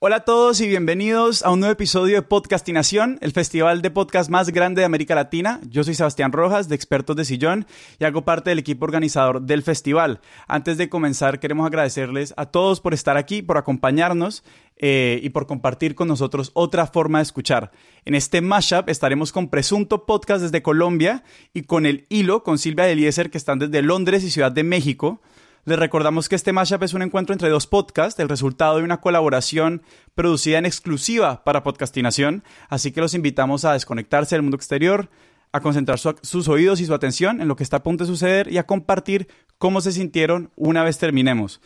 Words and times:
Hola 0.00 0.16
a 0.16 0.24
todos 0.24 0.60
y 0.60 0.68
bienvenidos 0.68 1.44
a 1.44 1.50
un 1.50 1.58
nuevo 1.58 1.72
episodio 1.72 2.14
de 2.14 2.22
Podcastinación, 2.22 3.18
el 3.20 3.32
festival 3.32 3.82
de 3.82 3.90
podcast 3.90 4.30
más 4.30 4.50
grande 4.50 4.82
de 4.82 4.84
América 4.84 5.16
Latina. 5.16 5.60
Yo 5.68 5.82
soy 5.82 5.94
Sebastián 5.94 6.30
Rojas, 6.30 6.68
de 6.68 6.76
Expertos 6.76 7.16
de 7.16 7.24
Sillón, 7.24 7.66
y 7.98 8.04
hago 8.04 8.24
parte 8.24 8.50
del 8.50 8.60
equipo 8.60 8.84
organizador 8.84 9.42
del 9.42 9.64
festival. 9.64 10.20
Antes 10.46 10.78
de 10.78 10.88
comenzar, 10.88 11.40
queremos 11.40 11.66
agradecerles 11.66 12.32
a 12.36 12.46
todos 12.46 12.80
por 12.80 12.94
estar 12.94 13.16
aquí, 13.16 13.42
por 13.42 13.58
acompañarnos 13.58 14.44
eh, 14.76 15.18
y 15.20 15.30
por 15.30 15.48
compartir 15.48 15.96
con 15.96 16.06
nosotros 16.06 16.52
otra 16.54 16.86
forma 16.86 17.18
de 17.18 17.24
escuchar. 17.24 17.72
En 18.04 18.14
este 18.14 18.40
mashup 18.40 18.88
estaremos 18.88 19.32
con 19.32 19.48
Presunto 19.48 20.06
Podcast 20.06 20.42
desde 20.42 20.62
Colombia 20.62 21.24
y 21.52 21.62
con 21.62 21.86
el 21.86 22.06
Hilo, 22.08 22.44
con 22.44 22.58
Silvia 22.58 22.88
Eliezer, 22.88 23.30
que 23.30 23.38
están 23.38 23.58
desde 23.58 23.82
Londres 23.82 24.22
y 24.22 24.30
Ciudad 24.30 24.52
de 24.52 24.62
México. 24.62 25.20
Les 25.68 25.78
recordamos 25.78 26.30
que 26.30 26.34
este 26.34 26.54
mashup 26.54 26.82
es 26.82 26.94
un 26.94 27.02
encuentro 27.02 27.34
entre 27.34 27.50
dos 27.50 27.66
podcasts, 27.66 28.18
el 28.20 28.30
resultado 28.30 28.78
de 28.78 28.84
una 28.84 29.02
colaboración 29.02 29.82
producida 30.14 30.56
en 30.56 30.64
exclusiva 30.64 31.44
para 31.44 31.62
Podcastinación, 31.62 32.42
así 32.70 32.90
que 32.90 33.02
los 33.02 33.12
invitamos 33.12 33.66
a 33.66 33.74
desconectarse 33.74 34.34
del 34.34 34.40
mundo 34.40 34.56
exterior, 34.56 35.10
a 35.52 35.60
concentrar 35.60 35.98
sus 35.98 36.48
oídos 36.48 36.80
y 36.80 36.86
su 36.86 36.94
atención 36.94 37.42
en 37.42 37.48
lo 37.48 37.56
que 37.56 37.64
está 37.64 37.76
a 37.76 37.82
punto 37.82 38.04
de 38.04 38.08
suceder 38.08 38.50
y 38.50 38.56
a 38.56 38.64
compartir 38.64 39.28
cómo 39.58 39.82
se 39.82 39.92
sintieron 39.92 40.50
una 40.56 40.84
vez 40.84 40.96
terminemos. 40.96 41.60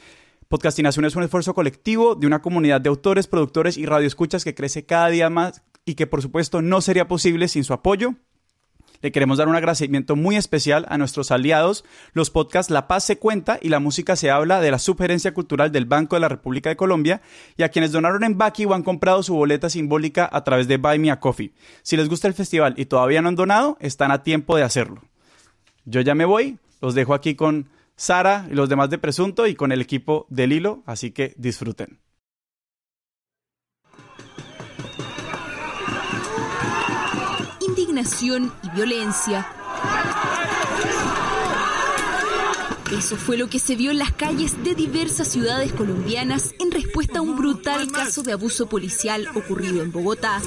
Podcastinación 0.48 1.04
es 1.04 1.14
un 1.14 1.22
esfuerzo 1.22 1.54
colectivo 1.54 2.16
de 2.16 2.26
una 2.26 2.42
comunidad 2.42 2.80
de 2.80 2.88
autores, 2.88 3.28
productores 3.28 3.78
y 3.78 3.86
radioescuchas 3.86 4.42
que 4.42 4.56
crece 4.56 4.84
cada 4.84 5.10
día 5.10 5.30
más 5.30 5.62
y 5.84 5.94
que 5.94 6.08
por 6.08 6.22
supuesto 6.22 6.60
no 6.60 6.80
sería 6.80 7.06
posible 7.06 7.46
sin 7.46 7.62
su 7.62 7.72
apoyo 7.72 8.16
le 9.02 9.12
queremos 9.12 9.36
dar 9.36 9.48
un 9.48 9.56
agradecimiento 9.56 10.16
muy 10.16 10.36
especial 10.36 10.86
a 10.88 10.96
nuestros 10.96 11.30
aliados, 11.30 11.84
los 12.12 12.30
podcasts 12.30 12.70
La 12.70 12.88
Paz 12.88 13.04
se 13.04 13.18
cuenta 13.18 13.58
y 13.60 13.68
La 13.68 13.80
Música 13.80 14.16
se 14.16 14.30
habla 14.30 14.60
de 14.60 14.70
la 14.70 14.78
Subgerencia 14.78 15.34
Cultural 15.34 15.72
del 15.72 15.84
Banco 15.84 16.16
de 16.16 16.20
la 16.20 16.28
República 16.28 16.70
de 16.70 16.76
Colombia 16.76 17.20
y 17.56 17.64
a 17.64 17.68
quienes 17.68 17.92
donaron 17.92 18.24
en 18.24 18.38
Baki 18.38 18.64
o 18.64 18.74
han 18.74 18.82
comprado 18.82 19.22
su 19.22 19.34
boleta 19.34 19.68
simbólica 19.68 20.28
a 20.32 20.44
través 20.44 20.68
de 20.68 20.78
Buy 20.78 20.98
Me 20.98 21.10
a 21.10 21.20
Coffee. 21.20 21.52
Si 21.82 21.96
les 21.96 22.08
gusta 22.08 22.28
el 22.28 22.34
festival 22.34 22.74
y 22.76 22.86
todavía 22.86 23.20
no 23.20 23.28
han 23.28 23.36
donado, 23.36 23.76
están 23.80 24.12
a 24.12 24.22
tiempo 24.22 24.56
de 24.56 24.62
hacerlo. 24.62 25.02
Yo 25.84 26.00
ya 26.00 26.14
me 26.14 26.24
voy, 26.24 26.58
los 26.80 26.94
dejo 26.94 27.12
aquí 27.12 27.34
con 27.34 27.68
Sara 27.96 28.46
y 28.50 28.54
los 28.54 28.68
demás 28.68 28.88
de 28.90 28.98
Presunto 28.98 29.46
y 29.46 29.54
con 29.54 29.72
el 29.72 29.80
equipo 29.80 30.26
del 30.30 30.52
Hilo, 30.52 30.82
así 30.86 31.10
que 31.10 31.34
disfruten. 31.36 32.01
Y 38.04 38.70
violencia. 38.74 39.46
Eso 42.90 43.16
fue 43.16 43.36
lo 43.36 43.48
que 43.48 43.60
se 43.60 43.76
vio 43.76 43.92
en 43.92 43.98
las 43.98 44.12
calles 44.12 44.62
de 44.64 44.74
diversas 44.74 45.28
ciudades 45.28 45.72
colombianas 45.72 46.52
en 46.58 46.72
respuesta 46.72 47.20
a 47.20 47.22
un 47.22 47.36
brutal 47.36 47.90
caso 47.92 48.22
de 48.22 48.32
abuso 48.32 48.66
policial 48.66 49.28
ocurrido 49.34 49.82
en 49.82 49.92
Bogotá. 49.92 50.42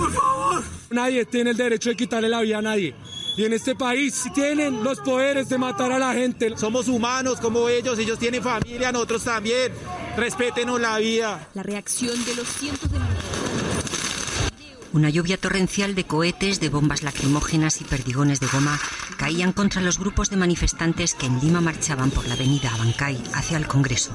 Nadie 0.90 1.26
tiene 1.26 1.52
el 1.52 1.58
derecho 1.58 1.90
de 1.90 1.96
quitarle 1.96 2.28
la 2.28 2.42
vida 2.42 2.58
a 2.58 2.62
nadie. 2.62 2.94
Y 3.38 3.46
en 3.46 3.54
este 3.54 3.76
país 3.76 4.26
tienen 4.34 4.84
los 4.84 5.00
poderes 5.00 5.48
de 5.48 5.58
matar 5.58 5.92
a 5.92 6.00
la 6.00 6.14
gente. 6.14 6.58
Somos 6.58 6.88
humanos 6.90 7.40
como 7.40 7.70
ellos, 7.70 7.98
ellos 8.00 8.20
tienen 8.20 8.44
familia, 8.44 8.92
nosotros 8.92 9.24
también. 9.24 9.72
Respétenos 10.18 10.80
la 10.80 10.98
vida. 11.00 11.48
La 11.54 11.64
reacción 11.64 12.24
de 12.26 12.36
los 12.36 12.48
cientos 12.48 12.92
de 12.92 13.00
una 14.96 15.10
lluvia 15.10 15.38
torrencial 15.38 15.94
de 15.94 16.06
cohetes, 16.06 16.62
de 16.62 16.70
bombas 16.70 17.04
lacrimógenas 17.04 17.82
y 17.82 17.84
perdigones 17.84 18.40
de 18.40 18.48
goma 18.48 18.80
caían 19.18 19.52
contra 19.52 19.82
los 19.82 20.00
grupos 20.00 20.30
de 20.30 20.38
manifestantes 20.38 21.14
que 21.14 21.26
en 21.26 21.40
Lima 21.42 21.60
marchaban 21.60 22.12
por 22.12 22.26
la 22.28 22.36
avenida 22.36 22.74
Abancay 22.74 23.22
hacia 23.34 23.58
el 23.58 23.68
Congreso. 23.68 24.12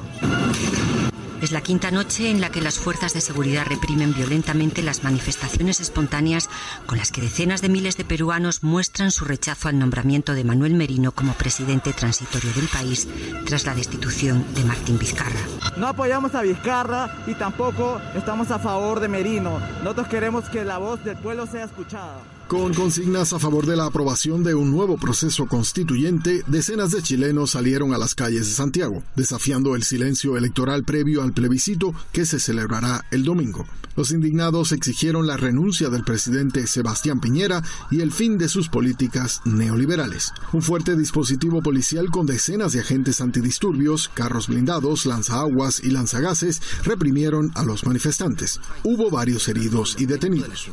Es 1.42 1.52
la 1.52 1.62
quinta 1.62 1.90
noche 1.90 2.30
en 2.30 2.42
la 2.42 2.50
que 2.50 2.60
las 2.60 2.78
fuerzas 2.78 3.14
de 3.14 3.22
seguridad 3.22 3.64
reprimen 3.66 4.12
violentamente 4.12 4.82
las 4.82 5.02
manifestaciones 5.04 5.80
espontáneas 5.80 6.50
con 6.84 6.98
las 6.98 7.10
que 7.10 7.22
decenas 7.22 7.62
de 7.62 7.70
miles 7.70 7.96
de 7.96 8.04
peruanos 8.04 8.62
muestran 8.62 9.10
su 9.10 9.24
rechazo 9.24 9.68
al 9.68 9.78
nombramiento 9.78 10.34
de 10.34 10.44
Manuel 10.44 10.74
Merino 10.74 11.12
como 11.12 11.32
presidente 11.32 11.94
transitorio 11.94 12.52
del 12.52 12.68
país 12.68 13.08
tras 13.46 13.64
la 13.64 13.74
destitución 13.74 14.44
de 14.54 14.64
Martín 14.64 14.98
Vizcarra. 14.98 15.40
No 15.78 15.86
apoyamos 15.88 16.34
a 16.34 16.42
Vizcarra 16.42 17.22
y 17.26 17.34
tampoco 17.34 18.00
estamos 18.14 18.50
a 18.50 18.58
favor 18.58 19.00
de 19.00 19.08
Merino. 19.08 19.60
Nosotros 19.82 20.08
queremos 20.08 20.44
que 20.50 20.64
la 20.64 20.76
voz 20.76 21.02
del 21.04 21.16
pueblo 21.16 21.46
sea 21.46 21.64
escuchada. 21.64 22.20
Con 22.50 22.74
consignas 22.74 23.32
a 23.32 23.38
favor 23.38 23.64
de 23.64 23.76
la 23.76 23.86
aprobación 23.86 24.42
de 24.42 24.56
un 24.56 24.72
nuevo 24.72 24.96
proceso 24.96 25.46
constituyente, 25.46 26.42
decenas 26.48 26.90
de 26.90 27.00
chilenos 27.00 27.52
salieron 27.52 27.94
a 27.94 27.98
las 27.98 28.16
calles 28.16 28.48
de 28.48 28.54
Santiago, 28.54 29.04
desafiando 29.14 29.76
el 29.76 29.84
silencio 29.84 30.36
electoral 30.36 30.82
previo 30.82 31.22
al 31.22 31.32
plebiscito 31.32 31.94
que 32.10 32.26
se 32.26 32.40
celebrará 32.40 33.04
el 33.12 33.22
domingo. 33.22 33.66
Los 33.94 34.10
indignados 34.10 34.72
exigieron 34.72 35.28
la 35.28 35.36
renuncia 35.36 35.90
del 35.90 36.02
presidente 36.02 36.66
Sebastián 36.66 37.20
Piñera 37.20 37.62
y 37.88 38.00
el 38.00 38.10
fin 38.10 38.36
de 38.36 38.48
sus 38.48 38.68
políticas 38.68 39.42
neoliberales. 39.44 40.32
Un 40.52 40.62
fuerte 40.62 40.96
dispositivo 40.96 41.62
policial 41.62 42.10
con 42.10 42.26
decenas 42.26 42.72
de 42.72 42.80
agentes 42.80 43.20
antidisturbios, 43.20 44.08
carros 44.08 44.48
blindados, 44.48 45.06
lanzaguas 45.06 45.80
y 45.84 45.90
lanzagases 45.90 46.60
reprimieron 46.82 47.52
a 47.54 47.62
los 47.62 47.86
manifestantes. 47.86 48.60
Hubo 48.82 49.08
varios 49.08 49.46
heridos 49.46 49.94
y 50.00 50.06
detenidos. 50.06 50.68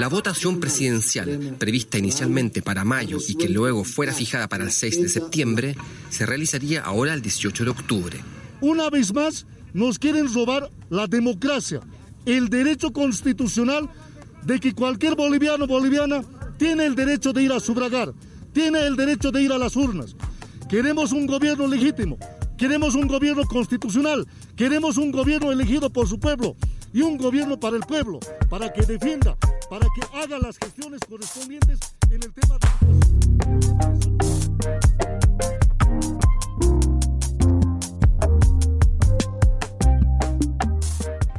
La 0.00 0.08
votación 0.08 0.60
presidencial, 0.60 1.56
prevista 1.58 1.98
inicialmente 1.98 2.62
para 2.62 2.86
mayo 2.86 3.18
y 3.28 3.34
que 3.34 3.50
luego 3.50 3.84
fuera 3.84 4.14
fijada 4.14 4.48
para 4.48 4.64
el 4.64 4.72
6 4.72 5.02
de 5.02 5.08
septiembre, 5.10 5.76
se 6.08 6.24
realizaría 6.24 6.80
ahora 6.80 7.12
el 7.12 7.20
18 7.20 7.64
de 7.64 7.70
octubre. 7.70 8.18
Una 8.62 8.88
vez 8.88 9.12
más, 9.12 9.46
nos 9.74 9.98
quieren 9.98 10.32
robar 10.32 10.70
la 10.88 11.06
democracia, 11.06 11.80
el 12.24 12.48
derecho 12.48 12.94
constitucional 12.94 13.90
de 14.42 14.58
que 14.58 14.72
cualquier 14.72 15.16
boliviano 15.16 15.66
o 15.66 15.68
boliviana 15.68 16.24
tiene 16.56 16.86
el 16.86 16.94
derecho 16.94 17.34
de 17.34 17.42
ir 17.42 17.52
a 17.52 17.60
sufragar, 17.60 18.14
tiene 18.54 18.86
el 18.86 18.96
derecho 18.96 19.30
de 19.30 19.42
ir 19.42 19.52
a 19.52 19.58
las 19.58 19.76
urnas. 19.76 20.16
Queremos 20.70 21.12
un 21.12 21.26
gobierno 21.26 21.66
legítimo, 21.66 22.16
queremos 22.56 22.94
un 22.94 23.06
gobierno 23.06 23.44
constitucional, 23.44 24.26
queremos 24.56 24.96
un 24.96 25.12
gobierno 25.12 25.52
elegido 25.52 25.90
por 25.90 26.08
su 26.08 26.18
pueblo 26.18 26.56
y 26.92 27.02
un 27.02 27.16
gobierno 27.18 27.58
para 27.58 27.76
el 27.76 27.82
pueblo, 27.82 28.20
para 28.48 28.72
que 28.72 28.82
defienda 28.82 29.36
para 29.70 29.86
que 29.94 30.00
haga 30.18 30.36
las 30.40 30.58
gestiones 30.58 31.00
correspondientes 31.08 31.78
en 32.10 32.20
el 32.24 32.32
tema 32.34 32.58
de... 32.58 32.66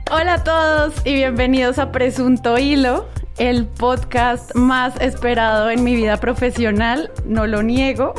Hola 0.09 0.35
a 0.35 0.43
todos 0.45 0.93
y 1.05 1.15
bienvenidos 1.15 1.77
a 1.77 1.91
Presunto 1.91 2.57
Hilo, 2.57 3.09
el 3.41 3.65
podcast 3.65 4.53
más 4.53 4.93
esperado 5.01 5.71
en 5.71 5.83
mi 5.83 5.95
vida 5.95 6.17
profesional, 6.17 7.09
no 7.25 7.47
lo 7.47 7.63
niego. 7.63 8.13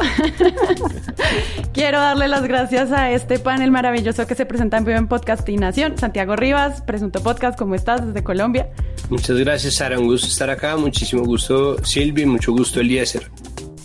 Quiero 1.72 2.00
darle 2.00 2.26
las 2.26 2.42
gracias 2.42 2.90
a 2.90 3.12
este 3.12 3.38
panel 3.38 3.70
maravilloso 3.70 4.26
que 4.26 4.34
se 4.34 4.46
presenta 4.46 4.78
en 4.78 4.84
vivo 4.84 4.98
en 4.98 5.06
Podcastinación. 5.06 5.96
Santiago 5.96 6.34
Rivas, 6.34 6.82
Presunto 6.82 7.22
Podcast, 7.22 7.56
¿cómo 7.56 7.76
estás 7.76 8.04
desde 8.04 8.24
Colombia? 8.24 8.70
Muchas 9.10 9.38
gracias, 9.38 9.74
Sara. 9.74 9.96
Un 9.96 10.08
gusto 10.08 10.26
estar 10.26 10.50
acá. 10.50 10.76
Muchísimo 10.76 11.22
gusto, 11.22 11.76
Silvia, 11.84 12.24
y 12.24 12.26
mucho 12.26 12.50
gusto, 12.50 12.80
Eliezer. 12.80 13.30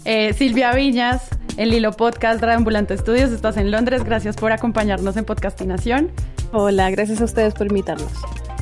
Eh, 0.05 0.33
Silvia 0.33 0.73
Viñas, 0.73 1.29
el 1.57 1.71
Hilo 1.71 1.91
Podcast 1.91 2.43
Ambulante 2.43 2.95
Estudios. 2.95 3.29
Estás 3.29 3.57
en 3.57 3.69
Londres. 3.69 4.03
Gracias 4.03 4.35
por 4.37 4.51
acompañarnos 4.53 5.15
en 5.17 5.25
Podcastinación. 5.25 6.09
Hola, 6.51 6.89
gracias 6.89 7.21
a 7.21 7.25
ustedes 7.25 7.53
por 7.53 7.67
invitarnos. 7.67 8.11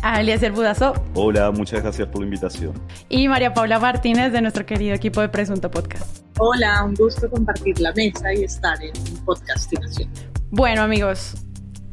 A 0.07 0.21
Eliezer 0.21 0.51
Budazo. 0.51 0.93
Hola, 1.15 1.49
muchas 1.49 1.81
gracias 1.81 2.07
por 2.09 2.21
la 2.21 2.25
invitación. 2.25 2.73
Y 3.09 3.27
María 3.27 3.55
Paula 3.55 3.79
Martínez 3.79 4.31
de 4.31 4.39
nuestro 4.39 4.63
querido 4.63 4.93
equipo 4.93 5.19
de 5.19 5.29
Presunto 5.29 5.71
Podcast. 5.71 6.23
Hola, 6.37 6.83
un 6.83 6.93
gusto 6.93 7.27
compartir 7.27 7.79
la 7.79 7.91
mesa 7.93 8.31
y 8.31 8.43
estar 8.43 8.77
en 8.83 8.93
Podcastinación. 9.25 10.07
Bueno, 10.51 10.83
amigos, 10.83 11.33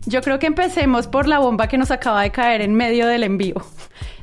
yo 0.04 0.20
creo 0.20 0.38
que 0.38 0.46
empecemos 0.46 1.06
por 1.06 1.26
la 1.26 1.38
bomba 1.38 1.68
que 1.68 1.78
nos 1.78 1.90
acaba 1.90 2.20
de 2.20 2.30
caer 2.30 2.60
en 2.60 2.74
medio 2.74 3.06
del 3.06 3.22
envío. 3.22 3.54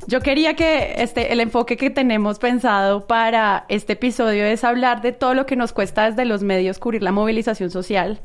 Yo 0.06 0.20
quería 0.20 0.54
que 0.54 0.94
este, 0.98 1.32
el 1.32 1.40
enfoque 1.40 1.76
que 1.76 1.90
tenemos 1.90 2.38
pensado 2.38 3.08
para 3.08 3.64
este 3.68 3.94
episodio 3.94 4.44
es 4.44 4.62
hablar 4.62 5.02
de 5.02 5.10
todo 5.10 5.34
lo 5.34 5.46
que 5.46 5.56
nos 5.56 5.72
cuesta 5.72 6.08
desde 6.08 6.26
los 6.26 6.44
medios 6.44 6.78
cubrir 6.78 7.02
la 7.02 7.10
movilización 7.10 7.72
social. 7.72 8.20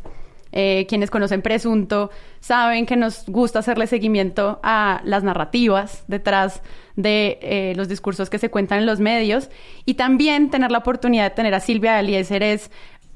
Eh, 0.58 0.86
quienes 0.88 1.12
conocen 1.12 1.42
Presunto 1.42 2.12
saben 2.40 2.86
que 2.86 2.96
nos 2.96 3.26
gusta 3.28 3.60
hacerle 3.60 3.88
seguimiento 3.88 4.62
a 4.64 5.02
las 5.04 5.22
narrativas 5.22 6.06
detrás 6.08 6.62
de 6.96 7.40
eh, 7.42 7.74
los 7.76 7.90
discursos 7.90 8.30
que 8.30 8.40
se 8.40 8.50
cuentan 8.50 8.80
en 8.80 8.86
los 8.86 9.02
medios 9.02 9.50
y 9.84 9.96
también 9.96 10.50
tener 10.50 10.72
la 10.72 10.78
oportunidad 10.78 11.26
de 11.26 11.32
tener 11.32 11.54
a 11.54 11.60
Silvia 11.60 11.98
Aliezer 11.98 12.42
es 12.42 12.72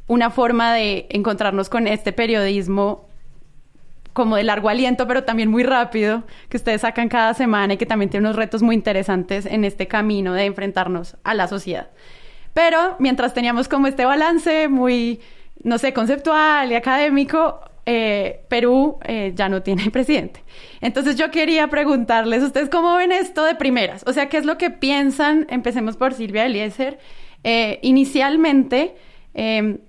una 0.08 0.32
forma 0.32 0.74
de 0.74 1.08
encontrarnos 1.12 1.70
con 1.70 1.88
este 1.88 2.12
periodismo 2.12 3.08
como 4.12 4.36
de 4.36 4.44
largo 4.44 4.68
aliento, 4.68 5.08
pero 5.08 5.24
también 5.24 5.50
muy 5.50 5.64
rápido, 5.64 6.24
que 6.50 6.58
ustedes 6.58 6.82
sacan 6.82 7.08
cada 7.08 7.34
semana 7.36 7.76
y 7.76 7.78
que 7.78 7.86
también 7.86 8.10
tiene 8.10 8.28
unos 8.28 8.36
retos 8.36 8.62
muy 8.62 8.76
interesantes 8.76 9.46
en 9.46 9.64
este 9.64 9.88
camino 9.88 10.34
de 10.34 10.44
enfrentarnos 10.44 11.16
a 11.24 11.34
la 11.34 11.48
sociedad. 11.48 11.90
Pero 12.54 12.98
mientras 13.00 13.34
teníamos 13.34 13.70
como 13.70 13.88
este 13.88 14.04
balance 14.04 14.68
muy, 14.68 15.22
no 15.64 15.78
sé, 15.78 15.94
conceptual 15.94 16.72
y 16.72 16.76
académico, 16.76 17.62
eh, 17.86 18.42
Perú 18.50 19.00
eh, 19.04 19.34
ya 19.36 19.50
no 19.50 19.64
tiene 19.64 19.90
presidente. 19.92 20.44
Entonces 20.82 21.16
yo 21.16 21.32
quería 21.32 21.68
preguntarles, 21.70 22.44
¿ustedes 22.44 22.70
cómo 22.70 22.96
ven 22.96 23.12
esto 23.12 23.44
de 23.44 23.56
primeras? 23.56 24.04
O 24.06 24.14
sea, 24.14 24.30
¿qué 24.30 24.38
es 24.38 24.46
lo 24.46 24.58
que 24.58 24.70
piensan? 24.70 25.48
Empecemos 25.50 25.98
por 25.98 26.14
Silvia 26.14 26.46
Eliezer. 26.46 27.00
Eh, 27.44 27.80
inicialmente, 27.82 28.96
em, 29.34 29.80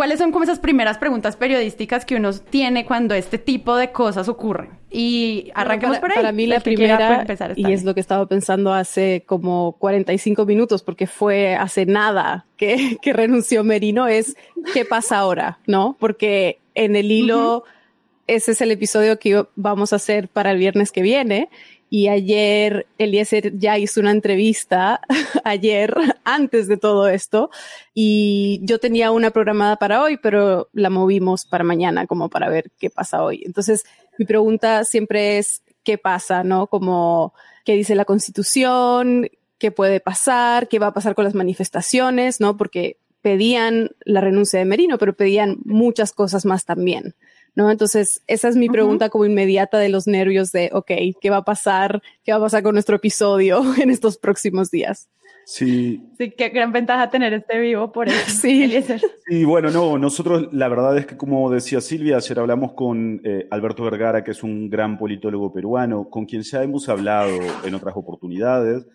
¿cuáles 0.00 0.18
son 0.18 0.32
como 0.32 0.44
esas 0.44 0.58
primeras 0.58 0.96
preguntas 0.96 1.36
periodísticas 1.36 2.06
que 2.06 2.16
uno 2.16 2.32
tiene 2.32 2.86
cuando 2.86 3.14
este 3.14 3.36
tipo 3.36 3.76
de 3.76 3.92
cosas 3.92 4.30
ocurren? 4.30 4.70
Y 4.90 5.50
arranquemos 5.54 5.98
para, 5.98 6.00
por 6.00 6.10
ahí. 6.12 6.16
Para 6.16 6.32
mí 6.32 6.46
la 6.46 6.60
primera, 6.60 7.26
y 7.54 7.70
es 7.70 7.84
lo 7.84 7.92
que 7.92 8.00
estaba 8.00 8.24
pensando 8.24 8.72
hace 8.72 9.24
como 9.26 9.72
45 9.72 10.46
minutos, 10.46 10.82
porque 10.82 11.06
fue 11.06 11.54
hace 11.54 11.84
nada 11.84 12.46
que, 12.56 12.96
que 13.02 13.12
renunció 13.12 13.62
Merino, 13.62 14.08
es 14.08 14.36
¿qué 14.72 14.86
pasa 14.86 15.18
ahora? 15.18 15.58
¿No? 15.66 15.98
Porque 16.00 16.60
en 16.74 16.96
el 16.96 17.12
hilo, 17.12 17.64
ese 18.26 18.52
es 18.52 18.62
el 18.62 18.70
episodio 18.70 19.18
que 19.18 19.44
vamos 19.54 19.92
a 19.92 19.96
hacer 19.96 20.28
para 20.28 20.52
el 20.52 20.56
viernes 20.56 20.92
que 20.92 21.02
viene. 21.02 21.50
Y 21.92 22.06
ayer 22.06 22.86
Eliezer 22.98 23.58
ya 23.58 23.76
hizo 23.76 24.00
una 24.00 24.12
entrevista, 24.12 25.00
ayer, 25.44 25.92
antes 26.24 26.68
de 26.68 26.76
todo 26.76 27.08
esto, 27.08 27.50
y 27.92 28.60
yo 28.62 28.78
tenía 28.78 29.10
una 29.10 29.32
programada 29.32 29.74
para 29.76 30.00
hoy, 30.00 30.16
pero 30.16 30.68
la 30.72 30.88
movimos 30.88 31.44
para 31.46 31.64
mañana, 31.64 32.06
como 32.06 32.28
para 32.28 32.48
ver 32.48 32.70
qué 32.78 32.90
pasa 32.90 33.24
hoy. 33.24 33.42
Entonces, 33.44 33.84
mi 34.18 34.24
pregunta 34.24 34.84
siempre 34.84 35.38
es, 35.38 35.62
¿qué 35.82 35.98
pasa? 35.98 36.44
¿No? 36.44 36.68
Como, 36.68 37.34
¿qué 37.64 37.74
dice 37.74 37.96
la 37.96 38.04
constitución? 38.04 39.28
¿Qué 39.58 39.72
puede 39.72 39.98
pasar? 39.98 40.68
¿Qué 40.68 40.78
va 40.78 40.88
a 40.88 40.94
pasar 40.94 41.16
con 41.16 41.24
las 41.24 41.34
manifestaciones? 41.34 42.40
¿No? 42.40 42.56
Porque 42.56 42.98
pedían 43.20 43.90
la 44.04 44.20
renuncia 44.20 44.60
de 44.60 44.64
Merino, 44.64 44.96
pero 44.96 45.14
pedían 45.14 45.58
muchas 45.64 46.12
cosas 46.12 46.46
más 46.46 46.64
también. 46.64 47.16
¿No? 47.54 47.70
Entonces, 47.70 48.22
esa 48.26 48.48
es 48.48 48.56
mi 48.56 48.68
pregunta 48.68 49.08
como 49.08 49.24
inmediata 49.24 49.78
de 49.78 49.88
los 49.88 50.06
nervios 50.06 50.52
de, 50.52 50.70
ok, 50.72 50.90
¿qué 51.20 51.30
va 51.30 51.38
a 51.38 51.44
pasar? 51.44 52.02
¿Qué 52.24 52.32
va 52.32 52.38
a 52.38 52.42
pasar 52.42 52.62
con 52.62 52.74
nuestro 52.74 52.96
episodio 52.96 53.62
en 53.80 53.90
estos 53.90 54.18
próximos 54.18 54.70
días? 54.70 55.08
Sí. 55.44 56.00
Sí, 56.16 56.30
qué 56.30 56.50
gran 56.50 56.70
ventaja 56.70 57.10
tener 57.10 57.32
este 57.32 57.58
vivo 57.58 57.90
por 57.90 58.08
eso. 58.08 58.30
sí. 58.30 58.72
Y 59.28 59.44
bueno, 59.44 59.70
no, 59.70 59.98
nosotros 59.98 60.48
la 60.52 60.68
verdad 60.68 60.96
es 60.96 61.06
que 61.06 61.16
como 61.16 61.50
decía 61.50 61.80
Silvia, 61.80 62.18
ayer 62.18 62.38
hablamos 62.38 62.72
con 62.74 63.20
eh, 63.24 63.48
Alberto 63.50 63.82
Vergara, 63.82 64.22
que 64.22 64.30
es 64.30 64.42
un 64.44 64.70
gran 64.70 64.96
politólogo 64.96 65.52
peruano, 65.52 66.08
con 66.08 66.24
quien 66.26 66.42
ya 66.42 66.62
hemos 66.62 66.88
hablado 66.88 67.36
en 67.64 67.74
otras 67.74 67.96
oportunidades. 67.96 68.86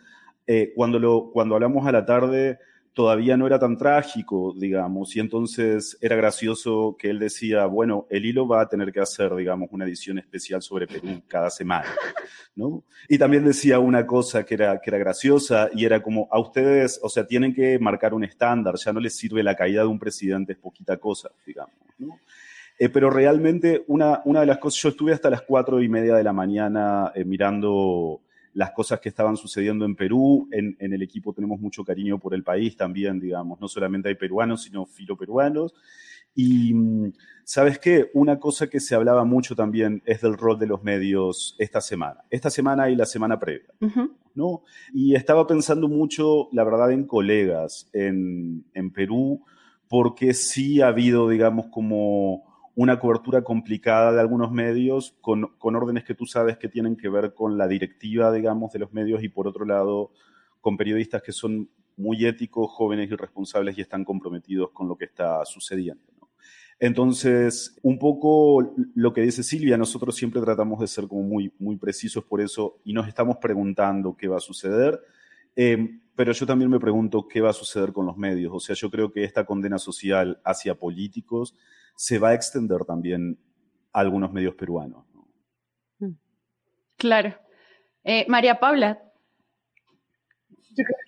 Eh, 0.47 0.71
cuando, 0.75 0.99
lo, 0.99 1.31
cuando 1.33 1.55
hablamos 1.55 1.85
a 1.87 1.91
la 1.91 2.05
tarde, 2.05 2.59
todavía 2.95 3.35
no 3.35 3.45
era 3.45 3.59
tan 3.59 3.77
trágico, 3.77 4.55
digamos, 4.57 5.13
y 5.17 5.19
entonces 5.19 5.97
era 5.99 6.15
gracioso 6.15 6.95
que 6.97 7.09
él 7.09 7.19
decía, 7.19 7.65
bueno, 7.65 8.07
el 8.09 8.25
hilo 8.25 8.47
va 8.47 8.61
a 8.61 8.69
tener 8.69 8.93
que 8.93 9.01
hacer, 9.01 9.35
digamos, 9.35 9.67
una 9.73 9.83
edición 9.83 10.17
especial 10.17 10.61
sobre 10.61 10.87
Perú 10.87 11.21
cada 11.27 11.49
semana, 11.49 11.89
¿no? 12.55 12.85
Y 13.09 13.17
también 13.17 13.43
decía 13.43 13.79
una 13.79 14.07
cosa 14.07 14.45
que 14.45 14.53
era, 14.53 14.79
que 14.79 14.89
era 14.89 14.97
graciosa 14.97 15.69
y 15.75 15.83
era 15.83 16.01
como, 16.01 16.29
a 16.31 16.39
ustedes, 16.39 16.97
o 17.03 17.09
sea, 17.09 17.27
tienen 17.27 17.53
que 17.53 17.77
marcar 17.79 18.13
un 18.13 18.23
estándar, 18.23 18.75
ya 18.77 18.93
no 18.93 19.01
les 19.01 19.13
sirve 19.13 19.43
la 19.43 19.55
caída 19.55 19.81
de 19.81 19.87
un 19.87 19.99
presidente, 19.99 20.53
es 20.53 20.59
poquita 20.59 20.95
cosa, 20.95 21.29
digamos, 21.45 21.75
¿no? 21.97 22.17
Eh, 22.79 22.89
pero 22.89 23.09
realmente 23.09 23.83
una, 23.87 24.21
una 24.23 24.39
de 24.39 24.45
las 24.45 24.57
cosas, 24.57 24.81
yo 24.81 24.89
estuve 24.89 25.13
hasta 25.13 25.29
las 25.29 25.41
cuatro 25.41 25.81
y 25.81 25.89
media 25.89 26.15
de 26.15 26.23
la 26.23 26.33
mañana 26.33 27.11
eh, 27.13 27.25
mirando 27.25 28.21
las 28.55 28.71
cosas 28.71 29.01
que 29.01 29.09
estaban 29.09 29.35
sucediendo 29.35 29.85
en 29.85 29.95
Perú. 29.95 30.47
En, 30.51 30.75
el 30.79 31.01
equipo 31.03 31.33
tenemos 31.33 31.59
mucho 31.59 31.83
cariño 31.83 32.17
por 32.17 32.33
el 32.33 32.43
país 32.43 32.75
también, 32.75 33.19
digamos. 33.19 33.59
No 33.59 33.67
solamente 33.67 34.09
hay 34.09 34.15
peruanos, 34.15 34.63
sino 34.63 34.85
filoperuanos. 34.85 35.73
Y, 36.33 36.73
¿sabes 37.43 37.79
qué? 37.79 38.09
Una 38.13 38.39
cosa 38.39 38.67
que 38.67 38.79
se 38.79 38.95
hablaba 38.95 39.25
mucho 39.25 39.55
también 39.55 40.01
es 40.05 40.21
del 40.21 40.37
rol 40.37 40.57
de 40.57 40.67
los 40.67 40.83
medios 40.83 41.55
esta 41.59 41.81
semana. 41.81 42.21
Esta 42.29 42.49
semana 42.49 42.89
y 42.89 42.95
la 42.95 43.05
semana 43.05 43.37
previa, 43.37 43.73
¿no? 44.33 44.63
Y 44.93 45.15
estaba 45.15 45.45
pensando 45.45 45.89
mucho, 45.89 46.47
la 46.53 46.63
verdad, 46.63 46.91
en 46.91 47.05
colegas 47.05 47.89
en, 47.91 48.65
en 48.73 48.91
Perú, 48.91 49.43
porque 49.89 50.33
sí 50.33 50.81
ha 50.81 50.87
habido, 50.87 51.27
digamos, 51.27 51.67
como 51.67 52.54
una 52.75 52.99
cobertura 52.99 53.41
complicada 53.43 54.11
de 54.11 54.19
algunos 54.19 54.51
medios 54.51 55.15
con, 55.21 55.55
órdenes 55.59 56.03
que 56.03 56.13
tú 56.13 56.25
sabes 56.25 56.57
que 56.57 56.67
tienen 56.67 56.97
que 56.97 57.09
ver 57.09 57.33
con 57.33 57.57
la 57.57 57.67
directiva, 57.67 58.31
digamos, 58.31 58.73
de 58.73 58.79
los 58.79 58.93
medios 58.93 59.23
y 59.23 59.29
por 59.29 59.47
otro 59.47 59.65
lado 59.65 60.11
con 60.59 60.75
periodistas 60.75 61.21
que 61.21 61.31
son 61.31 61.69
muy 61.95 62.25
éticos, 62.25 62.69
jóvenes 62.71 63.09
y 63.09 63.15
responsables 63.15 63.77
y 63.77 63.81
están 63.81 64.03
comprometidos 64.03 64.71
con 64.71 64.87
lo 64.89 64.97
que 64.97 65.05
está 65.05 65.45
sucediendo. 65.45 66.03
Entonces, 66.77 67.77
un 67.83 67.97
poco 67.97 68.73
lo 68.95 69.13
que 69.13 69.21
dice 69.21 69.43
Silvia, 69.43 69.77
nosotros 69.77 70.13
siempre 70.13 70.41
tratamos 70.41 70.81
de 70.81 70.87
ser 70.87 71.07
como 71.07 71.23
muy, 71.23 71.53
muy 71.57 71.77
precisos 71.77 72.25
por 72.25 72.41
eso 72.41 72.79
y 72.83 72.91
nos 72.91 73.07
estamos 73.07 73.37
preguntando 73.37 74.17
qué 74.17 74.27
va 74.27 74.37
a 74.37 74.41
suceder. 74.41 74.99
Eh, 75.55 75.99
pero 76.15 76.33
yo 76.33 76.45
también 76.45 76.69
me 76.69 76.79
pregunto 76.79 77.27
qué 77.27 77.39
va 77.39 77.51
a 77.51 77.53
suceder 77.53 77.93
con 77.93 78.05
los 78.05 78.17
medios. 78.17 78.51
O 78.53 78.59
sea, 78.59 78.75
yo 78.75 78.91
creo 78.91 79.13
que 79.13 79.23
esta 79.23 79.45
condena 79.45 79.77
social 79.77 80.41
hacia 80.43 80.75
políticos 80.75 81.55
se 81.95 82.19
va 82.19 82.29
a 82.29 82.33
extender 82.33 82.83
también 82.85 83.39
a 83.93 83.99
algunos 83.99 84.31
medios 84.31 84.55
peruanos. 84.55 85.05
Mm. 85.99 86.11
Claro. 86.97 87.35
Eh, 88.03 88.25
María 88.27 88.59
Paula, 88.59 89.01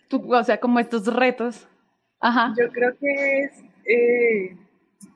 tú, 0.10 0.34
o 0.34 0.44
sea, 0.44 0.60
como 0.60 0.80
estos 0.80 1.06
retos. 1.08 1.68
Ajá. 2.20 2.54
Yo 2.58 2.72
creo 2.72 2.98
que 2.98 3.40
es, 3.42 3.52
eh, 3.86 4.58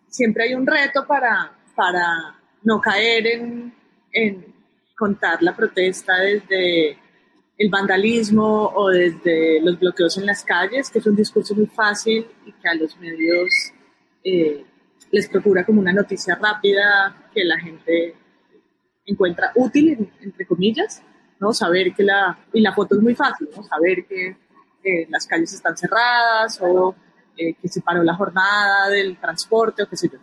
siempre 0.07 0.44
hay 0.44 0.53
un 0.53 0.68
reto 0.68 1.07
para, 1.07 1.57
para 1.75 2.39
no 2.63 2.79
caer 2.79 3.25
en, 3.27 3.73
en 4.12 4.53
contar 4.95 5.41
la 5.41 5.56
protesta 5.56 6.19
desde 6.19 6.97
el 7.57 7.69
vandalismo 7.69 8.71
o 8.75 8.89
desde 8.89 9.62
los 9.62 9.79
bloqueos 9.79 10.18
en 10.18 10.25
las 10.25 10.44
calles, 10.44 10.89
que 10.89 11.00
es 11.00 11.06
un 11.07 11.15
discurso 11.15 11.56
muy 11.56 11.68
fácil 11.68 12.27
y 12.45 12.51
que 12.51 12.68
a 12.68 12.75
los 12.75 12.97
medios 12.97 13.50
eh, 14.23 14.65
les 15.11 15.27
procura 15.27 15.65
como 15.65 15.81
una 15.81 15.93
noticia 15.93 16.35
rápida 16.35 17.29
que 17.33 17.43
la 17.43 17.59
gente 17.59 18.15
encuentra 19.05 19.51
útil, 19.55 20.11
entre 20.21 20.45
comillas, 20.45 21.03
¿no? 21.39 21.53
Saber 21.53 21.93
que 21.93 22.03
la, 22.03 22.37
y 22.53 22.61
la 22.61 22.73
foto 22.73 22.95
es 22.95 23.01
muy 23.01 23.15
fácil, 23.15 23.49
¿no? 23.55 23.63
Saber 23.63 24.05
que 24.05 24.37
las 25.09 25.27
calles 25.27 25.53
están 25.53 25.77
cerradas 25.77 26.59
o 26.61 26.95
eh, 27.37 27.53
que 27.61 27.67
se 27.67 27.81
paró 27.81 28.03
la 28.03 28.15
jornada 28.15 28.89
del 28.89 29.17
transporte 29.17 29.83
o 29.83 29.87
qué 29.87 29.95
sé 29.95 30.09
yo. 30.09 30.17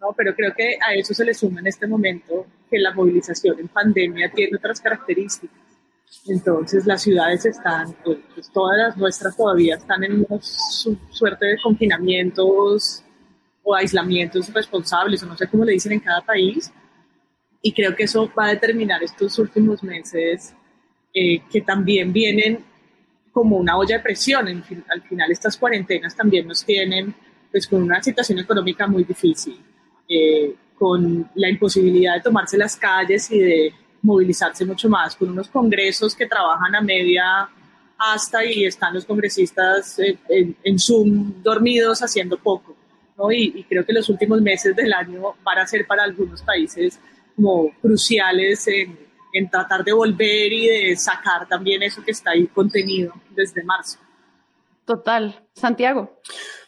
¿no? 0.00 0.12
Pero 0.16 0.34
creo 0.34 0.52
que 0.54 0.76
a 0.86 0.94
eso 0.94 1.14
se 1.14 1.24
le 1.24 1.34
suma 1.34 1.60
en 1.60 1.68
este 1.68 1.86
momento 1.86 2.46
que 2.70 2.78
la 2.78 2.92
movilización 2.92 3.58
en 3.58 3.68
pandemia 3.68 4.30
tiene 4.32 4.56
otras 4.56 4.80
características. 4.80 5.56
Entonces 6.26 6.86
las 6.86 7.02
ciudades 7.02 7.46
están, 7.46 7.94
pues, 8.04 8.18
pues 8.34 8.50
todas 8.52 8.78
las 8.78 8.96
nuestras 8.96 9.36
todavía 9.36 9.76
están 9.76 10.04
en 10.04 10.24
una 10.28 10.40
suerte 10.42 11.46
de 11.46 11.56
confinamientos 11.62 13.02
o 13.62 13.74
aislamientos 13.74 14.52
responsables, 14.52 15.22
o 15.22 15.26
no 15.26 15.36
sé 15.36 15.46
cómo 15.48 15.64
le 15.64 15.72
dicen 15.72 15.92
en 15.92 16.00
cada 16.00 16.20
país. 16.20 16.72
Y 17.60 17.72
creo 17.72 17.94
que 17.94 18.04
eso 18.04 18.30
va 18.36 18.46
a 18.46 18.50
determinar 18.50 19.02
estos 19.02 19.38
últimos 19.38 19.82
meses 19.82 20.54
eh, 21.14 21.42
que 21.50 21.60
también 21.60 22.12
vienen 22.12 22.64
como 23.32 23.56
una 23.56 23.76
olla 23.76 23.96
de 23.96 24.02
presión. 24.02 24.46
al 24.48 25.02
final 25.02 25.30
estas 25.30 25.56
cuarentenas 25.56 26.14
también 26.14 26.46
nos 26.46 26.64
tienen 26.64 27.14
pues 27.50 27.66
con 27.66 27.82
una 27.82 28.02
situación 28.02 28.38
económica 28.38 28.86
muy 28.86 29.04
difícil, 29.04 29.58
eh, 30.08 30.54
con 30.78 31.30
la 31.34 31.50
imposibilidad 31.50 32.14
de 32.14 32.22
tomarse 32.22 32.56
las 32.56 32.76
calles 32.76 33.30
y 33.30 33.38
de 33.38 33.74
movilizarse 34.00 34.64
mucho 34.64 34.88
más, 34.88 35.14
con 35.14 35.30
unos 35.30 35.48
congresos 35.48 36.16
que 36.16 36.26
trabajan 36.26 36.74
a 36.74 36.80
media 36.80 37.48
hasta 37.98 38.44
y 38.44 38.64
están 38.64 38.94
los 38.94 39.04
congresistas 39.04 39.98
en, 39.98 40.56
en 40.64 40.78
Zoom 40.78 41.42
dormidos 41.42 42.02
haciendo 42.02 42.38
poco. 42.38 42.74
Y, 43.30 43.64
creo 43.64 43.84
que 43.84 43.92
los 43.92 44.08
últimos 44.08 44.40
meses 44.40 44.74
del 44.74 44.92
año 44.92 45.34
van 45.44 45.58
a 45.58 45.66
ser 45.66 45.86
para 45.86 46.02
algunos 46.02 46.42
países 46.42 46.98
como 47.36 47.70
cruciales 47.80 48.66
en, 48.68 48.98
en 49.32 49.50
tratar 49.50 49.84
de 49.84 49.92
volver 49.92 50.52
y 50.52 50.66
de 50.66 50.96
sacar 50.96 51.46
también 51.48 51.82
eso 51.82 52.02
que 52.02 52.10
está 52.10 52.32
ahí 52.32 52.46
contenido 52.48 53.12
desde 53.30 53.62
marzo. 53.62 53.98
Total. 54.84 55.46
Santiago. 55.54 56.18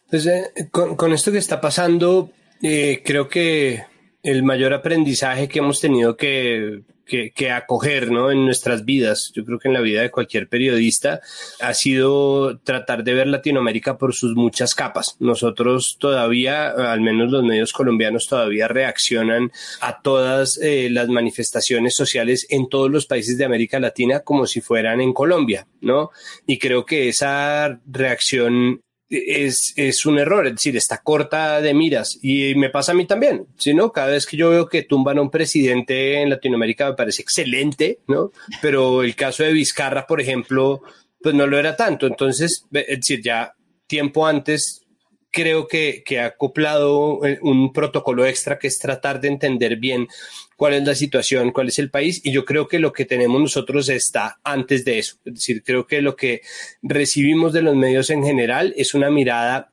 Pues 0.09 0.27
eh, 0.27 0.69
con, 0.71 0.97
con, 0.97 1.13
esto 1.13 1.33
que 1.33 1.39
está 1.39 1.61
pasando, 1.61 2.31
eh, 2.63 3.03
creo 3.05 3.29
que 3.29 3.85
el 4.23 4.43
mayor 4.43 4.73
aprendizaje 4.73 5.49
que 5.49 5.59
hemos 5.59 5.81
tenido 5.81 6.17
que, 6.17 6.83
que, 7.05 7.51
acoger 7.51 8.11
¿no? 8.11 8.31
en 8.31 8.45
nuestras 8.45 8.85
vidas, 8.85 9.31
yo 9.35 9.45
creo 9.45 9.59
que 9.59 9.69
en 9.69 9.75
la 9.75 9.81
vida 9.81 10.03
de 10.03 10.11
cualquier 10.11 10.49
periodista, 10.49 11.21
ha 11.61 11.75
sido 11.75 12.59
tratar 12.59 13.05
de 13.05 13.15
ver 13.15 13.27
Latinoamérica 13.27 13.99
por 13.99 14.15
sus 14.15 14.35
muchas 14.35 14.75
capas. 14.75 15.17
Nosotros 15.19 15.97
todavía, 15.99 16.69
al 16.69 17.01
menos 17.01 17.31
los 17.31 17.45
medios 17.45 17.73
colombianos, 17.73 18.27
todavía 18.27 18.69
reaccionan 18.69 19.51
a 19.81 20.01
todas 20.01 20.59
eh, 20.63 20.89
las 20.91 21.09
manifestaciones 21.09 21.95
sociales 21.95 22.47
en 22.51 22.69
todos 22.69 22.91
los 22.91 23.07
países 23.07 23.39
de 23.39 23.45
América 23.45 23.81
Latina 23.81 24.21
como 24.21 24.47
si 24.47 24.61
fueran 24.61 25.01
en 25.01 25.13
Colombia, 25.13 25.67
¿no? 25.81 26.11
Y 26.47 26.59
creo 26.59 26.85
que 26.85 27.09
esa 27.09 27.81
reacción 27.87 28.84
es, 29.09 29.73
es, 29.77 30.07
un 30.07 30.19
error, 30.19 30.47
es 30.47 30.55
decir, 30.55 30.77
está 30.77 30.99
corta 30.99 31.61
de 31.61 31.75
miras 31.75 32.19
y 32.23 32.55
me 32.55 32.71
pasa 32.71 32.93
a 32.93 32.95
mí 32.95 33.07
también, 33.07 33.47
¿sí, 33.59 33.75
no? 33.75 33.93
Cada 33.93 34.09
vez 34.09 34.27
que 34.27 34.37
yo 34.37 34.51
veo 34.51 34.69
que 34.69 34.83
tumban 34.83 35.19
a 35.19 35.23
un 35.23 35.31
presidente 35.31 36.21
en 36.21 36.31
Latinoamérica 36.31 36.91
me 36.91 36.97
parece 36.97 37.23
excelente, 37.23 38.01
¿no? 38.09 38.33
Pero 38.63 39.03
el 39.03 39.15
caso 39.15 39.43
de 39.43 39.53
Vizcarra, 39.53 40.07
por 40.07 40.21
ejemplo, 40.21 40.83
pues 41.23 41.35
no 41.35 41.47
lo 41.47 41.59
era 41.59 41.77
tanto. 41.77 42.07
Entonces, 42.07 42.67
es 42.73 42.99
decir, 43.01 43.23
ya 43.23 43.55
tiempo 43.87 44.27
antes 44.27 44.83
creo 45.31 45.67
que, 45.67 46.03
que 46.07 46.21
ha 46.21 46.27
acoplado 46.27 47.25
eh, 47.27 47.39
un 47.43 47.73
protocolo 47.73 48.25
extra 48.25 48.59
que 48.59 48.69
es 48.69 48.79
tratar 48.79 49.21
de 49.21 49.29
entender 49.29 49.77
bien 49.77 50.07
cuál 50.57 50.75
es 50.75 50.85
la 50.85 50.95
situación, 50.95 51.53
cuál 51.53 51.69
es 51.69 51.79
el 51.79 51.91
país, 51.91 52.21
y 52.25 52.33
yo 52.33 52.45
creo 52.45 52.69
que 52.69 52.79
lo 52.79 52.93
que 52.93 53.05
tenemos 53.05 53.41
nosotros 53.41 53.89
está 53.89 54.39
antes 54.45 54.85
de 54.85 54.99
eso. 54.99 55.17
Es 55.25 55.35
decir, 55.35 55.63
creo 55.63 55.87
que 55.87 56.03
lo 56.03 56.17
que 56.17 56.43
recibimos 56.83 57.53
de 57.53 57.63
los 57.63 57.77
medios 57.77 58.11
en 58.11 58.25
general 58.25 58.75
es 58.77 58.95
una 58.95 59.11
mirada 59.11 59.71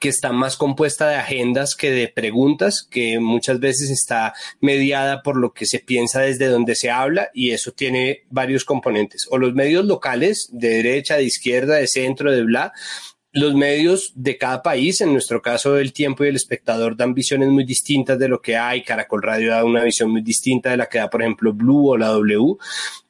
que 0.00 0.08
está 0.08 0.32
más 0.32 0.56
compuesta 0.56 1.08
de 1.08 1.14
agendas 1.14 1.76
que 1.76 1.92
de 1.92 2.08
preguntas, 2.08 2.86
que 2.90 3.20
muchas 3.20 3.60
veces 3.60 3.90
está 3.90 4.34
mediada 4.60 5.22
por 5.22 5.36
lo 5.36 5.52
que 5.52 5.64
se 5.64 5.78
piensa 5.78 6.22
desde 6.22 6.46
donde 6.46 6.74
se 6.74 6.90
habla 6.90 7.30
y 7.32 7.52
eso 7.52 7.70
tiene 7.72 8.24
varios 8.28 8.64
componentes. 8.64 9.28
O 9.30 9.38
los 9.38 9.54
medios 9.54 9.84
locales, 9.84 10.48
de 10.52 10.68
derecha, 10.70 11.16
de 11.16 11.24
izquierda, 11.24 11.76
de 11.76 11.86
centro, 11.86 12.32
de 12.32 12.42
bla, 12.42 12.72
los 13.36 13.54
medios 13.54 14.12
de 14.14 14.38
cada 14.38 14.62
país, 14.62 15.02
en 15.02 15.12
nuestro 15.12 15.42
caso 15.42 15.76
el 15.76 15.92
tiempo 15.92 16.24
y 16.24 16.28
el 16.28 16.36
espectador 16.36 16.96
dan 16.96 17.12
visiones 17.12 17.50
muy 17.50 17.64
distintas 17.64 18.18
de 18.18 18.28
lo 18.28 18.40
que 18.40 18.56
hay, 18.56 18.82
Caracol 18.82 19.22
Radio 19.22 19.50
da 19.50 19.62
una 19.62 19.84
visión 19.84 20.10
muy 20.10 20.22
distinta 20.22 20.70
de 20.70 20.78
la 20.78 20.86
que 20.86 20.96
da, 20.96 21.10
por 21.10 21.20
ejemplo, 21.20 21.52
Blue 21.52 21.90
o 21.90 21.98
la 21.98 22.08
W, 22.08 22.56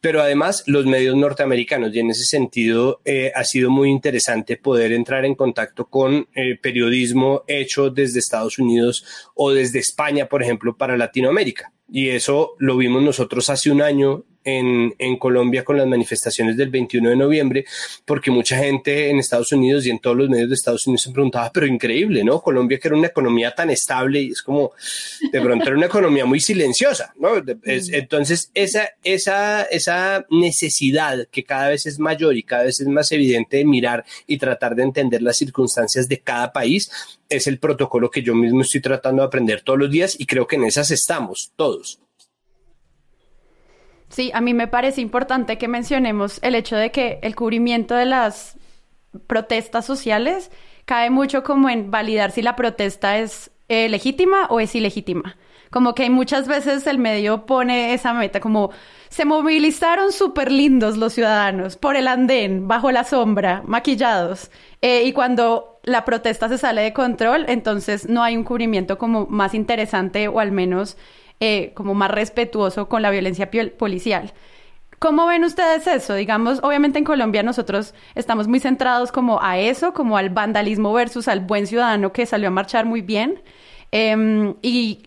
pero 0.01 0.21
además 0.21 0.65
los 0.67 0.85
medios 0.85 1.15
norteamericanos 1.15 1.95
y 1.95 2.01
en 2.01 2.11
ese 2.11 2.25
sentido 2.25 3.01
eh, 3.05 3.31
ha 3.37 3.45
sido 3.45 3.71
muy 3.71 3.89
interesante 3.89 4.57
poder 4.57 4.91
entrar 4.91 5.25
en 5.25 5.37
contacto 5.37 5.85
con 5.87 6.27
eh, 6.35 6.59
periodismo 6.61 7.45
hecho 7.47 7.91
desde 7.91 8.19
Estados 8.19 8.59
Unidos 8.59 9.05
o 9.37 9.53
desde 9.53 9.79
España, 9.79 10.27
por 10.27 10.43
ejemplo, 10.43 10.77
para 10.77 10.97
Latinoamérica. 10.97 11.73
Y 11.89 12.09
eso 12.09 12.57
lo 12.59 12.77
vimos 12.77 13.01
nosotros 13.01 13.49
hace 13.49 13.71
un 13.71 13.81
año 13.81 14.25
en, 14.47 14.95
en, 14.99 15.17
Colombia 15.19 15.65
con 15.65 15.77
las 15.77 15.87
manifestaciones 15.89 16.57
del 16.57 16.71
21 16.71 17.11
de 17.11 17.17
noviembre, 17.17 17.65
porque 18.05 18.31
mucha 18.31 18.57
gente 18.57 19.11
en 19.11 19.19
Estados 19.19 19.51
Unidos 19.53 19.85
y 19.85 19.91
en 19.91 19.99
todos 19.99 20.17
los 20.17 20.29
medios 20.31 20.49
de 20.49 20.55
Estados 20.55 20.87
Unidos 20.87 21.03
se 21.03 21.11
preguntaba, 21.11 21.51
pero 21.53 21.67
increíble, 21.67 22.23
¿no? 22.23 22.41
Colombia 22.41 22.79
que 22.79 22.89
era 22.89 22.97
una 22.97 23.09
economía 23.09 23.55
tan 23.55 23.71
estable 23.71 24.23
y 24.23 24.31
es 24.31 24.43
como, 24.43 24.71
de 25.33 25.41
pronto 25.41 25.67
era 25.67 25.77
una 25.77 25.87
economía 25.87 26.25
muy 26.25 26.41
silenciosa, 26.41 27.13
¿no? 27.19 27.31
entonces, 27.65 28.51
esa, 28.55 28.89
esa, 29.03 29.63
esa 29.65 30.25
necesidad 30.31 31.27
que 31.31 31.43
cada 31.43 31.71
vez 31.71 31.87
es 31.87 31.99
mayor 31.99 32.37
y 32.37 32.45
cada 32.45 32.65
vez 32.65 32.81
es 32.81 32.87
más 32.87 33.11
evidente 33.11 33.57
de 33.57 33.65
mirar 33.65 34.05
y 34.29 34.39
tratar 34.39 34.77
de 34.77 34.85
entender 34.85 35.23
las 35.23 35.37
circunstancias 35.37 36.09
de 36.09 36.21
cada 36.21 36.53
país, 36.53 36.91
es 37.29 37.49
el 37.49 37.59
protocolo 37.59 38.11
que 38.11 38.23
yo 38.23 38.35
mismo 38.37 38.63
estoy 38.63 38.81
tratando 38.81 39.23
de 39.23 39.27
aprender 39.27 39.63
todos 39.63 39.79
los 39.79 39.91
días 39.91 40.15
y 40.17 40.27
creo 40.27 40.47
que 40.47 40.55
en 40.55 40.65
esas 40.65 40.93
estamos 40.93 41.51
todos. 41.57 41.99
Sí, 44.09 44.31
a 44.35 44.41
mí 44.41 44.55
me 44.55 44.69
parece 44.69 45.01
importante 45.01 45.59
que 45.59 45.69
mencionemos 45.69 46.39
el 46.43 46.55
hecho 46.55 46.77
de 46.77 46.91
que 46.91 47.19
el 47.23 47.35
cubrimiento 47.35 47.95
de 47.95 48.07
las 48.07 48.57
protestas 49.27 49.85
sociales 49.85 50.51
cae 50.85 51.11
mucho 51.11 51.43
como 51.43 51.69
en 51.69 51.91
validar 51.91 52.31
si 52.31 52.43
la 52.43 52.57
protesta 52.57 53.19
es 53.19 53.51
eh, 53.69 53.89
legítima 53.89 54.47
o 54.49 54.61
es 54.61 54.75
ilegítima. 54.75 55.37
Como 55.71 55.95
que 55.95 56.09
muchas 56.11 56.47
veces 56.47 56.87
el 56.87 56.99
medio 56.99 57.45
pone 57.45 57.93
esa 57.93 58.15
meta 58.15 58.39
como 58.41 58.71
se 59.09 59.25
movilizaron 59.25 60.13
súper 60.13 60.53
lindos 60.53 60.97
los 60.97 61.13
ciudadanos 61.13 61.77
por 61.77 61.97
el 61.97 62.07
andén, 62.07 62.69
bajo 62.69 62.93
la 62.93 63.03
sombra, 63.03 63.63
maquillados. 63.67 64.51
Eh, 64.81 65.03
y 65.05 65.13
cuando 65.13 65.81
la 65.83 66.05
protesta 66.05 66.49
se 66.49 66.59
sale 66.59 66.83
de 66.83 66.93
control, 66.93 67.47
entonces 67.49 68.09
no 68.09 68.23
hay 68.23 68.37
un 68.37 68.45
cubrimiento 68.45 68.99
como 68.99 69.27
más 69.27 69.55
interesante 69.55 70.29
o 70.29 70.39
al 70.39 70.53
menos 70.53 70.97
eh, 71.41 71.73
como 71.75 71.95
más 71.95 72.11
respetuoso 72.11 72.89
con 72.89 73.03
la 73.03 73.11
violencia 73.11 73.51
policial. 73.79 74.33
¿Cómo 74.99 75.27
ven 75.27 75.45
ustedes 75.45 75.87
eso? 75.87 76.15
Digamos, 76.15 76.61
obviamente 76.63 76.99
en 76.99 77.05
Colombia 77.05 77.43
nosotros 77.43 77.95
estamos 78.15 78.49
muy 78.49 78.61
centrados 78.61 79.13
como 79.13 79.43
a 79.43 79.59
eso, 79.59 79.93
como 79.93 80.17
al 80.17 80.31
vandalismo 80.31 80.93
versus 80.95 81.29
al 81.29 81.41
buen 81.41 81.67
ciudadano 81.67 82.13
que 82.13 82.25
salió 82.25 82.49
a 82.49 82.51
marchar 82.51 82.87
muy 82.87 83.03
bien. 83.03 83.43
Em, 83.93 84.55
y 84.63 85.03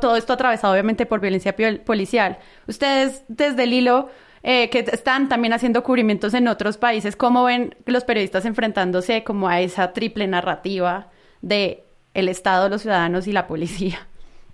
todo 0.00 0.16
esto 0.16 0.32
atravesado 0.32 0.72
obviamente 0.72 1.06
por 1.06 1.20
violencia 1.20 1.54
policial. 1.84 2.38
Ustedes 2.66 3.24
desde 3.28 3.64
el 3.64 3.72
hilo 3.74 4.08
eh, 4.42 4.70
que 4.70 4.80
están 4.80 5.28
también 5.28 5.52
haciendo 5.52 5.82
cubrimientos 5.82 6.32
en 6.34 6.48
otros 6.48 6.78
países, 6.78 7.16
¿cómo 7.16 7.44
ven 7.44 7.74
los 7.86 8.04
periodistas 8.04 8.44
enfrentándose 8.44 9.24
como 9.24 9.48
a 9.48 9.60
esa 9.60 9.92
triple 9.92 10.26
narrativa 10.26 11.10
de 11.42 11.84
el 12.14 12.28
Estado, 12.28 12.68
los 12.68 12.82
ciudadanos 12.82 13.26
y 13.26 13.32
la 13.32 13.46
policía? 13.46 14.07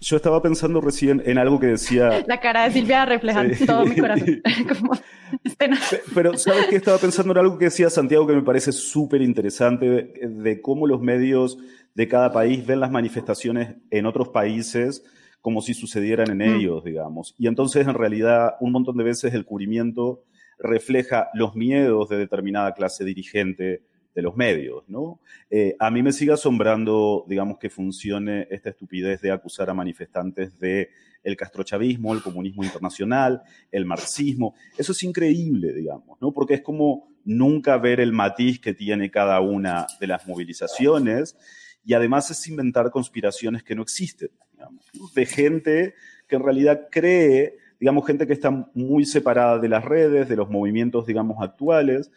Yo 0.05 0.17
estaba 0.17 0.43
pensando 0.43 0.83
recién 0.83 1.23
en 1.25 1.39
algo 1.39 1.59
que 1.59 1.69
decía... 1.69 2.23
La 2.27 2.39
cara 2.39 2.65
de 2.65 2.73
Silvia 2.73 3.07
refleja 3.07 3.43
todo 3.67 3.87
mi 3.87 3.97
corazón. 3.97 4.43
Este 5.43 5.71
Pero, 6.15 6.37
¿sabes 6.37 6.67
qué? 6.67 6.77
Estaba 6.77 6.99
pensando 6.99 7.33
en 7.33 7.39
algo 7.39 7.59
que 7.59 7.65
decía 7.65 7.89
Santiago 7.89 8.27
que 8.27 8.35
me 8.35 8.43
parece 8.43 8.71
súper 8.71 9.23
interesante, 9.23 10.13
de, 10.29 10.61
cómo 10.61 10.87
los 10.87 11.01
medios 11.01 11.59
de 11.95 12.07
cada 12.07 12.33
país 12.33 12.65
ven 12.67 12.81
las 12.81 12.91
manifestaciones 12.91 13.77
en 13.91 14.05
otros 14.05 14.29
países 14.29 15.03
como 15.41 15.63
si 15.63 15.73
sucedieran 15.73 16.31
en 16.31 16.39
mm. 16.39 16.55
ellos, 16.55 16.85
digamos. 16.85 17.35
Y 17.39 17.47
entonces, 17.47 17.89
en 17.89 17.95
realidad, 17.95 18.57
un 18.61 18.73
montón 18.73 18.99
de 18.99 19.05
veces 19.05 19.33
el 19.33 19.47
cubrimiento 19.47 20.23
refleja 20.59 21.31
los 21.33 21.57
miedos 21.57 22.11
de 22.11 22.19
determinada 22.19 22.75
clase 22.75 23.05
dirigente 23.05 23.83
de 24.15 24.23
los 24.23 24.37
medios, 24.37 24.85
¿no? 24.89 25.21
Eh, 25.51 25.75
a 25.79 25.91
mí 25.91 26.03
me 26.03 26.13
sigue 26.13 26.33
asombrando, 26.33 27.25
digamos, 27.29 27.59
que 27.59 27.69
funcione 27.69 28.47
esta 28.51 28.71
estupidez 28.71 29.21
de 29.21 29.33
acusar 29.33 29.69
a 29.71 29.75
manifestantes 29.75 30.59
de 30.59 30.91
el 31.25 31.37
castrochavismo, 31.37 32.13
el 32.13 32.23
comunismo 32.23 32.63
internacional, 32.63 33.43
el 33.73 33.87
marxismo. 33.87 34.55
Eso 34.77 34.93
es 34.93 35.03
increíble, 35.03 35.73
digamos, 35.73 36.21
¿no? 36.21 36.33
Porque 36.33 36.55
es 36.55 36.61
como 36.61 37.09
nunca 37.25 37.77
ver 37.79 38.01
el 38.01 38.13
matiz 38.13 38.61
que 38.61 38.75
tiene 38.75 39.11
cada 39.11 39.41
una 39.41 39.87
de 39.99 40.07
las 40.07 40.27
movilizaciones 40.27 41.37
y 41.85 41.95
además 41.95 42.31
es 42.31 42.47
inventar 42.47 42.91
conspiraciones 42.91 43.63
que 43.63 43.75
no 43.75 43.83
existen, 43.83 44.31
digamos, 44.53 44.85
de 45.15 45.27
gente 45.27 45.95
que 46.29 46.37
en 46.37 46.43
realidad 46.43 46.89
cree, 46.91 47.57
digamos, 47.81 48.07
gente 48.07 48.27
que 48.27 48.33
está 48.33 48.51
muy 48.75 49.05
separada 49.05 49.59
de 49.59 49.69
las 49.69 49.85
redes, 49.85 50.29
de 50.29 50.37
los 50.37 50.51
movimientos, 50.51 51.07
digamos, 51.07 51.39
actuales, 51.43 52.11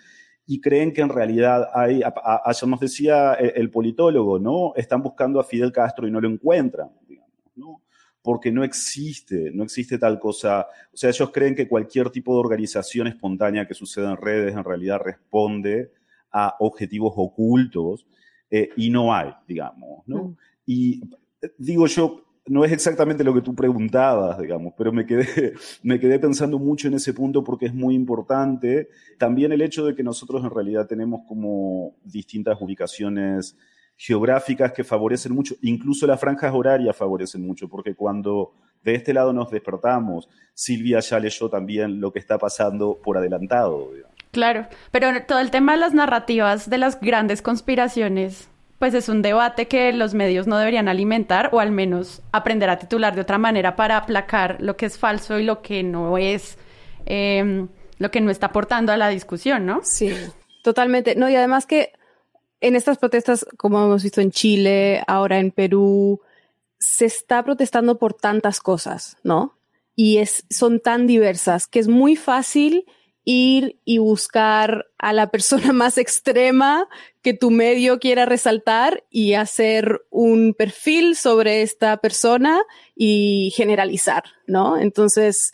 y 0.50 0.62
creen 0.62 0.94
que 0.94 1.01
en 1.01 1.10
realidad 1.10 1.70
hay, 1.74 2.01
ayer 2.46 2.70
nos 2.70 2.80
decía 2.80 3.34
el, 3.34 3.70
politólogo, 3.70 4.39
¿no? 4.39 4.74
Están 4.77 5.04
buscando 5.04 5.42
a 5.42 5.44
Fidel 5.44 5.74
Castro 5.74 6.08
y 6.08 6.12
no 6.12 6.22
lo 6.22 6.30
encuentran, 6.30 6.89
digamos, 7.06 7.34
¿no? 7.56 7.82
Porque 8.22 8.50
no 8.50 8.63
existe, 8.63 9.51
no 9.54 9.66
existe 9.66 9.98
tal 9.98 10.18
cosa. 10.20 10.68
O 10.94 10.96
sea, 10.96 11.10
ellos 11.10 11.32
creen 11.32 11.54
que 11.54 11.68
cualquier 11.68 12.10
tipo 12.12 12.34
de 12.34 12.39
organización 12.39 13.08
espontánea 13.08 13.68
que 13.68 13.74
suceda 13.74 14.10
en 14.10 14.18
redes 14.18 14.56
en 14.56 14.63
realidad 14.63 15.01
responde 15.04 15.92
a 16.32 16.56
objetivos 16.60 17.13
ocultos 17.18 18.08
eh, 18.50 18.70
y 18.77 18.89
no 18.89 19.13
hay, 19.13 19.34
digamos, 19.46 20.08
¿no? 20.08 20.24
Mm. 20.24 20.38
Y 20.66 21.01
digo 21.58 21.88
yo, 21.88 22.24
no 22.48 22.63
es 22.63 22.72
exactamente 22.72 23.24
lo 23.24 23.34
que 23.34 23.42
tú 23.42 23.54
preguntabas, 23.54 24.39
digamos, 24.39 24.74
pero 24.77 24.92
me 24.92 25.06
quedé, 25.06 25.54
me 25.84 26.00
quedé 26.00 26.20
pensando 26.20 26.60
mucho 26.60 26.88
en 26.88 26.96
ese 26.96 27.13
punto 27.13 27.44
porque 27.44 27.68
es 27.68 27.74
muy 27.74 27.96
importante. 27.96 28.89
También 29.18 29.51
el 29.51 29.62
hecho 29.62 29.86
de 29.86 29.96
que 29.96 30.04
nosotros 30.04 30.44
en 30.44 30.51
realidad 30.51 30.88
tenemos 30.88 31.22
como 31.27 31.96
distintas 32.04 32.58
ubicaciones 32.62 33.58
geográficas 33.98 34.72
que 34.74 34.84
favorecen 34.84 35.34
mucho, 35.34 35.56
incluso 35.62 36.06
las 36.06 36.20
franjas 36.20 36.54
horarias 36.54 36.96
favorecen 36.96 37.46
mucho, 37.46 37.68
porque 37.68 37.96
cuando 37.96 38.54
de 38.84 38.96
este 38.96 39.13
lado 39.13 39.34
nos 39.34 39.50
despertamos, 39.50 40.30
Silvia 40.54 41.00
ya 41.00 41.20
leyó 41.20 41.50
también 41.50 42.00
lo 42.00 42.12
que 42.12 42.20
está 42.20 42.38
pasando 42.38 43.00
por 43.04 43.18
adelantado. 43.18 43.89
Claro, 44.32 44.68
pero 44.92 45.08
todo 45.25 45.39
el 45.39 45.50
tema 45.50 45.74
de 45.74 45.80
las 45.80 45.96
narrativas 45.96 46.70
de 46.70 46.77
las 46.77 47.00
grandes 47.00 47.42
conspiraciones 47.42 48.50
pues 48.79 48.93
es 48.93 49.10
un 49.10 49.22
debate 49.22 49.67
que 49.67 49.91
los 49.91 50.13
medios 50.13 50.46
no 50.48 50.57
deberían 50.57 50.88
alimentar 50.88 51.50
o 51.51 51.60
al 51.60 51.72
menos 51.72 52.22
aprender 52.31 52.69
a 52.69 52.77
titular 52.77 53.15
de 53.15 53.22
otra 53.22 53.38
manera 53.38 53.75
para 53.75 53.98
aplacar 53.98 54.57
lo 54.60 54.77
que 54.77 54.86
es 54.86 54.98
falso 54.98 55.39
y 55.39 55.43
lo 55.43 55.62
que 55.62 55.81
no 55.84 56.17
es, 56.17 56.57
em, 57.05 57.69
lo 57.98 58.12
que 58.12 58.22
no 58.22 58.29
está 58.29 58.48
aportando 58.48 58.91
a 58.91 58.98
la 58.98 59.10
discusión, 59.10 59.65
¿no? 59.65 59.81
Sí, 59.84 60.13
totalmente. 60.63 61.15
No, 61.15 61.27
y 61.29 61.36
además 61.36 61.65
que 61.65 61.93
en 62.62 62.75
estas 62.75 62.98
protestas, 63.00 63.46
como 63.57 63.84
hemos 63.84 64.03
visto 64.03 64.22
en 64.22 64.31
Chile, 64.31 65.03
ahora 65.07 65.39
en 65.39 65.51
Perú, 65.51 66.22
se 66.79 67.05
está 67.05 67.43
protestando 67.43 67.98
por 67.98 68.13
tantas 68.13 68.60
cosas, 68.60 69.17
¿no? 69.24 69.57
Y 69.96 70.17
es, 70.17 70.46
son 70.51 70.79
tan 70.79 71.07
diversas 71.07 71.67
que 71.67 71.79
es 71.79 71.88
muy 71.88 72.15
fácil 72.15 72.86
ir 73.29 73.77
y 73.84 73.98
buscar 73.98 74.86
a 74.98 75.12
la 75.12 75.29
persona 75.29 75.74
más 75.74 75.98
extrema 75.98 76.88
que 77.22 77.34
tu 77.34 77.51
medio 77.51 78.00
quiera 78.00 78.25
resaltar 78.25 79.03
y 79.10 79.34
hacer 79.34 80.01
un 80.10 80.53
perfil 80.53 81.17
sobre 81.17 81.62
esta 81.62 81.98
persona 81.98 82.62
y 82.96 83.51
generalizar, 83.53 84.24
¿no? 84.48 84.79
Entonces, 84.79 85.51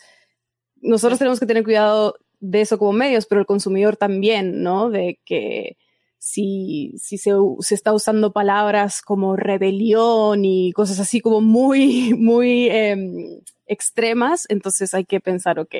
nosotros 0.81 1.17
tenemos 1.17 1.39
que 1.39 1.47
tener 1.47 1.63
cuidado 1.63 2.15
de 2.39 2.61
eso 2.61 2.77
como 2.77 2.93
medios, 2.93 3.25
pero 3.25 3.41
el 3.41 3.47
consumidor 3.47 3.97
también, 3.97 4.61
¿no? 4.61 4.91
De 4.91 5.19
que 5.25 5.77
si, 6.19 6.93
si 6.99 7.17
se, 7.17 7.31
se, 7.61 7.73
está 7.73 7.91
usando 7.91 8.33
palabras 8.33 9.01
como 9.01 9.35
rebelión 9.35 10.45
y 10.45 10.73
cosas 10.73 10.99
así 10.99 11.21
como 11.21 11.41
muy, 11.41 12.13
muy 12.19 12.69
eh, 12.69 13.41
extremas, 13.65 14.45
entonces 14.49 14.93
hay 14.93 15.05
que 15.05 15.19
pensar, 15.19 15.57
ok, 15.57 15.73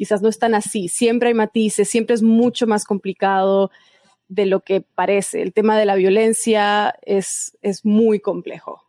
quizás 0.00 0.22
no 0.22 0.30
están 0.30 0.54
así, 0.54 0.88
siempre 0.88 1.28
hay 1.28 1.34
matices, 1.34 1.90
siempre 1.90 2.14
es 2.14 2.22
mucho 2.22 2.66
más 2.66 2.86
complicado 2.86 3.70
de 4.28 4.46
lo 4.46 4.60
que 4.60 4.80
parece. 4.80 5.42
El 5.42 5.52
tema 5.52 5.78
de 5.78 5.84
la 5.84 5.94
violencia 5.94 6.94
es, 7.02 7.58
es 7.60 7.84
muy 7.84 8.18
complejo. 8.18 8.82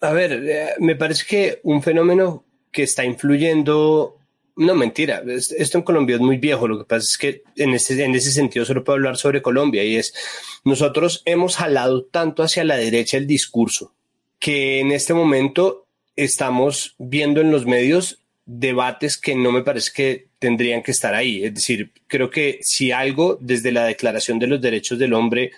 A 0.00 0.10
ver, 0.10 0.32
eh, 0.32 0.70
me 0.80 0.96
parece 0.96 1.24
que 1.24 1.60
un 1.62 1.84
fenómeno 1.84 2.42
que 2.72 2.82
está 2.82 3.04
influyendo 3.04 4.18
no, 4.56 4.74
mentira. 4.74 5.22
Esto 5.28 5.78
en 5.78 5.84
Colombia 5.84 6.16
es 6.16 6.20
muy 6.20 6.36
viejo. 6.38 6.66
Lo 6.66 6.78
que 6.78 6.84
pasa 6.84 7.06
es 7.08 7.16
que 7.16 7.42
en 7.54 7.70
ese, 7.70 8.02
en 8.02 8.16
ese 8.16 8.32
sentido 8.32 8.64
solo 8.64 8.82
puedo 8.82 8.96
hablar 8.96 9.16
sobre 9.16 9.40
Colombia 9.40 9.84
y 9.84 9.94
es, 9.94 10.12
nosotros 10.64 11.22
hemos 11.26 11.54
jalado 11.54 12.06
tanto 12.06 12.42
hacia 12.42 12.64
la 12.64 12.76
derecha 12.76 13.18
el 13.18 13.28
discurso 13.28 13.94
que 14.40 14.80
en 14.80 14.90
este 14.90 15.14
momento 15.14 15.86
estamos 16.16 16.96
viendo 16.98 17.40
en 17.40 17.52
los 17.52 17.66
medios 17.66 18.21
debates 18.44 19.16
que 19.16 19.34
no 19.34 19.52
me 19.52 19.62
parece 19.62 19.90
que 19.94 20.26
tendrían 20.38 20.82
que 20.82 20.90
estar 20.90 21.14
ahí. 21.14 21.44
Es 21.44 21.54
decir, 21.54 21.92
creo 22.06 22.30
que 22.30 22.58
si 22.62 22.90
algo 22.90 23.38
desde 23.40 23.72
la 23.72 23.84
Declaración 23.84 24.38
de 24.38 24.46
los 24.46 24.60
Derechos 24.60 24.98
del 24.98 25.14
Hombre, 25.14 25.52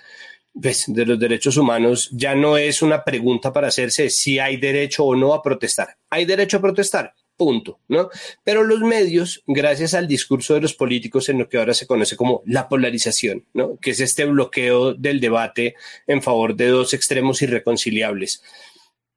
pues, 0.60 0.84
de 0.86 1.04
los 1.04 1.18
derechos 1.18 1.56
humanos, 1.56 2.08
ya 2.12 2.34
no 2.34 2.56
es 2.56 2.80
una 2.80 3.02
pregunta 3.02 3.52
para 3.52 3.68
hacerse 3.68 4.08
si 4.08 4.38
hay 4.38 4.56
derecho 4.56 5.04
o 5.04 5.16
no 5.16 5.34
a 5.34 5.42
protestar. 5.42 5.96
Hay 6.10 6.26
derecho 6.26 6.58
a 6.58 6.60
protestar, 6.60 7.12
punto, 7.36 7.80
¿no? 7.88 8.08
Pero 8.44 8.62
los 8.62 8.80
medios, 8.80 9.42
gracias 9.48 9.94
al 9.94 10.06
discurso 10.06 10.54
de 10.54 10.60
los 10.60 10.74
políticos 10.74 11.28
en 11.28 11.40
lo 11.40 11.48
que 11.48 11.58
ahora 11.58 11.74
se 11.74 11.88
conoce 11.88 12.16
como 12.16 12.42
la 12.46 12.68
polarización, 12.68 13.46
¿no? 13.52 13.78
Que 13.78 13.90
es 13.90 14.00
este 14.00 14.26
bloqueo 14.26 14.94
del 14.94 15.20
debate 15.20 15.74
en 16.06 16.22
favor 16.22 16.54
de 16.54 16.68
dos 16.68 16.94
extremos 16.94 17.42
irreconciliables, 17.42 18.40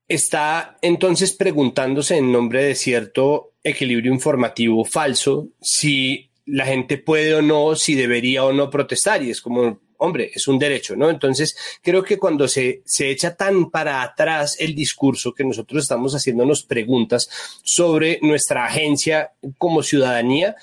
está 0.07 0.77
entonces 0.81 1.33
preguntándose 1.33 2.17
en 2.17 2.31
nombre 2.31 2.63
de 2.63 2.75
cierto 2.75 3.53
equilibrio 3.67 4.13
informativo 4.13 4.83
falso 4.85 5.49
si 5.61 6.29
la 6.45 6.65
gente 6.65 6.97
puede 6.97 7.35
o 7.35 7.41
no, 7.41 7.75
si 7.75 7.95
debería 7.95 8.45
o 8.45 8.53
no 8.53 8.69
protestar 8.69 9.21
y 9.23 9.31
es 9.31 9.41
como 9.41 9.79
hombre, 9.99 10.31
es 10.33 10.47
un 10.47 10.59
derecho, 10.59 10.95
¿no? 10.95 11.09
Entonces, 11.09 11.57
creo 11.81 12.03
que 12.03 12.17
cuando 12.17 12.47
se, 12.47 12.81
se 12.85 13.09
echa 13.09 13.35
tan 13.35 13.69
para 13.69 14.01
atrás 14.01 14.55
el 14.59 14.75
discurso 14.75 15.33
que 15.33 15.43
nosotros 15.43 15.83
estamos 15.83 16.13
haciéndonos 16.13 16.63
preguntas 16.63 17.29
sobre 17.63 18.19
nuestra 18.21 18.65
agencia 18.65 19.31
como 19.57 19.83
ciudadanía, 19.83 20.55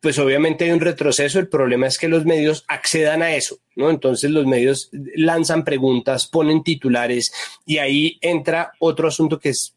pues 0.00 0.18
obviamente 0.18 0.64
hay 0.64 0.72
un 0.72 0.80
retroceso. 0.80 1.38
El 1.38 1.48
problema 1.48 1.86
es 1.86 1.98
que 1.98 2.08
los 2.08 2.24
medios 2.24 2.64
accedan 2.68 3.22
a 3.22 3.34
eso, 3.34 3.58
¿no? 3.76 3.90
Entonces 3.90 4.30
los 4.30 4.46
medios 4.46 4.90
lanzan 5.14 5.64
preguntas, 5.64 6.26
ponen 6.26 6.62
titulares 6.62 7.32
y 7.64 7.78
ahí 7.78 8.18
entra 8.20 8.72
otro 8.78 9.08
asunto 9.08 9.38
que 9.38 9.50
es, 9.50 9.75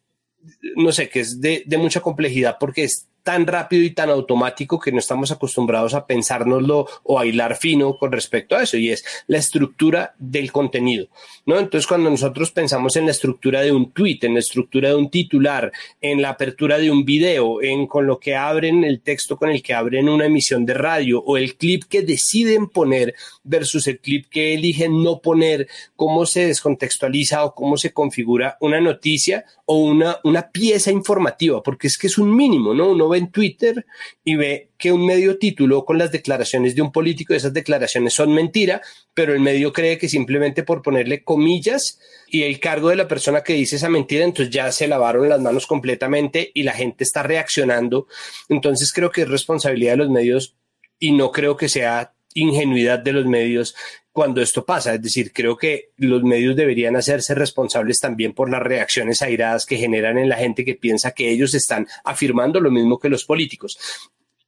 no 0.76 0.92
sé, 0.92 1.10
que 1.10 1.20
es 1.20 1.42
de, 1.42 1.64
de 1.66 1.78
mucha 1.78 2.02
complejidad 2.02 2.58
porque 2.60 2.84
es 2.86 3.09
tan 3.30 3.46
rápido 3.46 3.84
y 3.84 3.92
tan 3.92 4.10
automático 4.10 4.80
que 4.80 4.92
no 4.92 4.98
estamos 4.98 5.30
acostumbrados 5.30 5.94
a 5.94 6.08
pensárnoslo 6.08 6.88
o 7.04 7.20
a 7.20 7.28
hilar 7.28 7.58
fino 7.58 7.96
con 7.96 8.12
respecto 8.12 8.56
a 8.56 8.64
eso 8.64 8.76
y 8.76 8.90
es 8.90 9.06
la 9.28 9.38
estructura 9.38 10.16
del 10.18 10.52
contenido, 10.52 11.10
¿no? 11.46 11.60
Entonces 11.60 11.86
cuando 11.86 12.10
nosotros 12.10 12.50
pensamos 12.50 12.96
en 12.96 13.06
la 13.06 13.12
estructura 13.12 13.62
de 13.62 13.72
un 13.72 13.92
tweet, 13.92 14.18
en 14.24 14.34
la 14.34 14.40
estructura 14.40 14.90
de 14.90 14.96
un 14.96 15.12
titular, 15.12 15.72
en 16.02 16.24
la 16.24 16.30
apertura 16.30 16.80
de 16.80 16.90
un 16.90 17.06
video, 17.06 17.62
en 17.62 17.86
con 17.86 18.08
lo 18.08 18.20
que 18.20 18.36
abren 18.36 18.84
el 18.84 19.02
texto 19.02 19.38
con 19.38 19.52
el 19.52 19.62
que 19.62 19.76
abren 19.76 20.10
una 20.10 20.26
emisión 20.26 20.66
de 20.66 20.74
radio 20.74 21.22
o 21.24 21.38
el 21.38 21.56
clip 21.56 21.84
que 21.84 22.02
deciden 22.02 22.68
poner 22.68 23.14
versus 23.44 23.86
el 23.86 24.00
clip 24.00 24.26
que 24.28 24.56
eligen 24.56 25.04
no 25.04 25.20
poner, 25.20 25.68
cómo 25.96 26.26
se 26.26 26.48
descontextualiza 26.48 27.46
o 27.46 27.54
cómo 27.54 27.78
se 27.78 27.94
configura 27.94 28.58
una 28.60 28.82
noticia 28.82 29.46
o 29.66 29.78
una, 29.78 30.18
una 30.24 30.50
pieza 30.50 30.90
informativa, 30.90 31.62
porque 31.62 31.86
es 31.86 31.96
que 31.96 32.08
es 32.08 32.18
un 32.18 32.36
mínimo, 32.36 32.74
¿no? 32.74 32.90
Uno 32.90 33.08
ve 33.08 33.19
en 33.20 33.32
Twitter 33.32 33.86
y 34.24 34.36
ve 34.36 34.72
que 34.78 34.92
un 34.92 35.06
medio 35.06 35.38
tituló 35.38 35.86
con 35.86 35.98
las 35.98 36.12
declaraciones 36.12 36.76
de 36.76 36.82
un 36.82 36.92
político, 36.92 37.34
esas 37.34 37.54
declaraciones 37.54 38.14
son 38.14 38.34
mentira, 38.34 38.82
pero 39.14 39.34
el 39.34 39.40
medio 39.40 39.72
cree 39.72 39.98
que 39.98 40.10
simplemente 40.10 40.64
por 40.64 40.82
ponerle 40.82 41.24
comillas 41.24 42.00
y 42.28 42.44
el 42.44 42.60
cargo 42.60 42.90
de 42.90 42.96
la 42.96 43.08
persona 43.08 43.44
que 43.44 43.54
dice 43.54 43.76
esa 43.76 43.90
mentira, 43.90 44.26
entonces 44.26 44.54
ya 44.54 44.72
se 44.72 44.88
lavaron 44.88 45.30
las 45.30 45.40
manos 45.40 45.68
completamente 45.68 46.52
y 46.54 46.64
la 46.64 46.74
gente 46.74 47.04
está 47.04 47.22
reaccionando. 47.22 48.08
Entonces 48.50 48.92
creo 48.92 49.12
que 49.12 49.22
es 49.22 49.30
responsabilidad 49.30 49.94
de 49.94 49.98
los 49.98 50.10
medios 50.10 50.56
y 50.98 51.12
no 51.12 51.32
creo 51.32 51.56
que 51.56 51.70
sea 51.70 52.14
ingenuidad 52.34 53.00
de 53.00 53.14
los 53.14 53.26
medios 53.26 53.76
cuando 54.12 54.42
esto 54.42 54.66
pasa. 54.66 54.94
Es 54.94 55.02
decir, 55.02 55.32
creo 55.34 55.58
que 55.58 55.92
los 55.98 56.24
medios 56.24 56.56
deberían 56.56 56.96
hacerse 56.96 57.36
responsables 57.36 58.00
también 58.00 58.34
por 58.34 58.50
las 58.50 58.62
reacciones 58.62 59.22
airadas 59.22 59.66
que 59.66 59.78
generan 59.78 60.18
en 60.18 60.30
la 60.30 60.38
gente 60.38 60.66
que 60.66 60.76
piensa 60.76 61.12
que 61.12 61.30
ellos 61.30 61.54
están 61.54 61.88
afirmando 62.04 62.60
lo 62.60 62.72
mismo 62.72 63.00
que 63.00 63.10
los 63.10 63.26
políticos. 63.26 63.78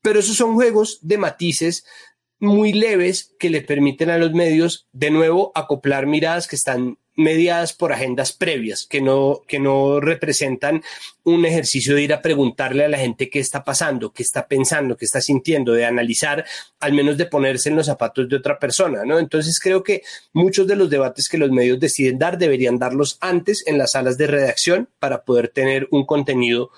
Pero 0.01 0.19
esos 0.19 0.35
son 0.35 0.55
juegos 0.55 0.99
de 1.01 1.17
matices 1.17 1.85
muy 2.39 2.73
leves 2.73 3.35
que 3.37 3.51
le 3.51 3.61
permiten 3.61 4.09
a 4.09 4.17
los 4.17 4.33
medios 4.33 4.87
de 4.91 5.11
nuevo 5.11 5.51
acoplar 5.53 6.07
miradas 6.07 6.47
que 6.47 6.55
están 6.55 6.97
mediadas 7.15 7.73
por 7.73 7.91
agendas 7.91 8.31
previas, 8.31 8.85
que 8.89 9.01
no, 9.01 9.41
que 9.47 9.59
no 9.59 9.99
representan 9.99 10.81
un 11.23 11.45
ejercicio 11.45 11.95
de 11.95 12.03
ir 12.03 12.13
a 12.13 12.21
preguntarle 12.21 12.85
a 12.85 12.89
la 12.89 12.97
gente 12.97 13.29
qué 13.29 13.39
está 13.39 13.63
pasando, 13.63 14.11
qué 14.11 14.23
está 14.23 14.47
pensando, 14.47 14.97
qué 14.97 15.05
está 15.05 15.21
sintiendo, 15.21 15.73
de 15.73 15.85
analizar, 15.85 16.45
al 16.79 16.93
menos 16.93 17.17
de 17.17 17.25
ponerse 17.25 17.69
en 17.69 17.75
los 17.75 17.85
zapatos 17.85 18.27
de 18.27 18.37
otra 18.37 18.57
persona, 18.57 19.03
¿no? 19.05 19.19
Entonces 19.19 19.59
creo 19.59 19.83
que 19.83 20.01
muchos 20.33 20.67
de 20.67 20.75
los 20.75 20.89
debates 20.89 21.27
que 21.29 21.37
los 21.37 21.51
medios 21.51 21.79
deciden 21.79 22.17
dar 22.17 22.37
deberían 22.37 22.79
darlos 22.79 23.17
antes 23.21 23.63
en 23.67 23.77
las 23.77 23.91
salas 23.91 24.17
de 24.17 24.27
redacción 24.27 24.89
para 24.99 25.23
poder 25.23 25.49
tener 25.49 25.87
un 25.91 26.05
contenido 26.05 26.71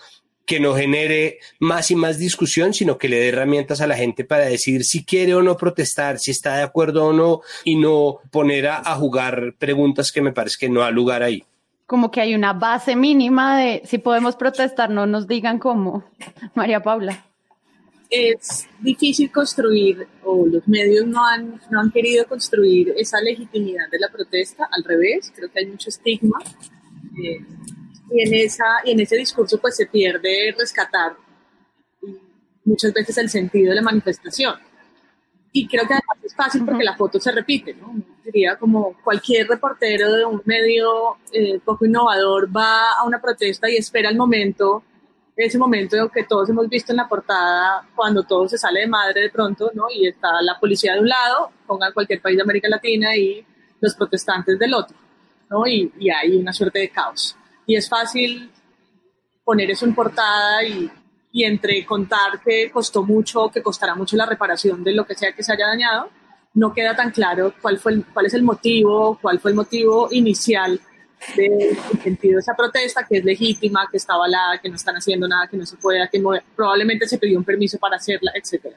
que 0.45 0.59
no 0.59 0.75
genere 0.75 1.39
más 1.59 1.91
y 1.91 1.95
más 1.95 2.17
discusión, 2.17 2.73
sino 2.73 2.97
que 2.97 3.09
le 3.09 3.17
dé 3.17 3.29
herramientas 3.29 3.81
a 3.81 3.87
la 3.87 3.95
gente 3.95 4.25
para 4.25 4.45
decir 4.45 4.83
si 4.83 5.05
quiere 5.05 5.35
o 5.35 5.41
no 5.41 5.55
protestar, 5.57 6.19
si 6.19 6.31
está 6.31 6.57
de 6.57 6.63
acuerdo 6.63 7.05
o 7.05 7.13
no, 7.13 7.41
y 7.63 7.75
no 7.75 8.19
poner 8.31 8.67
a, 8.67 8.83
jugar 8.95 9.55
preguntas 9.57 10.11
que 10.11 10.21
me 10.21 10.31
parece 10.31 10.57
que 10.59 10.69
no 10.69 10.83
ha 10.83 10.91
lugar 10.91 11.23
ahí. 11.23 11.43
Como 11.85 12.11
que 12.11 12.21
hay 12.21 12.35
una 12.35 12.53
base 12.53 12.95
mínima 12.95 13.57
de 13.57 13.81
si 13.85 13.97
podemos 13.97 14.35
protestar, 14.35 14.89
no 14.89 15.05
nos 15.05 15.27
digan 15.27 15.59
cómo. 15.59 16.03
María 16.53 16.81
Paula. 16.81 17.25
Es 18.09 18.67
difícil 18.79 19.31
construir, 19.31 20.07
o 20.23 20.45
los 20.45 20.67
medios 20.67 21.07
no 21.07 21.25
han, 21.25 21.59
no 21.71 21.79
han 21.79 21.89
querido 21.89 22.25
construir 22.27 22.93
esa 22.95 23.19
legitimidad 23.21 23.89
de 23.91 23.99
la 23.99 24.09
protesta, 24.09 24.69
al 24.71 24.83
revés, 24.83 25.31
creo 25.35 25.51
que 25.51 25.59
hay 25.59 25.65
mucho 25.65 25.89
estigma. 25.89 26.37
Eh, 27.23 27.39
y 28.13 28.21
en, 28.21 28.33
esa, 28.45 28.65
y 28.85 28.91
en 28.91 28.99
ese 28.99 29.15
discurso 29.15 29.57
pues 29.59 29.75
se 29.75 29.87
pierde 29.87 30.53
rescatar 30.57 31.15
muchas 32.63 32.93
veces 32.93 33.17
el 33.17 33.29
sentido 33.29 33.71
de 33.71 33.75
la 33.75 33.81
manifestación. 33.81 34.55
Y 35.51 35.67
creo 35.67 35.87
que 35.87 35.93
además 35.93 36.17
es 36.23 36.35
fácil 36.35 36.63
porque 36.63 36.83
la 36.83 36.95
foto 36.95 37.19
se 37.19 37.31
repite, 37.31 37.73
¿no? 37.73 37.93
Sería 38.23 38.55
como 38.55 38.95
cualquier 39.03 39.47
reportero 39.47 40.11
de 40.11 40.25
un 40.25 40.41
medio 40.45 41.17
eh, 41.31 41.59
poco 41.65 41.85
innovador 41.85 42.55
va 42.55 42.91
a 42.99 43.03
una 43.03 43.19
protesta 43.19 43.69
y 43.69 43.77
espera 43.77 44.09
el 44.09 44.17
momento, 44.17 44.83
ese 45.35 45.57
momento 45.57 46.09
que 46.09 46.23
todos 46.23 46.49
hemos 46.49 46.69
visto 46.69 46.91
en 46.91 46.97
la 46.97 47.07
portada 47.07 47.87
cuando 47.95 48.23
todo 48.23 48.47
se 48.47 48.59
sale 48.59 48.81
de 48.81 48.87
madre 48.87 49.21
de 49.21 49.29
pronto, 49.31 49.71
¿no? 49.73 49.85
Y 49.93 50.07
está 50.07 50.39
la 50.43 50.59
policía 50.59 50.93
de 50.93 50.99
un 50.99 51.09
lado, 51.09 51.51
pongan 51.65 51.93
cualquier 51.93 52.21
país 52.21 52.37
de 52.37 52.43
América 52.43 52.69
Latina 52.69 53.15
y 53.15 53.43
los 53.81 53.95
protestantes 53.95 54.57
del 54.59 54.73
otro, 54.75 54.95
¿no? 55.49 55.65
Y, 55.65 55.91
y 55.99 56.11
hay 56.11 56.35
una 56.35 56.53
suerte 56.53 56.77
de 56.79 56.89
caos 56.89 57.37
y 57.65 57.75
es 57.75 57.89
fácil 57.89 58.51
poner 59.43 59.71
eso 59.71 59.85
en 59.85 59.95
portada 59.95 60.63
y, 60.63 60.89
y 61.31 61.43
entre 61.43 61.85
contar 61.85 62.41
que 62.43 62.69
costó 62.71 63.03
mucho, 63.03 63.49
que 63.49 63.61
costará 63.61 63.95
mucho 63.95 64.15
la 64.15 64.25
reparación 64.25 64.83
de 64.83 64.93
lo 64.93 65.05
que 65.05 65.15
sea 65.15 65.33
que 65.33 65.43
se 65.43 65.51
haya 65.51 65.67
dañado, 65.67 66.09
no 66.53 66.73
queda 66.73 66.95
tan 66.95 67.11
claro 67.11 67.53
cuál, 67.61 67.79
fue 67.79 67.93
el, 67.93 68.05
cuál 68.05 68.27
es 68.27 68.33
el 68.33 68.43
motivo, 68.43 69.17
cuál 69.21 69.39
fue 69.39 69.51
el 69.51 69.55
motivo 69.55 70.07
inicial 70.11 70.79
del 71.35 71.77
sentido 72.01 72.35
de 72.35 72.41
esa 72.41 72.53
protesta, 72.55 73.05
que 73.07 73.17
es 73.17 73.25
legítima, 73.25 73.87
que 73.89 73.97
está 73.97 74.13
avalada, 74.13 74.59
que 74.59 74.69
no 74.69 74.75
están 74.75 74.95
haciendo 74.95 75.27
nada, 75.27 75.47
que 75.47 75.57
no 75.57 75.65
se 75.65 75.77
puede, 75.77 76.07
que 76.09 76.21
probablemente 76.55 77.07
se 77.07 77.17
pidió 77.17 77.37
un 77.37 77.45
permiso 77.45 77.79
para 77.79 77.95
hacerla, 77.95 78.31
etc. 78.35 78.75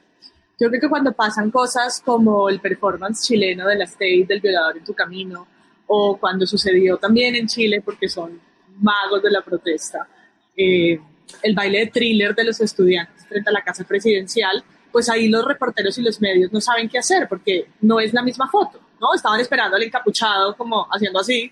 Yo 0.59 0.69
creo 0.69 0.81
que 0.81 0.89
cuando 0.89 1.11
pasan 1.11 1.51
cosas 1.51 2.01
como 2.03 2.49
el 2.49 2.59
performance 2.59 3.27
chileno 3.27 3.67
de 3.67 3.75
la 3.75 3.83
State 3.83 4.25
del 4.27 4.41
violador 4.41 4.77
en 4.77 4.83
tu 4.83 4.93
camino, 4.93 5.45
o 5.87 6.17
cuando 6.17 6.47
sucedió 6.47 6.97
también 6.97 7.35
en 7.35 7.47
Chile, 7.47 7.81
porque 7.83 8.09
son 8.09 8.39
magos 8.79 9.21
de 9.21 9.31
la 9.31 9.41
protesta, 9.41 10.07
eh, 10.55 10.99
el 11.43 11.55
baile 11.55 11.79
de 11.79 11.87
thriller 11.87 12.33
de 12.35 12.43
los 12.43 12.59
estudiantes 12.61 13.25
frente 13.27 13.49
a 13.49 13.53
la 13.53 13.61
casa 13.61 13.83
presidencial, 13.83 14.63
pues 14.91 15.09
ahí 15.09 15.27
los 15.27 15.45
reporteros 15.45 15.97
y 15.97 16.01
los 16.01 16.21
medios 16.21 16.51
no 16.51 16.61
saben 16.61 16.89
qué 16.89 16.97
hacer 16.97 17.27
porque 17.27 17.67
no 17.81 17.99
es 17.99 18.13
la 18.13 18.21
misma 18.21 18.49
foto, 18.49 18.79
¿no? 18.99 19.13
Estaban 19.13 19.39
esperando 19.39 19.75
al 19.75 19.83
encapuchado 19.83 20.55
como 20.55 20.87
haciendo 20.91 21.19
así 21.19 21.51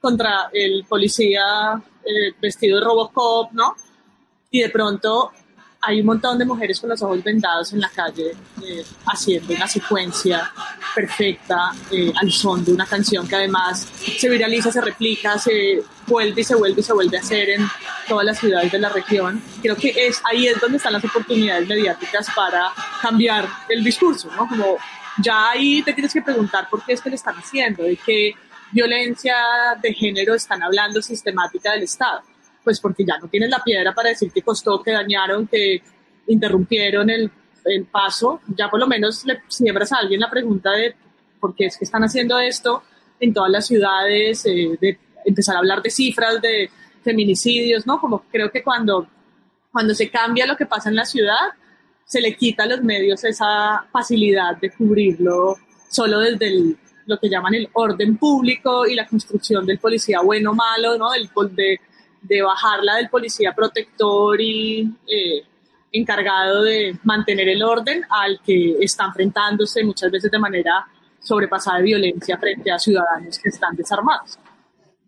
contra 0.00 0.50
el 0.52 0.84
policía 0.88 1.80
eh, 2.04 2.34
vestido 2.40 2.78
de 2.78 2.84
Robocop, 2.84 3.52
¿no? 3.52 3.76
Y 4.50 4.60
de 4.60 4.68
pronto 4.68 5.32
hay 5.84 6.00
un 6.00 6.06
montón 6.06 6.38
de 6.38 6.44
mujeres 6.44 6.78
con 6.78 6.90
los 6.90 7.02
ojos 7.02 7.22
vendados 7.24 7.72
en 7.72 7.80
la 7.80 7.88
calle 7.88 8.36
eh, 8.62 8.84
haciendo 9.06 9.52
una 9.52 9.66
secuencia 9.66 10.52
perfecta 10.94 11.72
eh, 11.90 12.12
al 12.14 12.30
son 12.30 12.64
de 12.64 12.72
una 12.72 12.86
canción 12.86 13.26
que 13.26 13.34
además 13.34 13.88
se 14.16 14.28
viraliza, 14.28 14.70
se 14.70 14.80
replica, 14.80 15.38
se 15.38 15.82
vuelve 16.06 16.42
y 16.42 16.44
se 16.44 16.54
vuelve 16.54 16.80
y 16.80 16.84
se 16.84 16.92
vuelve 16.92 17.16
a 17.16 17.20
hacer 17.20 17.50
en 17.50 17.66
todas 18.06 18.24
las 18.24 18.38
ciudades 18.38 18.70
de 18.70 18.78
la 18.78 18.90
región. 18.90 19.42
Creo 19.60 19.74
que 19.74 19.92
es 20.06 20.22
ahí 20.30 20.46
es 20.46 20.60
donde 20.60 20.76
están 20.76 20.92
las 20.92 21.04
oportunidades 21.04 21.68
mediáticas 21.68 22.28
para 22.34 22.72
cambiar 23.00 23.48
el 23.68 23.82
discurso, 23.82 24.30
¿no? 24.36 24.46
Como 24.46 24.76
ya 25.20 25.50
ahí 25.50 25.82
te 25.82 25.92
tienes 25.92 26.12
que 26.12 26.22
preguntar 26.22 26.68
por 26.70 26.84
qué 26.84 26.92
es 26.92 27.00
que 27.00 27.08
lo 27.08 27.16
están 27.16 27.34
haciendo, 27.34 27.82
de 27.82 27.96
qué 27.96 28.34
violencia 28.70 29.34
de 29.82 29.92
género 29.92 30.34
están 30.34 30.62
hablando 30.62 31.02
sistemática 31.02 31.72
del 31.72 31.82
Estado 31.82 32.22
pues 32.62 32.80
porque 32.80 33.04
ya 33.04 33.18
no 33.18 33.28
tienes 33.28 33.50
la 33.50 33.62
piedra 33.62 33.94
para 33.94 34.10
decir 34.10 34.30
que 34.32 34.42
costó, 34.42 34.82
que 34.82 34.92
dañaron, 34.92 35.46
que 35.46 35.82
interrumpieron 36.26 37.10
el, 37.10 37.30
el 37.64 37.84
paso, 37.86 38.40
ya 38.56 38.68
por 38.68 38.80
lo 38.80 38.86
menos 38.86 39.24
le 39.24 39.42
siembras 39.48 39.92
a 39.92 39.98
alguien 39.98 40.20
la 40.20 40.30
pregunta 40.30 40.70
de 40.72 40.94
por 41.40 41.54
qué 41.54 41.66
es 41.66 41.76
que 41.76 41.84
están 41.84 42.04
haciendo 42.04 42.38
esto 42.38 42.82
en 43.20 43.32
todas 43.32 43.50
las 43.50 43.66
ciudades, 43.66 44.44
eh, 44.46 44.78
de 44.80 44.98
empezar 45.24 45.56
a 45.56 45.58
hablar 45.58 45.82
de 45.82 45.90
cifras, 45.90 46.40
de 46.40 46.70
feminicidios, 47.02 47.86
¿no? 47.86 48.00
Como 48.00 48.24
creo 48.30 48.50
que 48.50 48.62
cuando, 48.62 49.06
cuando 49.70 49.94
se 49.94 50.10
cambia 50.10 50.46
lo 50.46 50.56
que 50.56 50.66
pasa 50.66 50.88
en 50.88 50.96
la 50.96 51.04
ciudad, 51.04 51.52
se 52.04 52.20
le 52.20 52.36
quita 52.36 52.64
a 52.64 52.66
los 52.66 52.82
medios 52.82 53.24
esa 53.24 53.86
facilidad 53.92 54.56
de 54.56 54.70
cubrirlo 54.70 55.56
solo 55.88 56.20
desde 56.20 56.76
lo 57.06 57.18
que 57.18 57.28
llaman 57.28 57.54
el 57.54 57.68
orden 57.72 58.16
público 58.16 58.86
y 58.86 58.94
la 58.94 59.06
construcción 59.06 59.66
del 59.66 59.78
policía 59.78 60.20
bueno 60.20 60.52
o 60.52 60.54
malo, 60.54 60.96
¿no? 60.98 61.10
Del, 61.10 61.28
de 61.54 61.80
de 62.22 62.42
bajarla 62.42 62.96
del 62.96 63.08
policía 63.08 63.52
protector 63.54 64.40
y 64.40 64.90
eh, 65.06 65.42
encargado 65.92 66.62
de 66.62 66.96
mantener 67.02 67.48
el 67.48 67.62
orden 67.62 68.02
al 68.08 68.40
que 68.44 68.76
está 68.80 69.04
enfrentándose 69.06 69.84
muchas 69.84 70.10
veces 70.10 70.30
de 70.30 70.38
manera 70.38 70.86
sobrepasada 71.20 71.78
de 71.78 71.84
violencia 71.84 72.38
frente 72.38 72.70
a 72.70 72.78
ciudadanos 72.78 73.38
que 73.38 73.48
están 73.48 73.76
desarmados. 73.76 74.38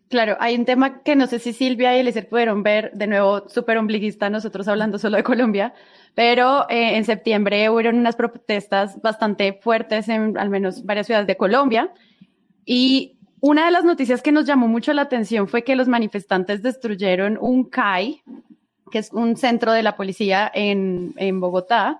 Claro, 0.07 0.37
hay 0.39 0.55
un 0.55 0.65
tema 0.65 1.01
que 1.01 1.15
no 1.15 1.25
sé 1.25 1.39
si 1.39 1.51
Silvia 1.51 1.95
y 1.95 1.99
Eliezer 1.99 2.29
pudieron 2.29 2.61
ver, 2.61 2.91
de 2.93 3.07
nuevo 3.07 3.49
súper 3.49 3.77
ombliguista, 3.77 4.29
nosotros 4.29 4.67
hablando 4.67 4.99
solo 4.99 5.17
de 5.17 5.23
Colombia, 5.23 5.73
pero 6.13 6.69
eh, 6.69 6.95
en 6.95 7.05
septiembre 7.05 7.69
hubo 7.69 7.79
unas 7.79 8.15
protestas 8.15 9.01
bastante 9.01 9.59
fuertes 9.61 10.07
en 10.07 10.37
al 10.37 10.49
menos 10.49 10.85
varias 10.85 11.07
ciudades 11.07 11.27
de 11.27 11.35
Colombia 11.35 11.91
y 12.65 13.14
una 13.41 13.65
de 13.65 13.71
las 13.71 13.83
noticias 13.83 14.21
que 14.21 14.31
nos 14.31 14.45
llamó 14.45 14.67
mucho 14.67 14.93
la 14.93 15.03
atención 15.03 15.47
fue 15.47 15.63
que 15.63 15.75
los 15.75 15.87
manifestantes 15.87 16.61
destruyeron 16.61 17.37
un 17.39 17.69
CAI, 17.69 18.21
que 18.91 18.99
es 18.99 19.11
un 19.11 19.35
centro 19.35 19.71
de 19.71 19.83
la 19.83 19.95
policía 19.95 20.51
en, 20.53 21.39
Bogotá, 21.39 21.99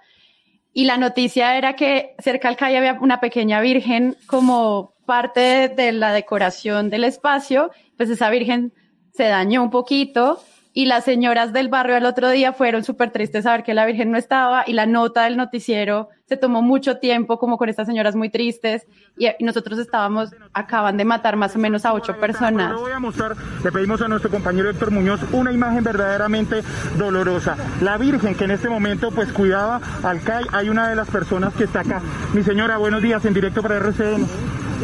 y 0.73 0.85
la 0.85 0.97
noticia 0.97 1.57
era 1.57 1.75
que 1.75 2.15
cerca 2.19 2.47
al 2.47 2.57
CAI 2.57 2.75
había 2.77 2.97
una 3.01 3.19
pequeña 3.19 3.61
virgen 3.61 4.17
como 4.27 4.93
parte 5.05 5.69
de 5.69 5.91
la 5.91 6.13
decoración 6.13 6.89
del 6.89 7.03
espacio, 7.03 7.71
pues 7.97 8.09
esa 8.09 8.29
virgen 8.29 8.73
se 9.13 9.25
dañó 9.25 9.63
un 9.63 9.69
poquito 9.69 10.41
y 10.77 10.85
las 10.87 11.05
señoras 11.05 11.53
del 11.53 11.69
barrio 11.69 11.95
al 11.95 12.05
otro 12.05 12.29
día 12.29 12.51
fueron 12.51 12.83
súper 12.83 13.09
tristes 13.09 13.45
a 13.45 13.53
ver 13.53 13.63
que 13.63 13.73
la 13.73 13.85
Virgen 13.85 14.11
no 14.11 14.17
estaba 14.17 14.65
y 14.67 14.73
la 14.73 14.85
nota 14.85 15.23
del 15.23 15.37
noticiero 15.37 16.09
se 16.27 16.35
tomó 16.35 16.61
mucho 16.61 16.97
tiempo 16.97 17.39
como 17.39 17.57
con 17.57 17.69
estas 17.69 17.87
señoras 17.87 18.13
muy 18.17 18.29
tristes 18.29 18.85
y, 19.17 19.27
nosotros 19.39 19.79
estábamos, 19.79 20.31
acaban 20.53 20.97
de 20.97 21.05
matar 21.05 21.37
más 21.37 21.55
o 21.55 21.59
menos 21.59 21.85
a 21.85 21.93
ocho 21.93 22.19
personas. 22.19 22.73
Lo 22.73 22.81
voy 22.81 22.91
a 22.91 22.99
mostrar, 22.99 23.37
le 23.63 23.71
pedimos 23.71 24.01
a 24.01 24.09
nuestro 24.09 24.29
compañero 24.29 24.69
Héctor 24.69 24.91
Muñoz 24.91 25.21
una 25.31 25.53
imagen 25.53 25.81
verdaderamente 25.81 26.61
dolorosa. 26.97 27.55
La 27.81 27.97
Virgen 27.97 28.35
que 28.35 28.43
en 28.43 28.51
este 28.51 28.67
momento 28.67 29.11
pues 29.11 29.31
cuidaba 29.31 29.79
al 30.03 30.21
CAI, 30.23 30.43
hay 30.51 30.67
una 30.67 30.89
de 30.89 30.97
las 30.97 31.09
personas 31.09 31.53
que 31.53 31.63
está 31.63 31.79
acá. 31.79 32.01
Mi 32.33 32.43
señora, 32.43 32.75
buenos 32.75 33.01
días, 33.01 33.23
en 33.23 33.33
directo 33.33 33.61
para 33.61 33.77
RCN. 33.77 34.27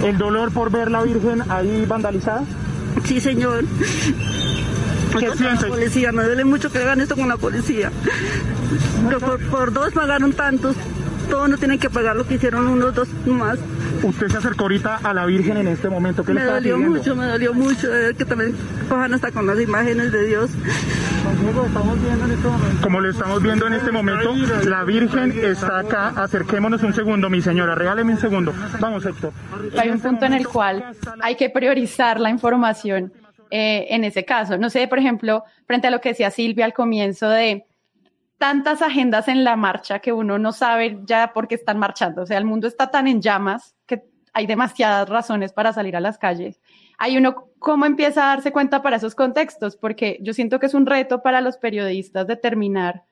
¿El 0.06 0.18
dolor 0.18 0.54
por 0.54 0.72
ver 0.72 0.90
la 0.90 1.04
Virgen 1.04 1.44
ahí 1.52 1.86
vandalizada? 1.86 2.46
Sí, 3.04 3.20
señor. 3.20 3.66
¿Qué 5.19 5.38
sientes? 5.38 5.65
Policía, 5.65 6.12
me 6.12 6.24
duele 6.24 6.43
mucho 6.45 6.71
que 6.71 6.80
hagan 6.80 7.02
esto 7.02 7.15
con 7.15 7.28
la 7.28 7.38
policía. 7.38 7.91
por, 9.19 9.39
por 9.50 9.74
dos 9.74 9.93
pagaron 9.93 10.34
tantos, 10.34 10.76
todos 11.30 11.50
no 11.50 11.58
tienen 11.58 11.80
que 11.80 11.89
pagar 11.89 12.15
lo 12.15 12.28
que 12.28 12.36
hicieron 12.36 12.67
unos 12.67 12.93
dos 12.93 13.08
más. 13.26 13.58
Usted 14.04 14.28
se 14.30 14.38
acercó 14.38 14.63
ahorita 14.63 14.97
a 14.97 15.13
la 15.13 15.26
Virgen 15.26 15.58
en 15.58 15.67
este 15.67 15.89
momento. 15.89 16.24
¿Qué 16.24 16.34
me 16.34 16.41
le 16.41 16.52
dolió 16.52 16.78
mucho, 16.78 17.15
me 17.15 17.26
dolió 17.26 17.54
mucho 17.54 17.88
que 18.17 18.26
también 18.26 18.56
cojan 18.89 19.13
hasta 19.13 19.32
con 19.32 19.45
las 19.47 19.60
imágenes 19.60 20.12
de 20.12 20.26
Dios. 20.26 20.52
Como 22.82 23.00
lo 23.00 23.10
estamos 23.10 23.41
viendo 23.41 23.67
en 23.67 23.74
este 23.74 23.91
momento, 23.91 24.34
la 24.67 24.84
Virgen 24.84 25.32
está 25.43 25.80
acá. 25.80 26.10
Acerquémonos 26.10 26.84
un 26.84 26.93
segundo, 26.93 27.30
mi 27.30 27.41
señora. 27.41 27.76
Regáleme 27.76 28.13
un 28.13 28.19
segundo. 28.19 28.54
Vamos, 28.80 29.06
Héctor. 29.06 29.32
Hay 29.78 29.89
un 29.89 30.00
punto 30.00 30.26
en 30.26 30.34
el 30.34 30.47
cual 30.47 30.84
hay 31.21 31.36
que 31.36 31.50
priorizar 31.50 32.19
la 32.19 32.30
información 32.30 33.13
eh, 33.52 33.88
en 33.90 34.06
ese 34.06 34.24
caso. 34.26 34.58
No 34.58 34.70
sé, 34.70 34.88
por 34.88 34.98
ejemplo, 34.98 35.44
frente 35.68 35.88
a 35.88 35.92
lo 35.92 36.00
que 36.00 36.10
decía 36.10 36.32
Silvia 36.32 36.66
al 36.66 36.74
comienzo 36.74 37.30
de 37.30 37.68
tantas 38.38 38.82
agendas 38.82 39.28
en 39.28 39.44
la 39.44 39.56
marcha 39.56 40.00
que 40.00 40.14
uno 40.14 40.40
no 40.40 40.52
sabe 40.54 41.00
ya 41.04 41.34
por 41.34 41.48
qué 41.48 41.56
están 41.56 41.78
marchando. 41.78 42.24
O 42.24 42.26
sea, 42.26 42.38
el 42.38 42.46
mundo 42.46 42.68
está 42.68 42.90
tan 42.90 43.08
en 43.08 43.22
llamas 43.22 43.76
que 43.86 44.04
hay 44.34 44.48
demasiadas 44.48 45.10
razones 45.10 45.54
para 45.54 45.74
salir 45.74 45.96
a 45.96 46.00
las 46.00 46.18
calles. 46.18 46.62
Hay 46.98 47.18
uno, 47.18 47.50
¿cómo 47.60 47.86
empieza 47.86 48.24
a 48.24 48.36
darse 48.36 48.52
cuenta 48.52 48.82
para 48.82 48.96
esos 48.96 49.16
contextos? 49.16 49.76
Porque 49.76 50.18
yo 50.22 50.34
siento 50.34 50.60
que 50.60 50.68
es 50.68 50.74
un 50.74 50.86
reto 50.86 51.22
para 51.22 51.42
los 51.42 51.58
periodistas 51.58 52.26
determinar 52.26 53.04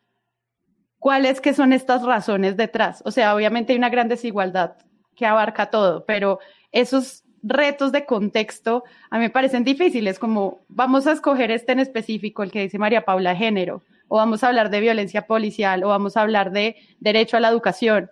cuáles 1.00 1.42
que 1.42 1.54
son 1.54 1.74
estas 1.74 2.04
razones 2.04 2.56
detrás. 2.56 3.02
O 3.06 3.12
sea, 3.12 3.36
obviamente 3.36 3.74
hay 3.74 3.78
una 3.78 3.90
gran 3.90 4.08
desigualdad 4.08 4.78
que 5.16 5.26
abarca 5.26 5.70
todo, 5.70 6.06
pero 6.06 6.40
esos 6.72 7.24
retos 7.44 7.92
de 7.92 8.06
contexto 8.06 8.84
a 9.10 9.18
mí 9.18 9.26
me 9.26 9.30
parecen 9.30 9.64
difíciles, 9.64 10.20
como 10.20 10.60
vamos 10.68 11.08
a 11.08 11.14
escoger 11.14 11.52
este 11.52 11.72
en 11.72 11.80
específico, 11.80 12.44
el 12.44 12.52
que 12.52 12.62
dice 12.62 12.78
María 12.78 13.06
Paula, 13.06 13.36
género, 13.36 13.82
o 14.08 14.18
vamos 14.18 14.44
a 14.44 14.48
hablar 14.48 14.70
de 14.70 14.80
violencia 14.80 15.28
policial, 15.28 15.84
o 15.84 15.90
vamos 15.90 16.18
a 16.18 16.22
hablar 16.22 16.52
de 16.52 16.76
derecho 17.00 17.38
a 17.38 17.40
la 17.40 17.50
educación. 17.50 18.10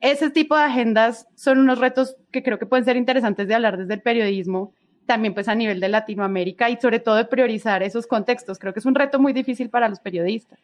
Ese 0.00 0.30
tipo 0.30 0.56
de 0.56 0.64
agendas 0.64 1.28
son 1.34 1.58
unos 1.58 1.78
retos 1.78 2.16
que 2.32 2.42
creo 2.42 2.58
que 2.58 2.66
pueden 2.66 2.84
ser 2.84 2.96
interesantes 2.96 3.46
de 3.46 3.54
hablar 3.54 3.76
desde 3.76 3.94
el 3.94 4.02
periodismo, 4.02 4.72
también 5.06 5.34
pues 5.34 5.48
a 5.48 5.54
nivel 5.54 5.80
de 5.80 5.88
Latinoamérica 5.88 6.70
y 6.70 6.76
sobre 6.76 7.00
todo 7.00 7.16
de 7.16 7.24
priorizar 7.24 7.82
esos 7.82 8.06
contextos. 8.06 8.58
Creo 8.58 8.72
que 8.72 8.80
es 8.80 8.86
un 8.86 8.94
reto 8.94 9.18
muy 9.18 9.32
difícil 9.32 9.68
para 9.68 9.88
los 9.88 10.00
periodistas 10.00 10.58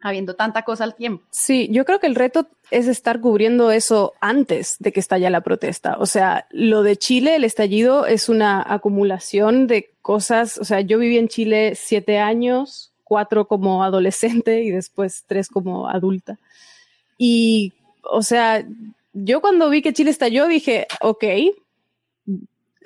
habiendo 0.00 0.34
tanta 0.34 0.62
cosa 0.62 0.84
al 0.84 0.94
tiempo. 0.94 1.24
Sí, 1.30 1.68
yo 1.70 1.84
creo 1.84 2.00
que 2.00 2.06
el 2.06 2.14
reto 2.14 2.46
es 2.70 2.86
estar 2.86 3.20
cubriendo 3.20 3.70
eso 3.70 4.12
antes 4.20 4.76
de 4.78 4.92
que 4.92 5.00
estalle 5.00 5.28
la 5.30 5.40
protesta. 5.40 5.96
O 5.98 6.06
sea, 6.06 6.46
lo 6.50 6.82
de 6.82 6.96
Chile, 6.96 7.36
el 7.36 7.44
estallido, 7.44 8.06
es 8.06 8.28
una 8.28 8.62
acumulación 8.66 9.66
de 9.66 9.90
cosas. 10.02 10.58
O 10.58 10.64
sea, 10.64 10.80
yo 10.80 10.98
viví 10.98 11.18
en 11.18 11.28
Chile 11.28 11.74
siete 11.74 12.18
años, 12.18 12.92
cuatro 13.04 13.46
como 13.46 13.84
adolescente 13.84 14.62
y 14.62 14.70
después 14.70 15.24
tres 15.26 15.48
como 15.48 15.88
adulta. 15.88 16.38
Y, 17.18 17.72
o 18.02 18.22
sea, 18.22 18.64
yo 19.12 19.40
cuando 19.40 19.70
vi 19.70 19.80
que 19.82 19.92
Chile 19.92 20.10
estalló 20.10 20.46
dije, 20.46 20.86
ok, 21.00 21.24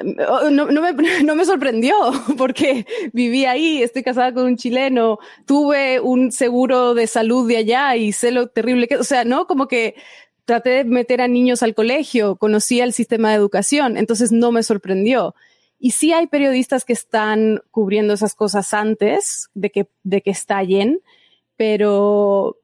no, 0.02 0.50
no, 0.50 0.82
me, 0.82 0.92
no, 1.24 1.36
me, 1.36 1.44
sorprendió 1.44 1.94
porque 2.38 2.86
viví 3.12 3.44
ahí, 3.44 3.82
estoy 3.82 4.02
casada 4.02 4.32
con 4.32 4.44
un 4.44 4.56
chileno, 4.56 5.18
tuve 5.46 6.00
un 6.00 6.32
seguro 6.32 6.94
de 6.94 7.06
salud 7.06 7.48
de 7.48 7.58
allá 7.58 7.96
y 7.96 8.12
sé 8.12 8.30
lo 8.30 8.48
terrible 8.48 8.88
que, 8.88 8.96
o 8.96 9.04
sea, 9.04 9.24
no 9.24 9.46
como 9.46 9.68
que 9.68 9.94
traté 10.44 10.70
de 10.70 10.84
meter 10.84 11.20
a 11.20 11.28
niños 11.28 11.62
al 11.62 11.74
colegio, 11.74 12.36
conocía 12.36 12.84
el 12.84 12.92
sistema 12.92 13.30
de 13.30 13.36
educación, 13.36 13.96
entonces 13.96 14.32
no 14.32 14.52
me 14.52 14.62
sorprendió. 14.62 15.34
Y 15.78 15.92
sí 15.92 16.12
hay 16.12 16.26
periodistas 16.26 16.84
que 16.84 16.92
están 16.92 17.62
cubriendo 17.70 18.12
esas 18.12 18.34
cosas 18.34 18.74
antes 18.74 19.48
de 19.54 19.70
que, 19.70 19.88
de 20.02 20.20
que 20.20 20.30
estallen, 20.30 21.00
pero, 21.56 22.59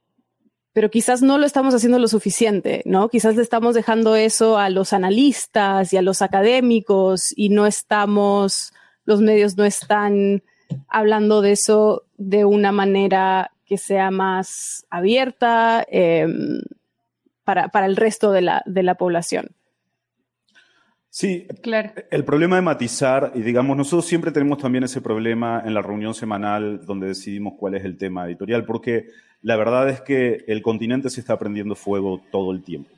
pero 0.77 0.91
quizás 0.91 1.23
no 1.23 1.39
lo 1.39 1.47
estamos 1.47 1.75
haciendo 1.75 1.99
lo 1.99 2.07
suficiente, 2.07 2.83
¿no? 2.85 3.09
Quizás 3.09 3.35
le 3.35 3.41
estamos 3.41 3.75
dejando 3.75 4.15
eso 4.15 4.59
a 4.59 4.69
los 4.69 4.93
analistas 4.93 5.91
y 5.95 5.97
a 5.97 6.03
los 6.03 6.21
académicos 6.21 7.33
y 7.35 7.49
no 7.49 7.65
estamos, 7.65 8.75
los 9.07 9.23
medios 9.23 9.57
no 9.57 9.65
están 9.65 10.43
hablando 10.87 11.41
de 11.41 11.53
eso 11.53 12.05
de 12.19 12.45
una 12.45 12.73
manera 12.73 13.53
que 13.65 13.79
sea 13.79 14.11
más 14.11 14.85
abierta 14.91 15.83
em, 15.89 16.61
para, 17.43 17.69
para, 17.69 17.87
el 17.87 17.97
resto 17.97 18.31
de 18.31 18.43
la, 18.43 18.63
de 18.67 18.83
la 18.83 18.97
población. 18.97 19.53
Sí, 21.09 21.47
claro. 21.63 21.93
el 22.11 22.25
problema 22.27 22.57
de 22.57 22.63
matizar, 22.63 23.33
y 23.35 23.41
digamos, 23.41 23.79
nosotros 23.79 24.05
siempre 24.05 24.31
tenemos 24.31 24.59
también 24.59 24.85
ese 24.85 25.01
problema 25.01 25.63
en 25.65 25.73
la 25.73 25.81
reunión 25.81 26.13
semanal 26.13 26.85
donde 26.85 27.07
decidimos 27.07 27.55
cuál 27.59 27.77
es 27.77 27.85
el 27.87 27.97
tema 27.97 28.27
editorial, 28.27 28.67
porque 28.67 29.07
la 29.43 29.57
verdad 29.57 29.89
es 29.89 30.01
que 30.01 30.45
el 30.47 30.63
continente 30.63 31.11
se 31.11 31.21
está 31.21 31.39
prendiendo 31.39 31.75
fuego 31.75 32.21
todo 32.31 32.53
el 32.53 32.63
tiempo, 32.63 32.91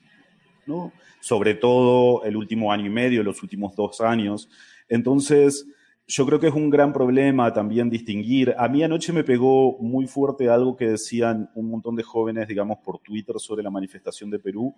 Sobre 1.20 1.54
todo 1.54 2.24
el 2.24 2.36
último 2.36 2.72
año 2.72 2.86
y 2.86 2.90
medio, 2.90 3.22
los 3.22 3.42
últimos 3.42 3.74
dos 3.74 4.00
años. 4.00 4.48
Entonces, 4.88 5.66
yo 6.06 6.24
creo 6.24 6.40
que 6.40 6.46
es 6.46 6.54
un 6.54 6.70
gran 6.70 6.92
problema 6.92 7.52
también 7.52 7.90
distinguir. 7.90 8.54
A 8.56 8.66
mí 8.68 8.82
anoche 8.82 9.12
me 9.12 9.24
pegó 9.24 9.76
muy 9.78 10.06
fuerte 10.06 10.48
algo 10.48 10.74
que 10.74 10.88
decían 10.88 11.50
un 11.54 11.70
montón 11.70 11.96
de 11.96 12.02
jóvenes, 12.02 12.48
digamos, 12.48 12.78
por 12.78 12.98
Twitter 13.00 13.36
sobre 13.38 13.62
la 13.62 13.70
manifestación 13.70 14.30
de 14.30 14.38
Perú. 14.38 14.74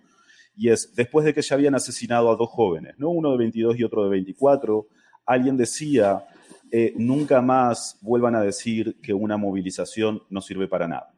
Y 0.55 0.69
es, 0.69 0.93
después 0.93 1.25
de 1.25 1.33
que 1.33 1.41
ya 1.41 1.55
habían 1.55 1.75
asesinado 1.75 2.29
a 2.29 2.35
dos 2.35 2.49
jóvenes, 2.49 2.95
¿no? 2.97 3.09
Uno 3.09 3.31
de 3.31 3.37
22 3.37 3.79
y 3.79 3.83
otro 3.85 4.03
de 4.03 4.09
24, 4.09 4.87
alguien 5.25 5.55
decía, 5.55 6.25
eh, 6.69 6.93
nunca 6.97 7.41
más 7.41 7.97
vuelvan 8.01 8.35
a 8.35 8.41
decir 8.41 8.97
que 9.01 9.13
una 9.13 9.37
movilización 9.37 10.23
no 10.29 10.41
sirve 10.41 10.67
para 10.67 10.87
nada. 10.89 11.13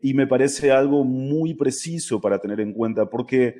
Y 0.00 0.14
me 0.14 0.26
parece 0.26 0.70
algo 0.70 1.04
muy 1.04 1.54
preciso 1.54 2.20
para 2.20 2.38
tener 2.38 2.60
en 2.60 2.72
cuenta, 2.72 3.08
porque 3.10 3.56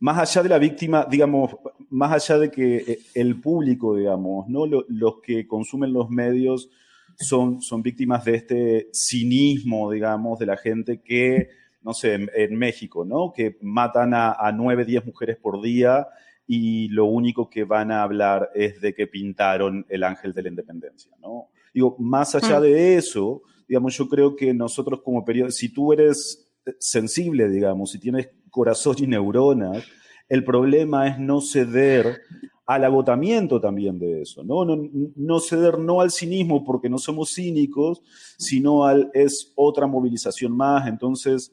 más 0.00 0.18
allá 0.18 0.42
de 0.42 0.48
la 0.48 0.58
víctima, 0.58 1.06
digamos, 1.10 1.56
más 1.90 2.12
allá 2.12 2.38
de 2.40 2.50
que 2.50 2.76
eh, 2.76 2.98
el 3.14 3.40
público, 3.40 3.96
digamos, 3.96 4.48
¿no? 4.48 4.66
los 4.66 5.20
que 5.22 5.46
consumen 5.46 5.92
los 5.92 6.08
medios 6.08 6.70
son, 7.16 7.60
son 7.60 7.82
víctimas 7.82 8.24
de 8.24 8.34
este 8.34 8.88
cinismo, 8.92 9.90
digamos, 9.90 10.38
de 10.38 10.46
la 10.46 10.56
gente 10.56 11.02
que, 11.02 11.48
no 11.82 11.92
sé, 11.94 12.14
en, 12.14 12.56
México, 12.56 13.04
¿no? 13.04 13.32
Que 13.32 13.56
matan 13.60 14.14
a, 14.14 14.52
9, 14.54 14.84
10 14.84 15.06
mujeres 15.06 15.36
por 15.36 15.60
día 15.60 16.06
y 16.46 16.88
lo 16.88 17.06
único 17.06 17.50
que 17.50 17.64
van 17.64 17.90
a 17.90 18.02
hablar 18.02 18.50
es 18.54 18.80
de 18.80 18.94
que 18.94 19.06
pintaron 19.06 19.84
el 19.88 20.04
ángel 20.04 20.32
de 20.32 20.42
la 20.42 20.48
independencia, 20.48 21.12
¿no? 21.20 21.48
Digo, 21.74 21.96
más 21.98 22.34
allá 22.34 22.60
mm. 22.60 22.62
de 22.62 22.96
eso, 22.96 23.42
digamos, 23.68 23.96
yo 23.96 24.08
creo 24.08 24.34
que 24.34 24.54
nosotros 24.54 25.00
como 25.04 25.24
periodistas, 25.24 25.60
si 25.60 25.68
tú 25.68 25.92
eres 25.92 26.50
sensible, 26.78 27.48
digamos, 27.48 27.92
si 27.92 27.98
tienes 27.98 28.30
corazón 28.50 28.96
y 28.98 29.06
neuronas, 29.06 29.84
el 30.28 30.44
problema 30.44 31.08
es 31.08 31.18
no 31.18 31.40
ceder 31.40 32.22
al 32.66 32.84
agotamiento 32.84 33.60
también 33.60 33.98
de 33.98 34.22
eso, 34.22 34.44
¿no? 34.44 34.64
No, 34.64 35.40
ceder 35.40 35.78
no 35.78 36.00
al 36.00 36.10
cinismo 36.10 36.64
porque 36.64 36.90
no 36.90 36.98
somos 36.98 37.34
cínicos, 37.34 38.02
sino 38.36 38.84
al 38.84 39.10
es 39.14 39.52
otra 39.56 39.86
movilización 39.86 40.54
más. 40.54 40.86
Entonces, 40.86 41.52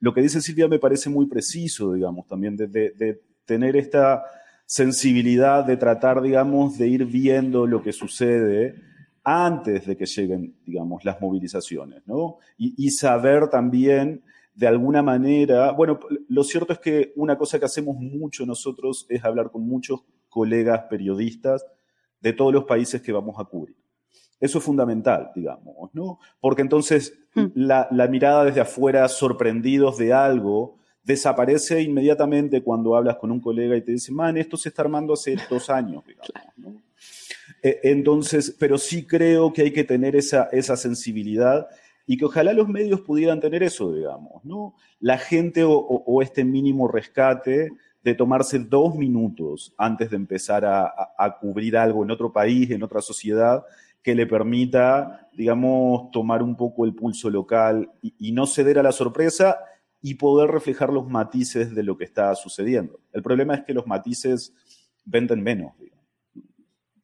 lo 0.00 0.14
que 0.14 0.22
dice 0.22 0.40
Silvia 0.40 0.68
me 0.68 0.78
parece 0.78 1.10
muy 1.10 1.26
preciso, 1.26 1.92
digamos, 1.92 2.26
también 2.26 2.56
de, 2.56 2.66
de 2.66 3.20
tener 3.44 3.76
esta 3.76 4.22
sensibilidad 4.66 5.64
de 5.64 5.76
tratar, 5.76 6.22
digamos, 6.22 6.78
de 6.78 6.88
ir 6.88 7.04
viendo 7.04 7.66
lo 7.66 7.82
que 7.82 7.92
sucede 7.92 8.74
antes 9.24 9.86
de 9.86 9.96
que 9.96 10.04
lleguen, 10.04 10.54
digamos, 10.66 11.04
las 11.04 11.20
movilizaciones, 11.20 12.06
¿no? 12.06 12.36
Y, 12.58 12.90
saber 12.90 13.48
también, 13.48 14.22
de 14.54 14.66
alguna 14.66 15.02
manera, 15.02 15.72
bueno, 15.72 15.98
lo 16.28 16.44
cierto 16.44 16.74
es 16.74 16.78
que 16.78 17.12
una 17.16 17.38
cosa 17.38 17.58
que 17.58 17.64
hacemos 17.64 17.96
mucho 17.96 18.44
nosotros 18.44 19.06
es 19.08 19.24
hablar 19.24 19.50
con 19.50 19.66
muchos 19.66 20.04
colegas 20.28 20.82
periodistas 20.90 21.64
de 22.20 22.32
todos 22.34 22.52
los 22.52 22.64
países 22.64 23.00
que 23.00 23.12
vamos 23.12 23.36
a 23.38 23.44
cubrir. 23.44 23.76
Eso 24.38 24.58
es 24.58 24.64
fundamental, 24.64 25.30
digamos, 25.34 25.90
¿no? 25.94 26.18
Porque 26.38 26.62
entonces 26.62 27.18
hmm. 27.34 27.46
la, 27.54 27.88
la 27.90 28.08
mirada 28.08 28.44
desde 28.44 28.60
afuera, 28.60 29.08
sorprendidos 29.08 29.96
de 29.96 30.12
algo, 30.12 30.76
desaparece 31.02 31.82
inmediatamente 31.82 32.62
cuando 32.62 32.94
hablas 32.94 33.16
con 33.16 33.30
un 33.30 33.40
colega 33.40 33.76
y 33.76 33.82
te 33.82 33.92
dice, 33.92 34.12
man, 34.12 34.36
esto 34.36 34.56
se 34.56 34.68
está 34.68 34.82
armando 34.82 35.14
hace 35.14 35.36
dos 35.48 35.70
años, 35.70 36.04
digamos, 36.06 36.58
¿no? 36.58 36.82
Eh, 37.64 37.80
entonces, 37.84 38.54
pero 38.60 38.76
sí 38.76 39.06
creo 39.06 39.50
que 39.54 39.62
hay 39.62 39.72
que 39.72 39.84
tener 39.84 40.14
esa, 40.16 40.50
sensibilidad 40.76 41.66
y 42.06 42.18
que 42.18 42.26
ojalá 42.26 42.52
los 42.52 42.68
medios 42.68 43.00
pudieran 43.00 43.40
tener 43.40 43.62
eso, 43.62 43.90
digamos, 43.94 44.44
¿no? 44.44 44.74
La 45.00 45.16
gente 45.16 45.62
o, 45.66 46.20
este 46.20 46.44
mínimo 46.44 46.88
rescate 46.88 47.70
de 48.02 48.14
tomarse 48.14 48.58
dos 48.58 48.94
minutos 48.94 49.74
antes 49.78 50.10
de 50.10 50.16
empezar 50.16 50.66
a, 50.66 51.38
cubrir 51.40 51.78
algo 51.78 52.04
en 52.04 52.10
otro 52.10 52.30
país, 52.30 52.70
en 52.70 52.82
otra 52.82 53.00
sociedad, 53.00 53.64
que 54.02 54.14
le 54.14 54.26
permita, 54.26 55.30
digamos, 55.32 56.10
tomar 56.10 56.42
un 56.42 56.56
poco 56.56 56.84
el 56.84 56.94
pulso 56.94 57.30
local 57.30 57.90
y, 58.02 58.14
y 58.18 58.32
no 58.32 58.46
ceder 58.46 58.78
a 58.78 58.82
la 58.82 58.92
sorpresa 58.92 59.58
y 60.02 60.16
poder 60.16 60.50
reflejar 60.50 60.92
los 60.92 61.08
matices 61.08 61.74
de 61.74 61.82
lo 61.82 61.96
que 61.96 62.04
está 62.04 62.34
sucediendo. 62.34 63.00
El 63.10 63.22
problema 63.22 63.54
es 63.54 63.64
que 63.64 63.72
los 63.72 63.86
matices 63.86 64.52
venden 65.06 65.42
menos. 65.42 65.72
Digamos. 65.78 66.04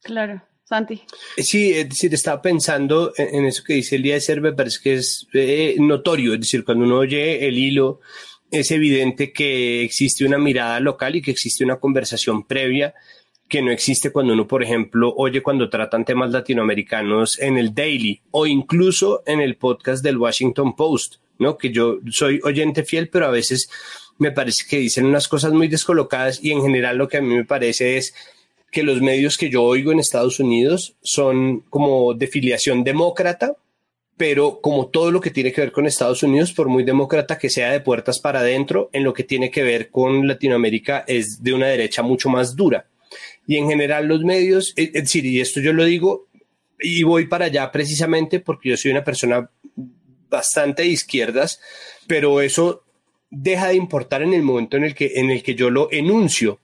Claro. 0.02 0.49
Santi. 0.70 1.02
Eh, 1.36 1.42
sí, 1.42 1.72
es 1.72 1.88
decir, 1.88 2.14
estaba 2.14 2.40
pensando 2.40 3.12
en, 3.16 3.44
eso 3.44 3.64
que 3.66 3.74
dice 3.74 3.96
el 3.96 4.02
día 4.02 4.14
de 4.14 4.20
ser, 4.20 4.40
me 4.40 4.52
parece 4.52 4.78
que 4.80 4.94
es 4.94 5.26
eh, 5.34 5.74
notorio, 5.80 6.32
es 6.32 6.40
decir, 6.40 6.64
cuando 6.64 6.84
uno 6.84 6.98
oye 6.98 7.48
el 7.48 7.58
hilo, 7.58 8.00
es 8.52 8.70
evidente 8.70 9.32
que 9.32 9.82
existe 9.82 10.24
una 10.24 10.38
mirada 10.38 10.78
local 10.78 11.16
y 11.16 11.22
que 11.22 11.32
existe 11.32 11.64
una 11.64 11.80
conversación 11.80 12.46
previa 12.46 12.94
que 13.48 13.62
no 13.62 13.72
existe 13.72 14.12
cuando 14.12 14.32
uno, 14.32 14.46
por 14.46 14.62
ejemplo, 14.62 15.12
oye 15.16 15.42
cuando 15.42 15.68
tratan 15.68 16.04
temas 16.04 16.30
latinoamericanos 16.30 17.40
en 17.40 17.58
el 17.58 17.74
Daily 17.74 18.22
o 18.30 18.46
incluso 18.46 19.24
en 19.26 19.40
el 19.40 19.56
podcast 19.56 20.04
del 20.04 20.18
Washington 20.18 20.76
Post, 20.76 21.16
¿no? 21.40 21.58
Que 21.58 21.72
yo 21.72 21.98
soy 22.12 22.38
oyente 22.44 22.84
fiel, 22.84 23.08
pero 23.08 23.26
a 23.26 23.30
veces 23.30 23.68
me 24.18 24.30
parece 24.30 24.66
que 24.70 24.78
dicen 24.78 25.04
unas 25.04 25.26
cosas 25.26 25.52
muy 25.52 25.66
descolocadas 25.66 26.38
y 26.40 26.52
en 26.52 26.62
general 26.62 26.96
lo 26.96 27.08
que 27.08 27.16
a 27.16 27.22
mí 27.22 27.34
me 27.34 27.44
parece 27.44 27.96
es 27.96 28.14
que 28.70 28.82
los 28.82 29.00
medios 29.00 29.36
que 29.36 29.50
yo 29.50 29.62
oigo 29.62 29.92
en 29.92 29.98
Estados 29.98 30.38
Unidos 30.40 30.94
son 31.02 31.60
como 31.70 32.14
de 32.14 32.26
filiación 32.26 32.84
demócrata, 32.84 33.56
pero 34.16 34.60
como 34.60 34.88
todo 34.88 35.10
lo 35.10 35.20
que 35.20 35.30
tiene 35.30 35.52
que 35.52 35.62
ver 35.62 35.72
con 35.72 35.86
Estados 35.86 36.22
Unidos, 36.22 36.52
por 36.52 36.68
muy 36.68 36.84
demócrata 36.84 37.38
que 37.38 37.50
sea 37.50 37.72
de 37.72 37.80
puertas 37.80 38.20
para 38.20 38.40
adentro, 38.40 38.90
en 38.92 39.02
lo 39.02 39.12
que 39.12 39.24
tiene 39.24 39.50
que 39.50 39.62
ver 39.62 39.90
con 39.90 40.28
Latinoamérica 40.28 41.04
es 41.06 41.42
de 41.42 41.54
una 41.54 41.66
derecha 41.66 42.02
mucho 42.02 42.28
más 42.28 42.54
dura. 42.54 42.86
Y 43.46 43.56
en 43.56 43.68
general 43.68 44.06
los 44.06 44.22
medios, 44.22 44.72
es 44.76 44.92
decir, 44.92 45.24
y 45.24 45.40
esto 45.40 45.60
yo 45.60 45.72
lo 45.72 45.84
digo, 45.84 46.28
y 46.78 47.02
voy 47.02 47.26
para 47.26 47.46
allá 47.46 47.72
precisamente 47.72 48.40
porque 48.40 48.68
yo 48.68 48.76
soy 48.76 48.90
una 48.90 49.04
persona 49.04 49.50
bastante 50.28 50.82
de 50.82 50.88
izquierdas, 50.88 51.60
pero 52.06 52.40
eso 52.40 52.84
deja 53.30 53.68
de 53.68 53.74
importar 53.74 54.22
en 54.22 54.34
el 54.34 54.42
momento 54.42 54.76
en 54.76 54.84
el 54.84 54.94
que, 54.94 55.12
en 55.16 55.30
el 55.30 55.42
que 55.42 55.54
yo 55.54 55.70
lo 55.70 55.88
enuncio 55.90 56.60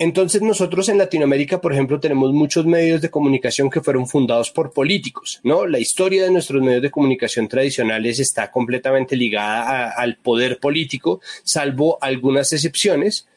entonces 0.00 0.40
nosotros 0.40 0.88
en 0.88 0.96
Latinoamérica, 0.96 1.60
por 1.60 1.74
ejemplo, 1.74 2.00
tenemos 2.00 2.32
muchos 2.32 2.64
medios 2.64 3.02
de 3.02 3.10
comunicación 3.10 3.68
que 3.68 3.82
fueron 3.82 4.08
fundados 4.08 4.50
por 4.50 4.72
políticos, 4.72 5.40
¿no? 5.44 5.66
La 5.66 5.78
historia 5.78 6.24
de 6.24 6.30
nuestros 6.30 6.62
medios 6.62 6.80
de 6.80 6.90
comunicación 6.90 7.46
tradicionales 7.48 8.18
está 8.18 8.50
completamente 8.50 9.14
ligada 9.14 9.90
al 9.90 10.16
poder 10.16 10.58
político, 10.58 11.20
salvo 11.44 11.98
algunas 12.00 12.50
excepciones. 12.54 13.28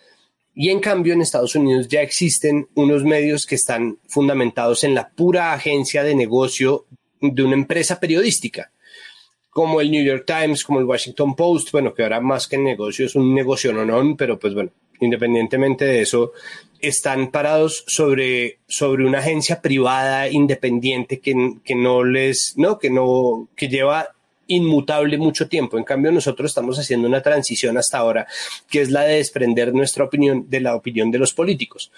Y 0.56 0.70
en 0.70 0.80
cambio 0.80 1.14
en 1.14 1.22
Estados 1.22 1.54
Unidos 1.56 1.90
ya 1.90 2.02
existen 2.02 2.70
unos 2.76 3.04
medios 3.04 3.46
que 3.46 3.56
están 3.56 3.98
fundamentados 4.08 4.86
en 4.86 4.96
la 4.96 5.10
pura 5.10 5.52
agencia 5.52 6.02
de 6.02 6.16
negocio 6.16 6.86
de 7.20 7.44
una 7.44 7.56
empresa 7.56 8.00
periodística 8.00 8.72
como 9.50 9.82
el 9.82 9.92
New 9.92 10.04
York 10.04 10.24
Times, 10.26 10.64
como 10.64 10.80
el 10.80 10.86
Washington 10.86 11.36
Post, 11.36 11.74
bueno, 11.74 11.94
que 11.94 12.04
ahora 12.04 12.22
más 12.22 12.48
que 12.48 12.58
negocio 12.58 13.06
es 13.06 13.16
un 13.16 13.36
negocio 13.36 13.74
no, 13.74 13.84
no, 13.86 14.16
pero 14.16 14.40
pues 14.40 14.54
bueno, 14.54 14.72
independientemente 15.00 15.86
de 15.86 16.02
eso, 16.02 16.32
están 16.80 17.32
parados 17.32 17.86
sobre, 17.88 18.60
sobre 18.68 19.06
una 19.06 19.20
agencia 19.20 19.62
privada 19.62 20.28
independiente 20.28 21.20
que, 21.20 21.56
que 21.64 21.76
no 21.76 22.04
les, 22.04 22.54
no, 22.58 22.78
que 22.78 22.90
no, 22.90 23.48
que 23.56 23.70
lleva 23.70 24.10
inmutable 24.48 25.18
mucho 25.18 25.48
tiempo. 25.48 25.78
En 25.78 25.84
cambio, 25.84 26.12
nosotros 26.12 26.52
estamos 26.52 26.78
haciendo 26.78 27.08
una 27.08 27.22
transición 27.22 27.78
hasta 27.78 27.98
ahora, 27.98 28.28
que 28.70 28.82
es 28.82 28.92
la 28.92 29.04
de 29.04 29.16
desprender 29.16 29.74
nuestra 29.74 30.04
opinión 30.04 30.50
de 30.50 30.60
la 30.60 30.76
opinión 30.76 31.10
de 31.10 31.20
los 31.20 31.34
políticos. 31.34 31.92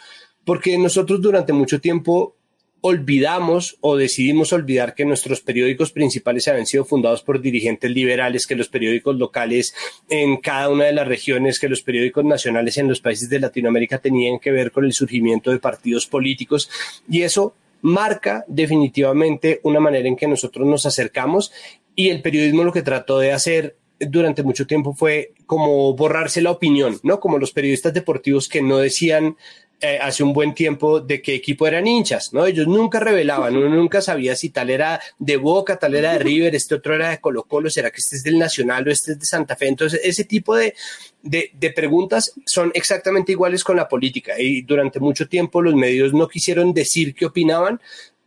Porque 0.43 0.77
nosotros 0.77 1.21
durante 1.21 1.53
mucho 1.53 1.81
tiempo 1.81 2.35
olvidamos 2.81 3.77
o 3.81 3.97
decidimos 3.97 4.53
olvidar 4.53 4.93
que 4.93 5.05
nuestros 5.05 5.41
periódicos 5.41 5.91
principales 5.91 6.47
habían 6.47 6.67
sido 6.67 6.85
fundados 6.85 7.23
por 7.23 7.41
dirigentes 7.41 7.89
liberales, 7.89 8.45
que 8.45 8.55
los 8.55 8.69
periódicos 8.69 9.15
locales 9.15 9.73
en 10.09 10.37
cada 10.37 10.69
una 10.69 10.85
de 10.85 10.93
las 10.93 11.07
regiones, 11.07 11.59
que 11.59 11.69
los 11.69 11.81
periódicos 11.81 12.23
nacionales 12.25 12.77
en 12.77 12.87
los 12.87 13.01
países 13.01 13.29
de 13.29 13.39
Latinoamérica 13.39 13.97
tenían 13.97 14.39
que 14.39 14.51
ver 14.51 14.71
con 14.71 14.85
el 14.85 14.93
surgimiento 14.93 15.51
de 15.51 15.59
partidos 15.59 16.05
políticos 16.05 16.69
y 17.09 17.23
eso 17.23 17.55
marca 17.81 18.45
definitivamente 18.47 19.59
una 19.63 19.79
manera 19.79 20.07
en 20.07 20.15
que 20.15 20.27
nosotros 20.27 20.67
nos 20.67 20.85
acercamos 20.85 21.51
y 21.95 22.09
el 22.09 22.21
periodismo 22.21 22.63
lo 22.63 22.73
que 22.73 22.81
trató 22.81 23.19
de 23.19 23.31
hacer 23.31 23.77
durante 23.99 24.43
mucho 24.43 24.67
tiempo 24.67 24.93
fue 24.93 25.33
como 25.45 25.95
borrarse 25.95 26.41
la 26.41 26.51
opinión, 26.51 26.99
¿no? 27.03 27.19
Como 27.19 27.37
los 27.37 27.51
periodistas 27.51 27.93
deportivos 27.93 28.49
que 28.49 28.61
no 28.61 28.77
decían 28.77 29.37
eh, 29.85 29.99
hace 30.01 30.23
un 30.23 30.33
buen 30.33 30.53
tiempo 30.53 30.99
de 30.99 31.21
qué 31.21 31.35
equipo 31.35 31.67
eran 31.67 31.85
hinchas, 31.85 32.33
¿no? 32.33 32.45
Ellos 32.45 32.67
nunca 32.67 32.99
revelaban, 32.99 33.55
uno 33.55 33.69
nunca 33.69 34.01
sabía 34.01 34.35
si 34.35 34.49
tal 34.49 34.69
era 34.69 34.99
de 35.19 35.37
Boca, 35.37 35.77
tal 35.77 35.93
era 35.95 36.13
de 36.13 36.19
River, 36.19 36.55
este 36.55 36.75
otro 36.75 36.95
era 36.95 37.09
de 37.09 37.19
Colo 37.19 37.43
Colo, 37.43 37.69
será 37.69 37.91
que 37.91 37.97
este 37.99 38.15
es 38.15 38.23
del 38.23 38.39
Nacional 38.39 38.87
o 38.87 38.91
este 38.91 39.11
es 39.11 39.19
de 39.19 39.25
Santa 39.25 39.55
Fe. 39.55 39.67
Entonces, 39.67 40.01
ese 40.03 40.23
tipo 40.23 40.55
de, 40.55 40.73
de, 41.21 41.51
de 41.53 41.69
preguntas 41.71 42.33
son 42.45 42.71
exactamente 42.73 43.31
iguales 43.31 43.63
con 43.63 43.77
la 43.77 43.87
política 43.87 44.39
y 44.39 44.63
durante 44.63 44.99
mucho 44.99 45.27
tiempo 45.27 45.61
los 45.61 45.75
medios 45.75 46.13
no 46.13 46.27
quisieron 46.27 46.73
decir 46.73 47.13
qué 47.13 47.27
opinaban, 47.27 47.79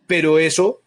pero 0.07 0.39
eso 0.39 0.83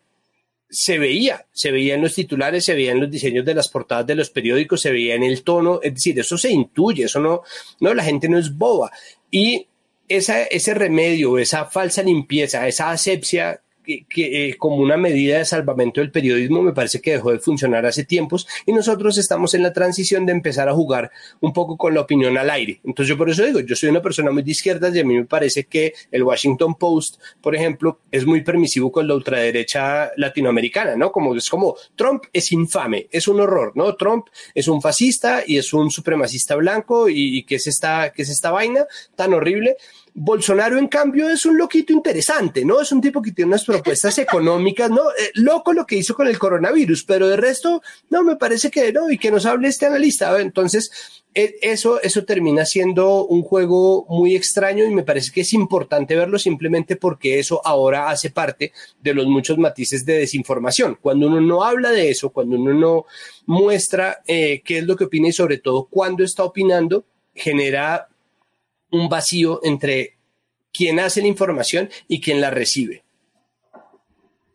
se 0.72 0.98
veía, 0.98 1.46
se 1.52 1.70
veía 1.70 1.96
en 1.96 2.02
los 2.02 2.16
titulares, 2.16 2.64
se 2.64 2.74
veía 2.74 2.94
en 2.94 3.02
los 3.02 3.12
diseños 3.12 3.44
de 3.44 3.54
las 3.54 3.68
portadas 3.68 4.08
de 4.08 4.16
los 4.16 4.30
periódicos, 4.30 4.82
se 4.82 4.92
veía 4.92 5.16
en 5.16 5.24
el 5.24 5.44
tono, 5.44 5.82
es 5.84 5.94
decir, 5.94 6.18
eso 6.18 6.38
se 6.38 6.50
intuye, 6.50 7.04
eso 7.04 7.20
no, 7.20 7.42
no, 7.82 7.94
la 7.94 8.06
gente 8.06 8.30
no 8.30 8.38
es 8.38 8.56
boba. 8.58 8.90
Y 9.30 9.68
ese 10.18 10.74
remedio, 10.74 11.38
esa 11.38 11.66
falsa 11.66 12.04
limpieza, 12.04 12.68
esa 12.68 12.92
asepsia 12.92 13.62
que, 13.84 14.06
eh, 14.50 14.58
como 14.58 14.78
una 14.78 14.98
medida 14.98 15.38
de 15.38 15.46
salvamento 15.46 16.02
del 16.02 16.12
periodismo 16.12 16.62
me 16.62 16.74
parece 16.74 17.02
que 17.02 17.14
dejó 17.14 17.32
de 17.32 17.40
funcionar 17.40 17.86
hace 17.86 18.04
tiempos 18.04 18.48
y 18.66 18.74
nosotros 18.74 19.18
estamos 19.18 19.54
en 19.54 19.64
la 19.64 19.74
transición 19.74 20.26
de 20.26 20.32
empezar 20.32 20.70
a 20.70 20.74
jugar 20.74 21.12
un 21.40 21.54
poco 21.54 21.78
con 21.78 21.94
la 21.94 22.02
opinión 22.02 22.38
al 22.38 22.50
aire. 22.50 22.80
Entonces 22.84 23.10
yo 23.10 23.18
por 23.18 23.30
eso 23.30 23.44
digo, 23.44 23.60
yo 23.60 23.76
soy 23.76 23.90
una 23.90 24.02
persona 24.02 24.32
muy 24.32 24.44
de 24.44 24.52
izquierdas 24.52 24.96
y 24.96 25.00
a 25.00 25.04
mí 25.04 25.16
me 25.16 25.26
parece 25.26 25.66
que 25.66 25.94
el 26.12 26.24
Washington 26.24 26.76
Post, 26.76 27.20
por 27.42 27.56
ejemplo, 27.56 28.00
es 28.12 28.26
muy 28.26 28.42
permisivo 28.42 28.92
con 28.92 29.08
la 29.08 29.16
ultraderecha 29.16 30.12
latinoamericana, 30.18 30.96
¿no? 30.96 31.12
Como 31.12 31.36
es 31.36 31.50
como 31.50 31.76
Trump 31.96 32.24
es 32.34 32.52
infame, 32.52 33.08
es 33.12 33.28
un 33.28 33.40
horror, 33.40 33.74
¿no? 33.76 33.96
Trump 33.96 34.28
es 34.54 34.68
un 34.68 34.82
fascista 34.82 35.44
y 35.46 35.58
es 35.58 35.74
un 35.74 35.90
supremacista 35.90 36.56
blanco 36.56 37.10
y, 37.10 37.40
y 37.40 37.54
es 37.54 37.68
esta, 37.68 38.12
que 38.12 38.22
es 38.22 38.30
esta 38.30 38.52
vaina 38.52 38.86
tan 39.16 39.34
horrible. 39.34 39.76
Bolsonaro, 40.14 40.78
en 40.78 40.88
cambio, 40.88 41.30
es 41.30 41.46
un 41.46 41.58
loquito 41.58 41.94
interesante, 41.94 42.66
¿no? 42.66 42.82
Es 42.82 42.92
un 42.92 43.00
tipo 43.00 43.22
que 43.22 43.32
tiene 43.32 43.50
unas 43.50 43.64
propuestas 43.64 44.18
económicas, 44.20 44.90
¿no? 44.90 45.10
Eh, 45.12 45.32
loco 45.36 45.74
lo 45.74 45.86
que 45.86 45.96
hizo 45.96 46.14
con 46.16 46.28
el 46.28 46.38
coronavirus, 46.38 47.06
pero 47.06 47.30
de 47.30 47.38
resto, 47.38 47.82
no, 48.10 48.24
me 48.24 48.36
parece 48.36 48.70
que 48.70 48.92
no, 48.92 49.10
y 49.10 49.18
que 49.18 49.32
nos 49.32 49.46
hable 49.46 49.70
este 49.70 49.86
analista. 49.86 50.40
Entonces, 50.40 51.22
eh, 51.34 51.56
eso, 51.62 52.02
eso 52.02 52.26
termina 52.26 52.66
siendo 52.66 53.26
un 53.26 53.42
juego 53.42 54.06
muy 54.10 54.36
extraño 54.36 54.84
y 54.84 54.94
me 54.94 55.04
parece 55.04 55.32
que 55.32 55.42
es 55.42 55.54
importante 55.54 56.16
verlo 56.16 56.38
simplemente 56.38 56.98
porque 56.98 57.40
eso 57.40 57.62
ahora 57.64 58.10
hace 58.10 58.32
parte 58.32 58.74
de 59.02 59.14
los 59.14 59.28
muchos 59.28 59.58
matices 59.58 60.06
de 60.06 60.20
desinformación. 60.20 60.98
Cuando 61.02 61.28
uno 61.28 61.40
no 61.40 61.64
habla 61.64 61.92
de 61.92 62.10
eso, 62.10 62.32
cuando 62.32 62.58
uno 62.58 62.74
no 62.74 63.06
muestra 63.46 64.22
eh, 64.28 64.62
qué 64.66 64.80
es 64.80 64.84
lo 64.86 64.98
que 64.98 65.06
opina 65.06 65.30
y 65.30 65.34
sobre 65.34 65.58
todo 65.58 65.88
cuándo 65.90 66.26
está 66.26 66.44
opinando, 66.44 67.06
genera 67.34 68.10
un 68.92 69.10
vacío 69.10 69.60
entre 69.64 70.18
quien 70.74 71.00
hace 71.00 71.22
la 71.22 71.28
información 71.28 71.90
y 72.08 72.22
quien 72.22 72.42
la 72.42 72.50
recibe. 72.50 73.04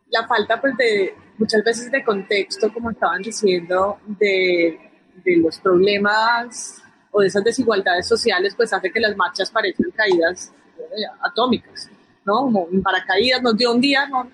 La 0.08 0.26
falta 0.26 0.60
pues 0.60 0.76
de 0.76 1.14
muchas 1.38 1.62
veces 1.64 1.90
de 1.90 2.04
contexto, 2.04 2.72
como 2.72 2.90
estaban 2.90 3.22
diciendo, 3.22 3.98
de, 4.06 4.78
de 5.24 5.36
los 5.36 5.58
problemas 5.58 6.82
o 7.10 7.20
de 7.20 7.28
esas 7.28 7.44
desigualdades 7.44 8.06
sociales, 8.06 8.54
pues 8.54 8.72
hace 8.72 8.90
que 8.90 9.00
las 9.00 9.16
marchas 9.16 9.50
parezcan 9.50 9.90
caídas 9.90 10.52
eh, 10.78 11.04
atómicas, 11.22 11.90
¿no? 12.24 12.42
Como 12.42 12.68
en 12.70 12.82
paracaídas, 12.82 13.42
nos 13.42 13.56
dio 13.56 13.72
un 13.72 13.80
día, 13.80 14.06
no, 14.06 14.28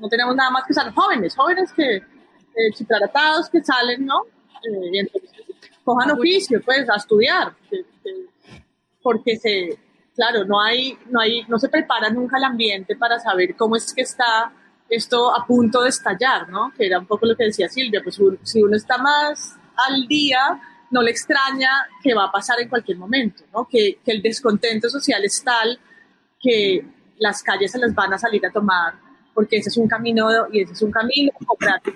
no 0.00 0.08
tenemos 0.08 0.34
nada 0.34 0.50
más 0.50 0.64
que 0.66 0.74
ser 0.74 0.90
jóvenes, 0.92 1.34
jóvenes 1.34 1.72
que 1.72 1.96
eh, 1.96 2.72
chitaratados 2.74 3.48
que 3.50 3.62
salen, 3.62 4.06
¿no? 4.06 4.22
Eh, 4.64 4.90
y 4.92 4.98
entonces 4.98 5.30
cojan 5.84 6.10
oficio, 6.10 6.60
pues, 6.64 6.88
a 6.88 6.96
estudiar, 6.96 7.54
que, 7.70 7.84
porque 9.02 9.36
se, 9.36 9.78
claro, 10.14 10.44
no 10.44 10.60
hay, 10.60 10.98
no 11.10 11.20
hay, 11.20 11.42
no 11.48 11.58
se 11.58 11.68
prepara 11.68 12.10
nunca 12.10 12.38
el 12.38 12.44
ambiente 12.44 12.96
para 12.96 13.18
saber 13.18 13.54
cómo 13.56 13.76
es 13.76 13.92
que 13.94 14.02
está 14.02 14.52
esto 14.88 15.34
a 15.34 15.46
punto 15.46 15.82
de 15.82 15.90
estallar, 15.90 16.48
¿no? 16.48 16.72
Que 16.76 16.86
era 16.86 16.98
un 16.98 17.06
poco 17.06 17.26
lo 17.26 17.36
que 17.36 17.44
decía 17.44 17.68
Silvia, 17.68 18.00
pues 18.02 18.18
si 18.42 18.62
uno 18.62 18.76
está 18.76 18.98
más 18.98 19.56
al 19.86 20.06
día, 20.06 20.60
no 20.90 21.02
le 21.02 21.10
extraña 21.10 21.70
que 22.02 22.14
va 22.14 22.24
a 22.24 22.32
pasar 22.32 22.60
en 22.60 22.68
cualquier 22.68 22.96
momento, 22.96 23.44
¿no? 23.52 23.68
Que, 23.70 23.98
que 24.04 24.12
el 24.12 24.22
descontento 24.22 24.88
social 24.88 25.24
es 25.24 25.42
tal 25.44 25.78
que 26.40 26.84
las 27.18 27.42
calles 27.42 27.72
se 27.72 27.78
las 27.78 27.94
van 27.94 28.12
a 28.12 28.18
salir 28.18 28.44
a 28.46 28.50
tomar, 28.50 28.94
porque 29.34 29.58
ese 29.58 29.68
es 29.68 29.76
un 29.76 29.88
camino 29.88 30.28
y 30.52 30.62
ese 30.62 30.72
es 30.72 30.82
un 30.82 30.90
camino 30.90 31.32
de 31.60 31.94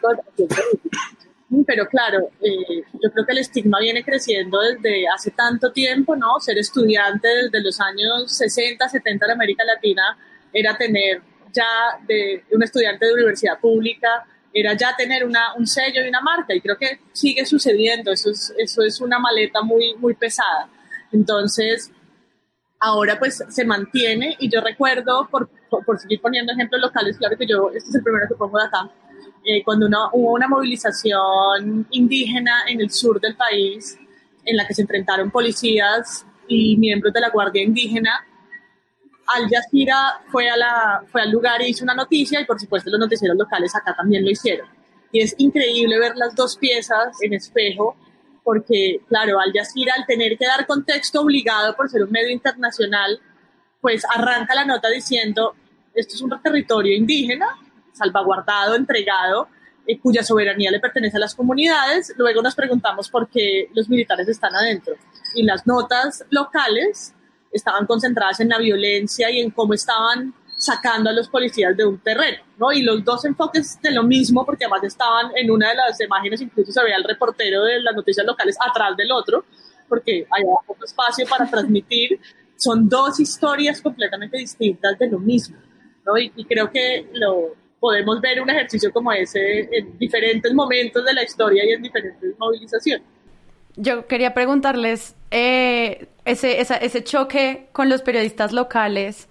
pero 1.67 1.87
claro, 1.87 2.31
eh, 2.41 2.83
yo 2.95 3.11
creo 3.13 3.27
que 3.27 3.33
el 3.33 3.39
estigma 3.39 3.79
viene 3.79 4.03
creciendo 4.03 4.59
desde 4.61 5.07
hace 5.09 5.31
tanto 5.33 5.71
tiempo, 5.71 6.17
¿no? 6.17 6.41
Ser 6.41 6.59
estudiante 6.59 7.29
desde 7.29 7.63
los 7.63 7.79
años 7.81 8.35
60, 8.35 8.89
70 8.89 9.27
de 9.27 9.33
América 9.33 9.65
Latina 9.65 10.17
era 10.53 10.77
tener 10.77 11.21
ya 11.53 11.99
de 12.07 12.45
un 12.53 12.63
estudiante 12.63 13.07
de 13.07 13.13
universidad 13.13 13.61
pública, 13.61 14.25
era 14.55 14.75
ya 14.75 14.95
tener 14.97 15.25
una, 15.25 15.55
un 15.55 15.67
sello 15.67 16.05
y 16.05 16.09
una 16.09 16.21
marca, 16.21 16.55
y 16.55 16.61
creo 16.61 16.77
que 16.77 17.01
sigue 17.13 17.45
sucediendo, 17.45 18.13
eso 18.13 18.31
es, 18.31 18.53
eso 18.59 18.83
es 18.83 19.01
una 19.01 19.19
maleta 19.19 19.63
muy, 19.63 19.95
muy 19.97 20.15
pesada. 20.15 20.69
Entonces, 21.11 21.91
ahora 22.81 23.19
pues 23.19 23.45
se 23.49 23.65
mantiene, 23.65 24.37
y 24.41 24.51
yo 24.51 24.61
recuerdo, 24.61 25.29
por, 25.31 25.51
por, 25.69 25.85
por 25.85 25.99
seguir 25.99 26.21
poniendo 26.21 26.53
ejemplos 26.53 26.81
locales, 26.81 27.19
claro 27.19 27.37
que 27.37 27.47
yo, 27.47 27.71
este 27.75 27.91
es 27.91 27.95
el 27.95 28.03
primero 28.03 28.27
que 28.29 28.35
pongo 28.35 28.59
de 28.59 28.65
acá, 28.65 28.91
eh, 29.45 29.63
cuando 29.65 29.89
hubo 30.13 30.33
una 30.33 30.47
movilización 30.47 31.87
indígena 31.91 32.63
en 32.69 32.81
el 32.81 32.91
sur 32.91 33.21
del 33.21 33.35
país, 33.35 33.99
en 34.45 34.57
la 34.57 34.67
que 34.67 34.75
se 34.75 34.83
enfrentaron 34.83 35.31
policías 35.31 36.25
y 36.47 36.77
miembros 36.77 37.13
de 37.13 37.21
la 37.21 37.31
Guardia 37.31 37.63
Indígena, 37.63 38.25
Al 39.35 39.49
Jazeera 39.49 40.21
fue, 40.31 40.49
a 40.49 40.57
la, 40.57 41.03
fue 41.11 41.23
al 41.23 41.31
lugar 41.31 41.63
y 41.63 41.67
hizo 41.67 41.85
una 41.85 41.95
noticia 41.95 42.41
y 42.41 42.45
por 42.45 42.61
supuesto 42.61 42.91
los 42.91 43.01
noticieros 43.01 43.37
locales 43.37 43.75
acá 43.75 43.95
también 43.97 44.25
lo 44.25 44.31
hicieron. 44.31 44.69
Y 45.11 45.21
es 45.21 45.35
increíble 45.39 45.99
ver 45.99 46.17
las 46.17 46.35
dos 46.35 46.57
piezas 46.57 47.17
en 47.21 47.35
espejo 47.35 47.97
porque, 48.45 49.01
claro, 49.09 49.39
Al 49.41 49.53
Jazeera 49.53 49.95
al 49.97 50.07
tener 50.07 50.37
que 50.37 50.47
dar 50.47 50.67
contexto 50.67 51.21
obligado 51.21 51.75
por 51.77 51.89
ser 51.89 52.03
un 52.03 52.11
medio 52.11 52.31
internacional, 52.31 53.21
pues 53.81 54.05
arranca 54.15 54.55
la 54.55 54.65
nota 54.65 54.89
diciendo, 54.89 55.55
esto 55.95 56.15
es 56.15 56.23
un 56.23 56.41
territorio 56.43 56.97
indígena 56.97 57.47
salvaguardado, 57.93 58.75
entregado, 58.75 59.49
eh, 59.87 59.99
cuya 59.99 60.23
soberanía 60.23 60.71
le 60.71 60.81
pertenece 60.81 61.17
a 61.17 61.21
las 61.21 61.35
comunidades. 61.35 62.15
Luego 62.17 62.41
nos 62.41 62.55
preguntamos 62.55 63.09
por 63.09 63.29
qué 63.29 63.69
los 63.75 63.89
militares 63.89 64.29
están 64.29 64.55
adentro. 64.55 64.95
Y 65.35 65.43
las 65.43 65.67
notas 65.67 66.25
locales 66.31 67.15
estaban 67.51 67.87
concentradas 67.87 68.39
en 68.41 68.49
la 68.49 68.59
violencia 68.59 69.31
y 69.31 69.41
en 69.41 69.51
cómo 69.51 69.75
estaban 69.75 70.35
sacando 70.57 71.11
a 71.11 71.13
los 71.13 71.29
policías 71.29 71.77
de 71.77 71.85
un 71.85 71.99
terreno, 71.99 72.45
¿no? 72.57 72.71
Y 72.71 72.83
los 72.83 73.05
dos 73.05 73.25
enfoques 73.25 73.83
de 73.83 73.91
lo 73.91 74.05
mismo, 74.05 74.47
porque 74.47 74.65
además 74.65 74.85
estaban 74.85 75.33
en 75.35 75.51
una 75.51 75.71
de 75.71 75.75
las 75.75 76.01
imágenes, 76.01 76.41
incluso 76.41 76.71
se 76.71 76.83
veía 76.85 76.97
el 76.97 77.05
reportero 77.05 77.65
de 77.65 77.81
las 77.81 77.97
noticias 77.97 78.25
locales 78.25 78.57
atrás 78.61 78.97
del 78.97 79.11
otro, 79.11 79.45
porque 79.89 80.25
hay 80.31 80.45
poco 80.65 80.85
espacio 80.85 81.27
para 81.27 81.51
transmitir. 81.51 82.21
Son 82.55 82.89
dos 82.89 83.19
historias 83.19 83.81
completamente 83.81 84.39
distintas 84.39 84.97
de 84.97 85.09
lo 85.09 85.19
mismo, 85.19 85.57
¿no? 86.07 86.17
y 86.17 86.45
creo 86.45 86.71
que 86.71 87.11
lo, 87.15 87.57
podemos 87.83 88.21
ver 88.21 88.41
un 88.41 88.49
ejercicio 88.49 88.93
como 88.93 89.11
ese 89.11 89.69
en 89.73 89.99
diferentes 89.99 90.55
momentos 90.55 91.05
de 91.05 91.13
la 91.13 91.25
historia 91.25 91.65
y 91.65 91.73
en 91.73 91.83
diferentes 91.83 92.39
movilizaciones. 92.39 93.05
Yo 93.75 94.07
quería 94.07 94.35
preguntarles 94.35 95.17
eh, 95.33 96.07
ese, 96.25 96.61
ese 96.61 97.03
choque 97.03 97.67
con 97.73 97.89
los 97.89 98.03
periodistas 98.03 98.53
locales, 98.53 99.29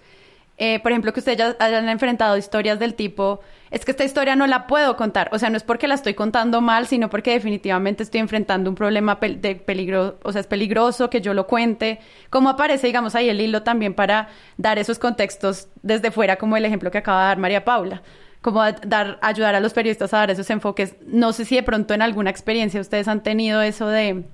eh, 0.58 0.80
por 0.80 0.92
ejemplo, 0.92 1.14
que 1.14 1.20
ustedes 1.20 1.38
ya 1.38 1.56
hayan 1.60 1.88
enfrentado 1.88 2.36
historias 2.36 2.78
del 2.78 2.92
tipo, 2.92 3.40
es 3.70 3.86
que 3.86 3.92
esta 3.92 4.04
historia 4.04 4.36
no 4.36 4.46
la 4.46 4.66
puedo 4.66 4.96
contar, 4.96 5.30
o 5.32 5.38
sea, 5.38 5.48
no 5.48 5.56
es 5.56 5.62
porque 5.62 5.88
la 5.88 5.94
estoy 5.94 6.12
contando 6.12 6.60
mal, 6.60 6.86
sino 6.86 7.08
porque 7.08 7.30
definitivamente 7.30 8.02
estoy 8.02 8.20
enfrentando 8.20 8.68
un 8.68 8.76
problema 8.76 9.18
de 9.18 9.54
peligro, 9.54 10.18
o 10.22 10.30
sea, 10.30 10.42
es 10.42 10.46
peligroso 10.46 11.08
que 11.08 11.22
yo 11.22 11.32
lo 11.32 11.46
cuente. 11.46 12.00
¿Cómo 12.28 12.50
aparece, 12.50 12.86
digamos, 12.86 13.14
ahí 13.14 13.30
el 13.30 13.40
hilo 13.40 13.62
también 13.62 13.94
para 13.94 14.28
dar 14.58 14.78
esos 14.78 14.98
contextos 14.98 15.68
desde 15.82 16.10
fuera, 16.10 16.36
como 16.36 16.58
el 16.58 16.66
ejemplo 16.66 16.90
que 16.90 16.98
acaba 16.98 17.22
de 17.22 17.26
dar 17.28 17.38
María 17.38 17.64
Paula? 17.64 18.02
Como 18.42 18.60
dar, 18.60 19.18
ayudar 19.22 19.54
a 19.54 19.60
los 19.60 19.72
periodistas 19.72 20.12
a 20.12 20.18
dar 20.18 20.30
esos 20.30 20.50
enfoques. 20.50 20.96
No 21.06 21.32
sé 21.32 21.44
si 21.44 21.54
de 21.54 21.62
pronto 21.62 21.94
en 21.94 22.02
alguna 22.02 22.28
experiencia 22.28 22.80
ustedes 22.80 23.08
han 23.08 23.22
tenido 23.22 23.62
eso 23.62 23.88
de 23.88 24.24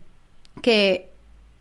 que 0.63 1.11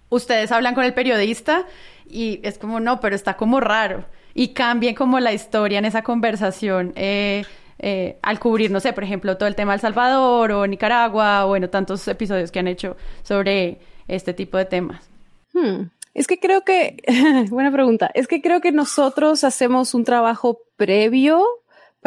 ustedes 0.09 0.51
hablan 0.51 0.73
con 0.73 0.85
el 0.85 0.93
periodista 0.93 1.65
y 2.09 2.39
es 2.43 2.57
como, 2.57 2.79
no, 2.79 2.99
pero 3.01 3.15
está 3.15 3.35
como 3.35 3.59
raro. 3.59 4.05
Y 4.33 4.49
cambien 4.49 4.95
como 4.95 5.19
la 5.19 5.33
historia 5.33 5.79
en 5.79 5.85
esa 5.85 6.03
conversación 6.03 6.93
eh, 6.95 7.43
eh, 7.79 8.17
al 8.21 8.39
cubrir, 8.39 8.71
no 8.71 8.79
sé, 8.79 8.93
por 8.93 9.03
ejemplo, 9.03 9.37
todo 9.37 9.47
el 9.47 9.55
tema 9.55 9.73
de 9.73 9.75
El 9.75 9.81
Salvador 9.81 10.51
o 10.53 10.67
Nicaragua 10.67 11.45
o 11.45 11.49
bueno, 11.49 11.69
tantos 11.69 12.07
episodios 12.07 12.51
que 12.51 12.59
han 12.59 12.67
hecho 12.67 12.95
sobre 13.23 13.79
este 14.07 14.33
tipo 14.33 14.57
de 14.57 14.65
temas. 14.65 15.09
Hmm. 15.53 15.89
Es 16.13 16.27
que 16.27 16.39
creo 16.39 16.63
que, 16.63 17.03
buena 17.49 17.71
pregunta, 17.71 18.09
es 18.13 18.27
que 18.27 18.41
creo 18.41 18.61
que 18.61 18.71
nosotros 18.71 19.43
hacemos 19.43 19.93
un 19.93 20.05
trabajo 20.05 20.59
previo 20.77 21.43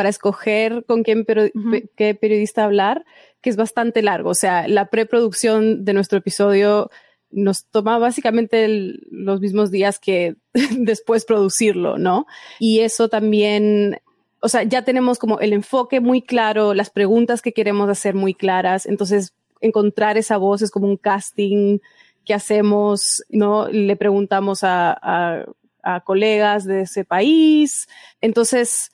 para 0.00 0.08
escoger 0.08 0.86
con 0.86 1.02
quién 1.02 1.26
qué 1.94 2.14
periodista 2.14 2.64
hablar, 2.64 3.04
que 3.42 3.50
es 3.50 3.56
bastante 3.56 4.00
largo. 4.00 4.30
O 4.30 4.34
sea, 4.34 4.66
la 4.66 4.86
preproducción 4.86 5.84
de 5.84 5.92
nuestro 5.92 6.16
episodio 6.16 6.88
nos 7.30 7.66
toma 7.66 7.98
básicamente 7.98 8.66
los 9.10 9.42
mismos 9.42 9.70
días 9.70 9.98
que 9.98 10.36
después 10.78 11.26
producirlo, 11.26 11.98
¿no? 11.98 12.24
Y 12.58 12.80
eso 12.80 13.10
también, 13.10 14.00
o 14.40 14.48
sea, 14.48 14.62
ya 14.62 14.86
tenemos 14.86 15.18
como 15.18 15.38
el 15.38 15.52
enfoque 15.52 16.00
muy 16.00 16.22
claro, 16.22 16.72
las 16.72 16.88
preguntas 16.88 17.42
que 17.42 17.52
queremos 17.52 17.90
hacer 17.90 18.14
muy 18.14 18.32
claras. 18.32 18.86
Entonces, 18.86 19.34
encontrar 19.60 20.16
esa 20.16 20.38
voz 20.38 20.62
es 20.62 20.70
como 20.70 20.86
un 20.86 20.96
casting 20.96 21.80
que 22.24 22.32
hacemos, 22.32 23.22
¿no? 23.28 23.68
Le 23.68 23.96
preguntamos 23.96 24.64
a, 24.64 25.44
a 25.82 26.00
colegas 26.00 26.64
de 26.64 26.80
ese 26.84 27.04
país. 27.04 27.86
Entonces, 28.22 28.92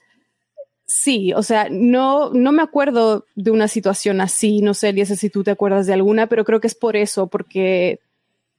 Sí, 0.87 1.33
o 1.35 1.43
sea, 1.43 1.69
no, 1.71 2.31
no 2.31 2.53
me 2.53 2.63
acuerdo 2.63 3.27
de 3.35 3.51
una 3.51 3.67
situación 3.67 4.21
así, 4.21 4.61
no 4.61 4.73
sé, 4.73 4.91
Eliezer, 4.91 5.17
si 5.17 5.31
tú 5.31 5.43
te 5.43 5.51
acuerdas 5.51 5.87
de 5.87 5.95
alguna, 5.95 6.29
pero 6.29 6.45
creo 6.45 6.61
que 6.61 6.69
es 6.69 6.77
por 6.77 6.95
eso, 6.95 7.27
porque 7.27 7.99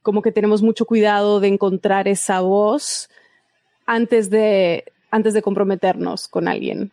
como 0.02 0.20
que 0.20 0.32
tenemos 0.32 0.62
mucho 0.62 0.84
cuidado 0.84 1.40
de 1.40 1.48
encontrar 1.48 2.06
esa 2.06 2.40
voz 2.40 3.08
antes 3.86 4.28
de, 4.28 4.84
antes 5.10 5.32
de 5.32 5.42
comprometernos 5.42 6.28
con 6.28 6.48
alguien. 6.48 6.92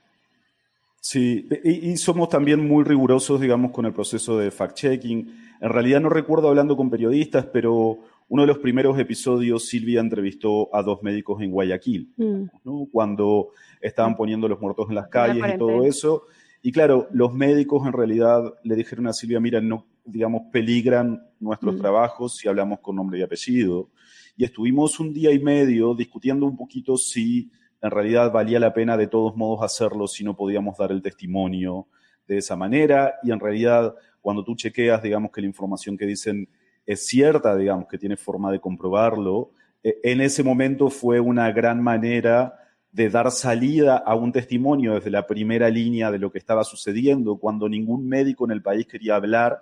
Sí, 1.01 1.47
y, 1.63 1.97
somos 1.97 2.29
también 2.29 2.67
muy 2.67 2.83
rigurosos, 2.83 3.39
digamos, 3.39 3.71
con 3.71 3.85
el 3.85 3.93
proceso 3.93 4.39
de 4.39 4.51
fact-checking. 4.51 5.27
En 5.61 5.69
realidad 5.69 6.01
no 6.01 6.09
recuerdo 6.09 6.47
hablando 6.47 6.75
con 6.75 6.89
periodistas, 6.89 7.45
pero 7.53 7.99
uno 8.27 8.41
de 8.41 8.47
los 8.47 8.57
primeros 8.57 8.97
episodios, 8.97 9.67
Silvia 9.67 9.99
entrevistó 9.99 10.73
a 10.75 10.81
dos 10.81 11.03
médicos 11.03 11.41
en 11.41 11.51
Guayaquil, 11.51 12.11
mm. 12.17 12.83
cuando 12.91 13.49
estaban 13.81 14.15
poniendo 14.15 14.47
los 14.47 14.59
muertos 14.59 14.87
en 14.89 14.95
las 14.95 15.07
calles 15.07 15.43
y 15.53 15.57
todo 15.57 15.83
eso. 15.83 16.23
Y 16.61 16.71
claro, 16.71 17.07
los 17.11 17.31
médicos 17.33 17.85
en 17.85 17.93
realidad 17.93 18.41
le 18.63 18.75
dijeron 18.75 19.05
a 19.07 19.13
Silvia, 19.13 19.39
mira, 19.39 19.61
no, 19.61 19.85
digamos, 20.03 20.43
peligran 20.51 21.21
nuestros 21.39 21.75
mm. 21.75 21.79
trabajos 21.79 22.37
si 22.37 22.47
hablamos 22.47 22.79
con 22.79 22.95
nombre 22.95 23.19
y 23.19 23.21
apellido. 23.21 23.91
Y 24.35 24.43
estuvimos 24.43 24.99
un 24.99 25.13
día 25.13 25.31
y 25.31 25.39
medio 25.39 25.93
discutiendo 25.93 26.47
un 26.47 26.57
poquito 26.57 26.97
si 26.97 27.51
en 27.81 27.91
realidad 27.91 28.31
valía 28.31 28.59
la 28.59 28.73
pena 28.73 28.97
de 28.97 29.05
todos 29.05 29.35
modos 29.35 29.63
hacerlo 29.63 30.07
si 30.07 30.23
no 30.23 30.35
podíamos 30.35 30.75
dar 30.77 30.91
el 30.91 31.03
testimonio 31.03 31.87
de 32.27 32.39
esa 32.39 32.55
manera. 32.55 33.13
Y 33.21 33.31
en 33.31 33.39
realidad, 33.39 33.93
cuando 34.19 34.43
tú 34.43 34.55
chequeas, 34.55 35.03
digamos, 35.03 35.31
que 35.31 35.41
la 35.41 35.47
información 35.47 35.95
que 35.95 36.07
dicen 36.07 36.49
es 36.85 37.07
cierta, 37.07 37.55
digamos, 37.55 37.87
que 37.87 37.97
tiene 37.97 38.17
forma 38.17 38.51
de 38.51 38.59
comprobarlo, 38.59 39.51
eh, 39.83 39.99
en 40.03 40.21
ese 40.21 40.43
momento 40.43 40.89
fue 40.89 41.19
una 41.19 41.51
gran 41.51 41.81
manera 41.81 42.55
de 42.91 43.09
dar 43.09 43.29
salida 43.31 43.97
a 43.97 44.15
un 44.15 44.31
testimonio 44.31 44.95
desde 44.95 45.11
la 45.11 45.27
primera 45.27 45.69
línea 45.69 46.11
de 46.11 46.19
lo 46.19 46.31
que 46.31 46.37
estaba 46.37 46.63
sucediendo, 46.63 47.37
cuando 47.37 47.67
ningún 47.67 48.07
médico 48.07 48.45
en 48.45 48.51
el 48.51 48.61
país 48.61 48.87
quería 48.87 49.15
hablar 49.15 49.59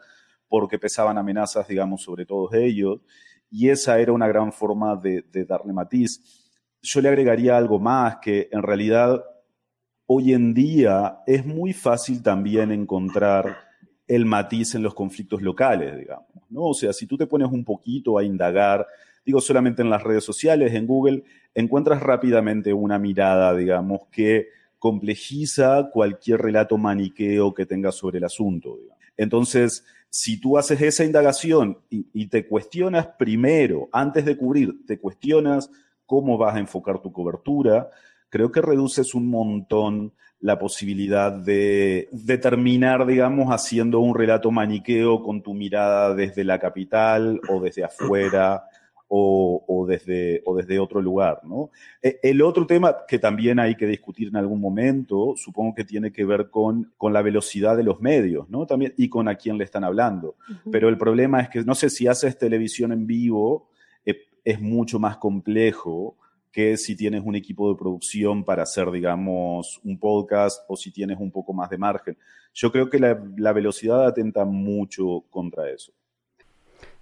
porque 0.48 0.78
pesaban 0.78 1.18
amenazas, 1.18 1.68
digamos, 1.68 2.04
sobre 2.04 2.26
todos 2.26 2.54
ellos. 2.54 3.02
Y 3.50 3.70
esa 3.70 4.00
era 4.00 4.14
una 4.14 4.28
gran 4.28 4.54
forma 4.54 4.96
de, 4.96 5.24
de 5.32 5.46
darle 5.46 5.74
matiz. 5.74 6.22
Yo 6.82 7.02
le 7.02 7.10
agregaría 7.10 7.58
algo 7.58 7.80
más, 7.80 8.18
que 8.18 8.50
en 8.52 8.62
realidad 8.62 9.24
hoy 10.06 10.34
en 10.34 10.54
día 10.54 11.20
es 11.26 11.46
muy 11.46 11.74
fácil 11.74 12.22
también 12.22 12.72
encontrar 12.72 13.58
el 14.08 14.26
matiz 14.26 14.76
en 14.76 14.84
los 14.84 14.94
conflictos 14.94 15.42
locales, 15.42 15.98
digamos, 15.98 16.28
¿no? 16.54 16.66
O 16.66 16.74
sea, 16.74 16.94
si 16.94 17.08
tú 17.08 17.18
te 17.18 17.28
pones 17.28 17.50
un 17.52 17.66
poquito 17.66 18.18
a 18.18 18.24
indagar, 18.24 18.88
digo 19.26 19.42
solamente 19.42 19.82
en 19.82 19.90
las 19.90 20.04
redes 20.04 20.24
sociales, 20.24 20.74
en 20.74 20.88
Google, 20.88 21.24
encuentras 21.54 22.02
rápidamente 22.02 22.74
una 22.74 23.00
mirada, 23.00 23.56
digamos, 23.56 24.02
que 24.12 24.48
complejiza 24.80 25.90
cualquier 25.92 26.42
relato 26.42 26.78
maniqueo 26.78 27.54
que 27.54 27.66
tengas 27.66 27.96
sobre 27.96 28.18
el 28.18 28.26
asunto. 28.26 28.78
Entonces, 29.18 29.86
si 30.10 30.40
tú 30.40 30.58
haces 30.58 30.82
esa 30.82 31.06
indagación 31.06 31.80
y, 31.90 32.06
y, 32.14 32.28
te 32.28 32.48
cuestionas 32.48 33.08
primero, 33.18 33.90
antes 33.92 34.26
de 34.26 34.38
cubrir, 34.38 34.86
te 34.86 35.00
cuestionas 35.00 35.72
cómo 36.06 36.38
vas 36.38 36.56
a 36.56 36.60
enfocar 36.60 37.02
tu 37.02 37.12
cobertura, 37.12 37.90
creo 38.34 38.52
que 38.52 38.64
reduces 38.64 39.14
un 39.14 39.30
montón 39.30 40.12
la 40.40 40.58
posibilidad 40.58 41.32
de, 41.32 42.10
terminar, 42.42 43.06
digamos, 43.06 43.50
haciendo 43.50 44.00
un 44.00 44.18
relato 44.18 44.50
maniqueo 44.50 45.22
con 45.22 45.44
tu 45.44 45.54
mirada 45.54 46.16
desde 46.16 46.44
la 46.44 46.58
capital 46.58 47.40
o 47.48 47.62
desde 47.62 47.84
afuera 47.84 48.64
o, 49.08 49.86
desde, 49.88 50.42
o 50.48 50.56
desde 50.56 50.80
otro 50.80 51.00
lugar, 51.00 51.42
¿no? 51.44 51.70
E, 52.02 52.20
el 52.24 52.42
otro 52.42 52.66
tema 52.66 52.96
que 53.08 53.20
también 53.20 53.60
hay 53.60 53.76
que 53.76 53.86
discutir 53.86 54.30
en 54.30 54.38
algún 54.38 54.60
momento, 54.60 55.36
supongo 55.36 55.76
que 55.76 55.86
tiene 55.86 56.12
que 56.12 56.26
ver 56.26 56.50
con, 56.50 56.92
con 56.98 57.14
la 57.14 57.22
velocidad 57.22 57.78
de 57.78 57.84
los 57.84 58.02
medios, 58.02 58.50
¿no? 58.50 58.66
También, 58.66 58.96
y 58.98 59.10
con 59.10 59.28
a 59.28 59.36
quién 59.36 59.60
le 59.60 59.66
están 59.66 59.84
hablando. 59.84 60.38
Pero 60.72 60.90
el 60.90 60.98
problema 60.98 61.40
es 61.40 61.50
que, 61.50 61.64
no 61.64 61.76
sé, 61.76 61.92
si 61.92 62.08
haces 62.08 62.36
televisión 62.36 62.92
en 62.94 63.06
vivo, 63.06 63.70
eh, 64.04 64.24
es 64.44 64.60
mucho 64.60 64.98
más 64.98 65.18
complejo 65.18 66.18
que 66.54 66.78
si 66.78 66.96
tienes 66.96 67.24
un 67.26 67.36
equipo 67.36 67.68
de 67.68 67.76
producción 67.76 68.46
para 68.46 68.62
hacer, 68.62 68.92
digamos, 68.92 69.82
un 69.84 69.98
podcast 69.98 70.64
o 70.68 70.78
si 70.78 70.92
tienes 70.92 71.18
un 71.20 71.32
poco 71.32 71.52
más 71.52 71.68
de 71.68 71.80
margen. 71.80 72.16
Yo 72.54 72.72
creo 72.72 72.92
que 72.92 73.00
la, 73.00 73.54
velocidad 73.54 74.06
atenta 74.06 74.46
mucho 74.46 75.24
contra 75.32 75.68
eso. 75.72 75.92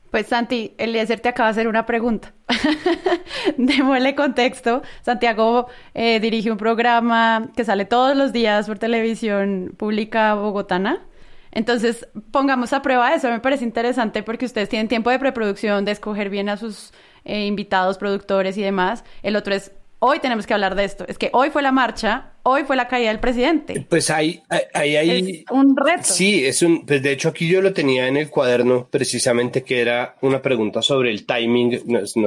Pues 0.09 0.27
Santi, 0.27 0.73
Eliezer 0.77 1.19
te 1.19 1.27
acaba 1.27 1.49
de 1.49 1.51
hacer 1.51 1.67
una 1.67 1.85
pregunta. 1.85 2.33
Démosle 3.57 4.15
contexto. 4.15 4.83
Santiago 5.01 5.67
eh, 5.93 6.21
dirige 6.21 6.49
un 6.49 6.57
programa 6.57 7.51
que 7.53 7.65
sale 7.65 7.83
todos 7.83 8.15
los 8.15 8.31
días 8.31 8.67
por 8.67 8.79
televisión 8.79 9.73
pública 9.77 10.33
bogotana. 10.33 11.05
Entonces, 11.51 12.07
pongamos 12.31 12.71
a 12.71 12.81
prueba 12.81 13.13
eso. 13.13 13.29
Me 13.29 13.41
parece 13.41 13.65
interesante 13.65 14.23
porque 14.23 14.45
ustedes 14.45 14.69
tienen 14.69 14.87
tiempo 14.87 15.09
de 15.09 15.19
preproducción, 15.19 15.83
de 15.83 15.91
escoger 15.91 16.29
bien 16.29 16.47
a 16.47 16.55
sus 16.55 16.93
eh, 17.25 17.45
invitados, 17.45 17.97
productores 17.97 18.57
y 18.57 18.61
demás. 18.61 19.03
El 19.23 19.35
otro 19.35 19.53
es, 19.53 19.71
hoy 19.99 20.19
tenemos 20.19 20.47
que 20.47 20.53
hablar 20.53 20.75
de 20.75 20.83
esto. 20.83 21.05
Es 21.07 21.17
que 21.17 21.29
hoy 21.31 21.51
fue 21.51 21.61
la 21.61 21.71
marcha, 21.71 22.31
hoy 22.43 22.63
fue 22.63 22.75
la 22.75 22.87
caída 22.87 23.09
del 23.09 23.19
presidente. 23.19 23.85
Pues 23.87 24.09
hay, 24.09 24.41
hay, 24.73 24.95
hay, 24.95 25.45
un 25.51 25.77
reto. 25.77 26.03
Sí, 26.03 26.43
es 26.43 26.63
un, 26.63 26.85
pues 26.85 27.03
de 27.03 27.11
hecho 27.11 27.29
aquí 27.29 27.47
yo 27.47 27.61
lo 27.61 27.71
tenía 27.71 28.07
en 28.07 28.17
el 28.17 28.29
cuaderno 28.29 28.87
precisamente 28.89 29.63
que 29.63 29.79
era 29.79 30.15
una 30.21 30.41
pregunta 30.41 30.81
sobre 30.81 31.11
el 31.11 31.27
timing, 31.27 31.83
no, 31.85 32.05
sé, 32.07 32.19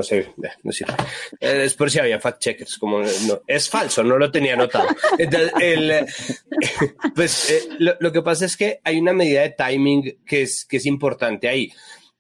no 0.63 0.73
sé, 0.73 0.87
eh, 1.41 1.65
es 1.65 1.75
por 1.75 1.91
si 1.91 1.99
había 1.99 2.21
fact 2.21 2.41
checkers, 2.41 2.79
como 2.79 3.01
no, 3.01 3.41
es 3.47 3.69
falso, 3.69 4.05
no 4.05 4.19
lo 4.19 4.31
tenía 4.31 4.55
anotado. 4.55 4.87
pues 7.15 7.51
eh, 7.51 7.69
lo, 7.79 7.95
lo, 7.99 8.13
que 8.13 8.23
pasa 8.23 8.45
es 8.45 8.57
que 8.57 8.81
hay 8.85 9.01
una 9.01 9.13
medida 9.13 9.43
de 9.43 9.51
timing 9.51 10.19
que 10.25 10.43
es, 10.43 10.65
que 10.65 10.77
es 10.77 10.87
importante 10.87 11.49
ahí 11.49 11.73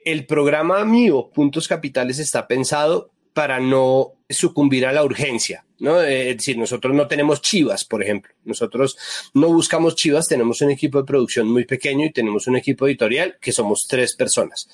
el 0.05 0.27
programa 0.27 0.85
mío, 0.85 1.31
Puntos 1.33 1.69
Capitales, 1.69 2.19
está 2.19 2.47
pensado 2.47 3.11
para 3.33 3.59
no 3.59 4.13
sucumbir 4.29 4.87
a 4.87 4.93
la 4.93 5.05
urgencia, 5.05 5.67
¿no? 5.81 6.01
Eh, 6.01 6.31
es 6.31 6.37
decir, 6.39 6.57
nosotros 6.57 6.95
no 6.95 7.09
tenemos 7.09 7.43
chivas, 7.43 7.85
por 7.85 8.03
ejemplo. 8.03 8.33
Nosotros 8.45 8.97
no 9.35 9.49
buscamos 9.49 9.97
chivas, 9.97 10.27
tenemos 10.27 10.61
un 10.61 10.71
equipo 10.71 10.99
de 10.99 11.05
producción 11.05 11.49
muy 11.49 11.65
pequeño 11.65 12.07
y 12.07 12.13
tenemos 12.13 12.47
un 12.47 12.57
equipo 12.57 12.87
editorial 12.87 13.37
que 13.41 13.53
somos 13.53 13.87
tres 13.89 14.15
personas 14.15 14.69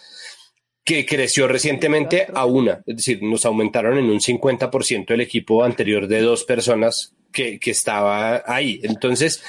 que 0.85 1.07
creció 1.07 1.47
recientemente 1.47 2.27
a 2.35 2.47
una, 2.47 2.83
es 2.87 2.97
decir, 2.97 3.23
nos 3.23 3.45
aumentaron 3.45 3.99
en 3.99 4.07
un 4.07 4.19
50% 4.19 5.13
el 5.13 5.21
equipo 5.21 5.63
anterior 5.63 6.09
de 6.09 6.21
dos 6.21 6.45
personas 6.45 7.15
que, 7.31 7.61
estaba 7.65 8.43
ahí. 8.47 8.81
Entonces... 8.83 9.43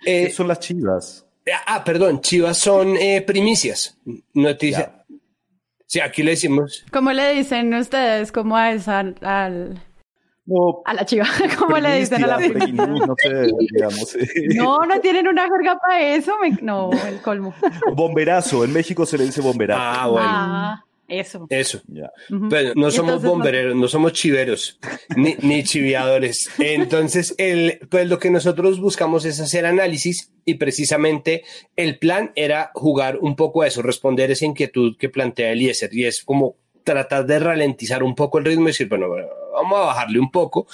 ¿Qué 0.00 0.30
son 0.30 0.48
las 0.48 0.60
chivas? 0.60 1.26
Ah, 1.66 1.84
perdón, 1.84 2.22
chivas 2.22 2.58
son 2.58 2.96
eh, 2.96 3.22
primicias, 3.22 3.98
noticias. 4.32 4.88
Sí, 5.94 6.00
aquí 6.00 6.24
le 6.24 6.32
decimos. 6.32 6.84
¿Cómo 6.90 7.12
le 7.12 7.34
dicen 7.34 7.72
ustedes? 7.72 8.32
¿Cómo 8.32 8.58
es 8.58 8.88
al, 8.88 9.14
a 9.22 9.48
la 9.48 11.04
chiva? 11.04 11.24
¿Cómo 11.56 11.78
le 11.78 12.00
dicen 12.00 12.24
a 12.24 12.26
la 12.26 12.38
no, 12.40 13.14
sé, 13.16 13.46
digamos. 13.60 14.16
no, 14.56 14.80
no 14.86 15.00
tienen 15.00 15.28
una 15.28 15.42
jerga 15.42 15.78
para 15.78 16.00
eso. 16.00 16.32
No, 16.62 16.90
el 16.90 17.22
colmo. 17.22 17.54
Bomberazo. 17.94 18.64
En 18.64 18.72
México 18.72 19.06
se 19.06 19.18
le 19.18 19.26
dice 19.26 19.40
bomberazo. 19.40 19.80
Ah, 19.80 20.08
bueno. 20.08 20.28
Ah. 20.28 20.84
Eso. 21.08 21.46
Eso. 21.50 21.82
no 22.28 22.90
somos 22.90 23.22
bombereros, 23.22 23.76
no... 23.76 23.88
somos 23.88 24.12
chiveros, 24.12 24.78
ni, 25.16 25.36
ni 25.42 25.62
chiviadores. 25.62 26.50
Entonces, 26.58 27.34
el, 27.38 27.78
pues 27.90 28.08
lo 28.08 28.18
que 28.18 28.30
nosotros 28.30 28.80
buscamos 28.80 29.24
es 29.24 29.40
hacer 29.40 29.66
análisis 29.66 30.32
y 30.44 30.54
precisamente 30.54 31.44
el 31.76 31.98
plan 31.98 32.32
era 32.36 32.70
jugar 32.74 33.18
un 33.20 33.36
poco 33.36 33.62
a 33.62 33.66
eso, 33.66 33.82
responder 33.82 34.30
esa 34.30 34.46
inquietud 34.46 34.96
que 34.96 35.08
plantea 35.08 35.52
Eliezer 35.52 35.92
y 35.92 36.06
es 36.06 36.22
como 36.22 36.56
tratar 36.84 37.26
de 37.26 37.38
ralentizar 37.38 38.02
un 38.02 38.14
poco 38.14 38.38
el 38.38 38.44
ritmo 38.44 38.64
y 38.64 38.66
decir, 38.72 38.88
bueno, 38.88 39.08
vamos 39.52 39.78
a 39.78 39.86
bajarle 39.86 40.18
un 40.18 40.30
poco 40.30 40.66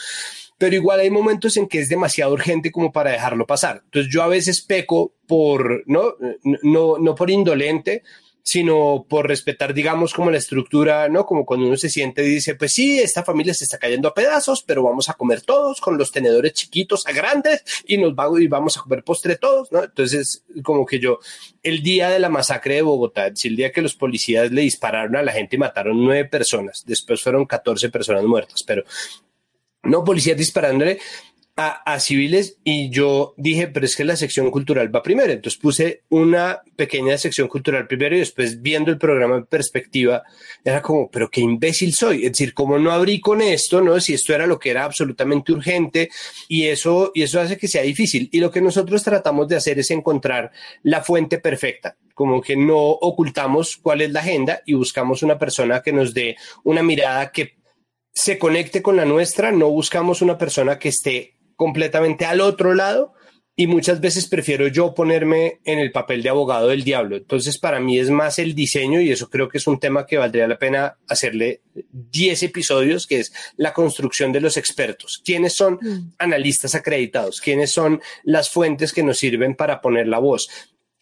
pero 0.60 0.76
igual 0.76 1.00
hay 1.00 1.08
momentos 1.08 1.56
en 1.56 1.66
que 1.66 1.78
es 1.78 1.88
demasiado 1.88 2.34
urgente 2.34 2.70
como 2.70 2.92
para 2.92 3.12
dejarlo 3.12 3.46
pasar. 3.46 3.80
Entonces 3.82 4.12
yo 4.12 4.22
a 4.22 4.28
veces 4.28 4.60
peco 4.60 5.14
por, 5.26 5.82
no, 5.86 6.16
no, 6.62 6.98
no 6.98 7.14
por 7.14 7.30
indolente, 7.30 8.02
sino 8.50 9.06
por 9.08 9.28
respetar, 9.28 9.72
digamos, 9.72 10.12
como 10.12 10.28
la 10.28 10.38
estructura, 10.38 11.08
¿no? 11.08 11.24
Como 11.24 11.46
cuando 11.46 11.68
uno 11.68 11.76
se 11.76 11.88
siente 11.88 12.24
y 12.24 12.30
dice, 12.30 12.56
pues 12.56 12.72
sí, 12.72 12.98
esta 12.98 13.22
familia 13.22 13.54
se 13.54 13.62
está 13.62 13.78
cayendo 13.78 14.08
a 14.08 14.12
pedazos, 14.12 14.64
pero 14.66 14.82
vamos 14.82 15.08
a 15.08 15.14
comer 15.14 15.42
todos 15.42 15.80
con 15.80 15.96
los 15.96 16.10
tenedores 16.10 16.54
chiquitos 16.54 17.06
a 17.06 17.12
grandes 17.12 17.62
y 17.86 17.96
nos 17.96 18.12
y 18.40 18.48
vamos 18.48 18.76
a 18.76 18.80
comer 18.80 19.04
postre 19.04 19.36
todos, 19.36 19.70
¿no? 19.70 19.84
Entonces, 19.84 20.42
como 20.64 20.84
que 20.84 20.98
yo, 20.98 21.20
el 21.62 21.80
día 21.80 22.10
de 22.10 22.18
la 22.18 22.28
masacre 22.28 22.74
de 22.74 22.82
Bogotá, 22.82 23.26
el 23.28 23.54
día 23.54 23.70
que 23.70 23.82
los 23.82 23.94
policías 23.94 24.50
le 24.50 24.62
dispararon 24.62 25.14
a 25.14 25.22
la 25.22 25.30
gente 25.30 25.54
y 25.54 25.60
mataron 25.60 26.04
nueve 26.04 26.24
personas, 26.24 26.82
después 26.84 27.22
fueron 27.22 27.46
14 27.46 27.88
personas 27.88 28.24
muertas, 28.24 28.64
pero 28.66 28.82
no 29.84 30.02
policías 30.02 30.36
disparándole, 30.36 30.98
a, 31.60 32.00
civiles 32.00 32.58
y 32.64 32.90
yo 32.90 33.34
dije, 33.36 33.68
pero 33.68 33.84
es 33.84 33.94
que 33.94 34.04
la 34.04 34.16
sección 34.16 34.50
cultural 34.50 34.94
va 34.94 35.02
primero. 35.02 35.32
Entonces 35.32 35.60
puse 35.60 36.02
una 36.08 36.62
pequeña 36.76 37.18
sección 37.18 37.48
cultural 37.48 37.86
primero 37.86 38.16
y 38.16 38.20
después 38.20 38.62
viendo 38.62 38.90
el 38.90 38.98
programa 38.98 39.36
en 39.36 39.46
perspectiva, 39.46 40.22
era 40.64 40.80
como, 40.80 41.10
pero 41.10 41.30
qué 41.30 41.40
imbécil 41.40 41.92
soy. 41.94 42.24
Es 42.24 42.32
decir, 42.32 42.54
como 42.54 42.78
no 42.78 42.90
abrí 42.90 43.20
con 43.20 43.42
esto, 43.42 43.80
¿no? 43.80 44.00
Si 44.00 44.14
esto 44.14 44.34
era 44.34 44.46
lo 44.46 44.58
que 44.58 44.70
era 44.70 44.84
absolutamente 44.84 45.52
urgente 45.52 46.10
y 46.48 46.66
eso, 46.66 47.12
y 47.14 47.22
eso 47.22 47.40
hace 47.40 47.58
que 47.58 47.68
sea 47.68 47.82
difícil. 47.82 48.28
Y 48.32 48.40
lo 48.40 48.50
que 48.50 48.60
nosotros 48.60 49.02
tratamos 49.02 49.48
de 49.48 49.56
hacer 49.56 49.78
es 49.78 49.90
encontrar 49.90 50.50
la 50.82 51.02
fuente 51.02 51.38
perfecta 51.38 51.96
como 52.12 52.42
que 52.42 52.54
no 52.54 52.76
ocultamos 52.76 53.78
cuál 53.78 54.02
es 54.02 54.10
la 54.10 54.20
agenda 54.20 54.60
y 54.66 54.74
buscamos 54.74 55.22
una 55.22 55.38
persona 55.38 55.80
que 55.80 55.90
nos 55.90 56.12
dé 56.12 56.36
una 56.64 56.82
mirada 56.82 57.32
que 57.32 57.54
se 58.12 58.38
conecte 58.38 58.82
con 58.82 58.96
la 58.96 59.06
nuestra, 59.06 59.52
no 59.52 59.70
buscamos 59.70 60.20
una 60.20 60.36
persona 60.36 60.78
que 60.78 60.90
esté 60.90 61.39
completamente 61.60 62.24
al 62.24 62.40
otro 62.40 62.72
lado 62.72 63.12
y 63.54 63.66
muchas 63.66 64.00
veces 64.00 64.26
prefiero 64.28 64.66
yo 64.68 64.94
ponerme 64.94 65.60
en 65.64 65.78
el 65.78 65.92
papel 65.92 66.22
de 66.22 66.30
abogado 66.30 66.68
del 66.68 66.84
diablo. 66.84 67.18
Entonces, 67.18 67.58
para 67.58 67.80
mí 67.80 67.98
es 67.98 68.08
más 68.08 68.38
el 68.38 68.54
diseño 68.54 69.02
y 69.02 69.12
eso 69.12 69.28
creo 69.28 69.50
que 69.50 69.58
es 69.58 69.66
un 69.66 69.78
tema 69.78 70.06
que 70.06 70.16
valdría 70.16 70.48
la 70.48 70.58
pena 70.58 70.96
hacerle 71.06 71.60
10 71.74 72.44
episodios, 72.44 73.06
que 73.06 73.20
es 73.20 73.34
la 73.58 73.74
construcción 73.74 74.32
de 74.32 74.40
los 74.40 74.56
expertos. 74.56 75.20
¿Quiénes 75.22 75.52
son 75.52 75.74
mm. 75.82 76.14
analistas 76.16 76.74
acreditados? 76.74 77.42
¿Quiénes 77.42 77.70
son 77.70 78.00
las 78.24 78.48
fuentes 78.48 78.94
que 78.94 79.02
nos 79.02 79.18
sirven 79.18 79.54
para 79.54 79.82
poner 79.82 80.08
la 80.08 80.18
voz? 80.18 80.48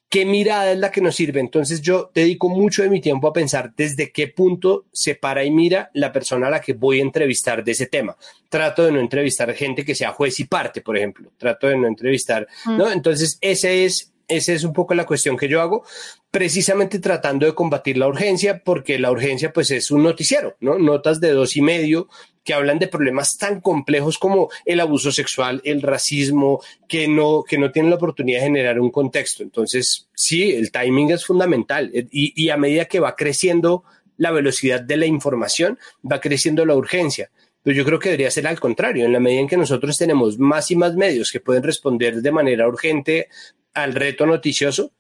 Qué 0.09 0.25
mirada 0.25 0.73
es 0.73 0.79
la 0.79 0.91
que 0.91 1.01
nos 1.01 1.17
sirve. 1.17 1.41
Entonces 1.41 1.81
yo 1.81 2.11
dedico 2.15 2.49
mucho 2.49 2.83
de 2.83 2.91
mi 2.91 3.01
tiempo 3.01 3.29
a 3.29 3.33
pensar 3.33 3.73
desde 3.77 4.11
qué 4.11 4.29
punto 4.29 4.87
se 4.93 5.15
para 5.15 5.45
y 5.45 5.51
mira 5.51 5.91
la 5.95 6.13
persona 6.13 6.47
a 6.47 6.51
la 6.51 6.61
que 6.61 6.73
voy 6.73 7.01
a 7.01 7.03
entrevistar 7.03 7.63
de 7.63 7.73
ese 7.73 7.87
tema. 7.87 8.17
Trato 8.49 8.85
de 8.85 8.93
no 8.93 9.01
entrevistar 9.01 9.53
gente 9.55 9.85
que 9.85 9.95
sea 9.95 10.13
juez 10.13 10.41
y 10.41 10.45
parte, 10.45 10.81
por 10.81 10.97
ejemplo. 10.97 11.31
Trato 11.37 11.67
de 11.69 11.77
no 11.77 11.87
entrevistar, 11.87 12.47
¿no? 12.67 12.87
Mm. 12.87 12.93
Entonces 12.93 13.39
ese 13.41 13.85
es 13.85 14.13
esa 14.29 14.53
es 14.53 14.63
un 14.63 14.75
poco 14.75 14.95
la 14.95 15.07
cuestión 15.07 15.39
que 15.39 15.49
yo 15.49 15.63
hago, 15.63 15.85
precisamente 16.31 16.99
tratando 16.99 17.47
de 17.47 17.55
combatir 17.55 17.97
la 17.97 18.09
urgencia, 18.09 18.63
porque 18.63 18.99
la 18.99 19.11
urgencia 19.11 19.55
pues 19.55 19.71
es 19.71 19.91
un 19.91 20.03
noticiero, 20.03 20.55
¿no? 20.61 20.79
Notas 20.79 21.19
de 21.19 21.31
dos 21.31 21.57
y 21.57 21.63
medio 21.63 22.09
que 22.49 22.55
hablan 22.55 22.79
de 22.79 22.89
problemas 22.89 23.37
tan 23.37 23.61
complejos 23.61 24.17
como 24.17 24.49
el 24.65 24.81
abuso 24.81 25.13
sexual, 25.13 25.61
el 25.65 25.83
racismo, 25.83 26.63
que 26.89 27.07
no, 27.07 27.45
que 27.47 27.59
no 27.59 27.71
tienen 27.71 27.91
la 27.91 27.97
oportunidad 27.97 28.39
de 28.39 28.47
generar 28.47 28.81
un 28.81 28.91
contexto. 28.91 29.43
Entonces, 29.43 30.09
sí, 30.15 30.53
el 30.53 30.73
timing 30.73 31.11
es 31.11 31.27
fundamental 31.27 31.91
y, 31.93 32.33
y 32.43 32.49
a 32.49 32.57
medida 32.57 32.87
que 32.87 33.01
va 33.01 33.17
creciendo 33.17 33.85
la 34.17 34.31
velocidad 34.31 34.81
de 34.81 34.97
la 34.97 35.05
información, 35.05 35.79
va 36.11 36.23
creciendo 36.23 36.65
la 36.65 36.75
urgencia. 36.75 37.31
Pero 37.63 37.77
yo 37.77 37.85
creo 37.85 37.99
que 37.99 38.09
debería 38.09 38.31
ser 38.31 38.47
al 38.47 38.59
contrario, 38.59 39.05
en 39.05 39.13
la 39.13 39.21
medida 39.21 39.41
en 39.41 39.49
que 39.49 39.59
nosotros 39.59 39.99
tenemos 39.99 40.39
más 40.39 40.71
y 40.71 40.77
más 40.77 40.95
medios 40.95 41.31
que 41.31 41.41
pueden 41.41 41.63
responder 41.63 42.23
de 42.23 42.33
manera 42.33 42.67
urgente 42.67 43.29
al 43.75 43.95
reto 43.95 44.25
noticioso, 44.25 44.93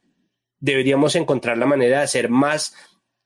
deberíamos 0.61 1.15
encontrar 1.15 1.57
la 1.57 1.65
manera 1.65 1.97
de 1.97 2.05
hacer 2.05 2.29
más 2.29 2.75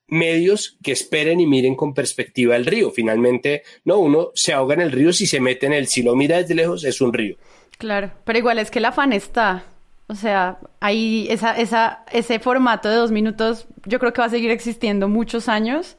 medios 0.07 0.77
que 0.83 0.91
esperen 0.91 1.39
y 1.39 1.47
miren 1.47 1.75
con 1.75 1.93
perspectiva 1.93 2.55
el 2.55 2.65
río. 2.65 2.91
Finalmente, 2.91 3.63
no, 3.85 3.97
uno 3.97 4.29
se 4.35 4.53
ahoga 4.53 4.75
en 4.75 4.81
el 4.81 4.91
río 4.91 5.13
si 5.13 5.25
se 5.25 5.39
mete 5.39 5.65
en 5.65 5.73
él, 5.73 5.87
si 5.87 6.03
lo 6.03 6.15
mira 6.15 6.37
desde 6.37 6.55
lejos 6.55 6.83
es 6.83 7.01
un 7.01 7.13
río. 7.13 7.37
Claro, 7.77 8.11
pero 8.23 8.39
igual 8.39 8.59
es 8.59 8.71
que 8.71 8.79
el 8.79 8.85
afán 8.85 9.13
está. 9.13 9.63
O 10.07 10.15
sea, 10.15 10.59
ahí 10.79 11.27
ese 11.29 12.39
formato 12.39 12.89
de 12.89 12.95
dos 12.95 13.11
minutos 13.11 13.67
yo 13.85 13.99
creo 13.99 14.13
que 14.13 14.21
va 14.21 14.27
a 14.27 14.29
seguir 14.29 14.51
existiendo 14.51 15.07
muchos 15.07 15.47
años 15.47 15.97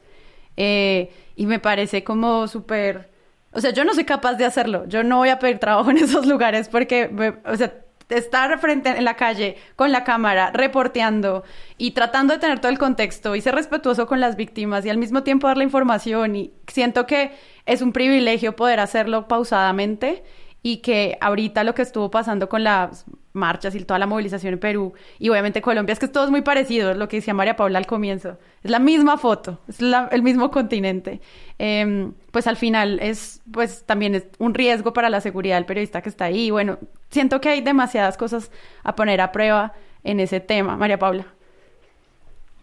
eh, 0.57 1.11
y 1.35 1.45
me 1.45 1.59
parece 1.59 2.03
como 2.03 2.47
súper... 2.47 3.09
O 3.51 3.61
sea, 3.61 3.71
yo 3.71 3.83
no 3.83 3.93
soy 3.93 4.03
capaz 4.03 4.35
de 4.35 4.45
hacerlo. 4.45 4.85
Yo 4.87 5.03
no 5.03 5.17
voy 5.17 5.29
a 5.29 5.39
pedir 5.39 5.59
trabajo 5.59 5.89
en 5.89 5.97
esos 5.99 6.25
lugares 6.25 6.69
porque, 6.69 7.09
o 7.45 7.55
sea, 7.55 7.84
estar 8.09 8.57
frente 8.59 8.89
en 8.89 9.03
la 9.03 9.15
calle 9.15 9.57
con 9.75 9.91
la 9.91 10.03
cámara, 10.03 10.51
reporteando 10.51 11.43
y 11.77 11.91
tratando 11.91 12.33
de 12.33 12.39
tener 12.39 12.59
todo 12.59 12.71
el 12.71 12.77
contexto 12.77 13.35
y 13.35 13.41
ser 13.41 13.55
respetuoso 13.55 14.07
con 14.07 14.19
las 14.19 14.35
víctimas 14.35 14.85
y 14.85 14.89
al 14.89 14.97
mismo 14.97 15.23
tiempo 15.23 15.47
dar 15.47 15.57
la 15.57 15.63
información 15.63 16.35
y 16.35 16.53
siento 16.67 17.07
que 17.07 17.31
es 17.65 17.81
un 17.81 17.93
privilegio 17.93 18.55
poder 18.55 18.79
hacerlo 18.79 19.27
pausadamente 19.27 20.23
y 20.61 20.77
que 20.77 21.17
ahorita 21.21 21.63
lo 21.63 21.75
que 21.75 21.81
estuvo 21.81 22.11
pasando 22.11 22.49
con 22.49 22.63
las 22.63 23.05
marchas 23.35 23.75
y 23.75 23.83
toda 23.83 23.99
la 23.99 24.07
movilización 24.07 24.53
en 24.53 24.59
Perú 24.59 24.93
y 25.19 25.29
obviamente 25.29 25.61
Colombia 25.61 25.93
es 25.93 25.99
que 25.99 26.07
todo 26.07 26.23
es 26.25 26.31
muy 26.31 26.41
parecido, 26.41 26.91
es 26.91 26.97
lo 26.97 27.07
que 27.07 27.17
decía 27.17 27.33
María 27.33 27.55
Paula 27.55 27.77
al 27.77 27.85
comienzo, 27.85 28.37
es 28.63 28.71
la 28.71 28.79
misma 28.79 29.17
foto, 29.17 29.59
es 29.67 29.79
el 29.81 30.23
mismo 30.23 30.49
continente, 30.49 31.21
em, 31.59 32.13
pues 32.31 32.47
al 32.47 32.55
final 32.55 32.99
es 33.01 33.41
pues 33.51 33.83
también 33.85 34.15
es 34.15 34.25
un 34.39 34.53
riesgo 34.53 34.93
para 34.93 35.09
la 35.09 35.21
seguridad 35.21 35.55
del 35.57 35.65
periodista 35.65 36.01
que 36.01 36.09
está 36.09 36.25
ahí, 36.25 36.49
bueno, 36.49 36.79
siento 37.09 37.39
que 37.41 37.49
hay 37.49 37.61
demasiadas 37.61 38.17
cosas 38.17 38.51
a 38.83 38.95
poner 38.95 39.21
a 39.21 39.31
prueba 39.31 39.73
en 40.03 40.19
ese 40.19 40.39
tema, 40.39 40.77
María 40.77 40.97
Paula. 40.97 41.25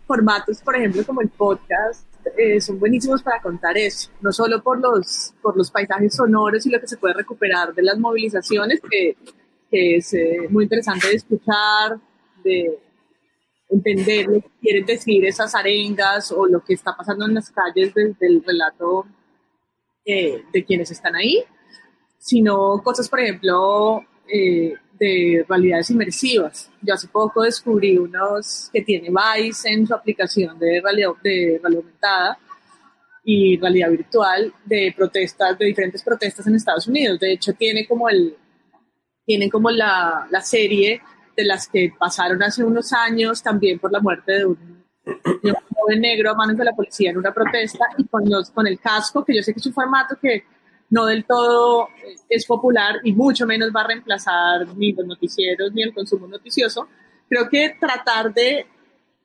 Formatos, 0.06 0.60
por 0.62 0.76
ejemplo, 0.76 1.04
como 1.04 1.20
el 1.20 1.28
podcast, 1.28 2.06
eh, 2.36 2.60
son 2.60 2.78
buenísimos 2.78 3.22
para 3.22 3.40
contar 3.40 3.76
eso, 3.76 4.10
no 4.20 4.32
solo 4.32 4.62
por 4.62 4.78
los, 4.78 5.34
por 5.42 5.56
los 5.56 5.70
paisajes 5.70 6.14
sonoros 6.14 6.64
y 6.66 6.70
lo 6.70 6.80
que 6.80 6.86
se 6.86 6.96
puede 6.96 7.14
recuperar 7.14 7.74
de 7.74 7.82
las 7.82 7.98
movilizaciones, 7.98 8.80
que, 8.88 9.16
que 9.72 9.96
es 9.96 10.12
eh, 10.12 10.46
muy 10.50 10.64
interesante 10.64 11.08
de 11.08 11.14
escuchar, 11.14 11.98
de 12.44 12.78
entender 13.70 14.26
lo 14.26 14.40
que 14.42 14.50
quieren 14.60 14.84
decir 14.84 15.24
esas 15.24 15.54
arengas 15.54 16.30
o 16.30 16.46
lo 16.46 16.62
que 16.62 16.74
está 16.74 16.94
pasando 16.94 17.24
en 17.24 17.34
las 17.34 17.50
calles 17.50 17.94
desde 17.94 18.26
el 18.26 18.44
relato 18.44 19.06
eh, 20.04 20.42
de 20.52 20.64
quienes 20.64 20.90
están 20.90 21.16
ahí, 21.16 21.42
sino 22.18 22.82
cosas, 22.84 23.08
por 23.08 23.20
ejemplo, 23.20 24.04
de 25.02 25.44
realidades 25.48 25.90
inmersivas. 25.90 26.70
Yo 26.80 26.94
hace 26.94 27.08
poco 27.08 27.42
descubrí 27.42 27.98
unos 27.98 28.68
que 28.72 28.82
tiene 28.82 29.08
Vice 29.08 29.68
en 29.68 29.86
su 29.86 29.94
aplicación 29.94 30.58
de 30.58 30.80
realidad, 30.80 31.10
de 31.22 31.58
realidad 31.60 31.82
aumentada 31.84 32.38
y 33.24 33.56
realidad 33.58 33.90
virtual 33.90 34.52
de 34.64 34.92
protestas, 34.96 35.58
de 35.58 35.66
diferentes 35.66 36.02
protestas 36.02 36.46
en 36.46 36.56
Estados 36.56 36.86
Unidos. 36.86 37.18
De 37.18 37.32
hecho, 37.32 37.52
tiene 37.54 37.86
como 37.86 38.08
el, 38.08 38.36
tiene 39.24 39.50
como 39.50 39.70
la, 39.70 40.26
la 40.30 40.40
serie 40.40 41.00
de 41.36 41.44
las 41.44 41.68
que 41.68 41.92
pasaron 41.98 42.42
hace 42.42 42.64
unos 42.64 42.92
años 42.92 43.42
también 43.42 43.78
por 43.78 43.92
la 43.92 44.00
muerte 44.00 44.32
de 44.32 44.46
un, 44.46 44.84
de 45.04 45.50
un 45.50 45.56
joven 45.74 46.00
negro 46.00 46.30
a 46.30 46.34
manos 46.34 46.56
de 46.56 46.64
la 46.64 46.72
policía 46.72 47.10
en 47.10 47.18
una 47.18 47.32
protesta 47.32 47.84
y 47.98 48.04
con, 48.04 48.28
los, 48.28 48.50
con 48.50 48.66
el 48.66 48.78
casco, 48.78 49.24
que 49.24 49.34
yo 49.34 49.42
sé 49.42 49.52
que 49.52 49.60
es 49.60 49.66
un 49.66 49.72
formato 49.72 50.16
que 50.20 50.44
no 50.90 51.06
del 51.06 51.24
todo 51.24 51.88
es 52.28 52.44
popular 52.44 52.96
y 53.02 53.12
mucho 53.12 53.46
menos 53.46 53.70
va 53.74 53.80
a 53.80 53.86
reemplazar 53.86 54.68
ni 54.76 54.92
los 54.92 55.06
noticieros 55.06 55.72
ni 55.72 55.82
el 55.82 55.94
consumo 55.94 56.26
noticioso. 56.26 56.86
Creo 57.28 57.48
que 57.48 57.76
tratar 57.80 58.32
de 58.34 58.66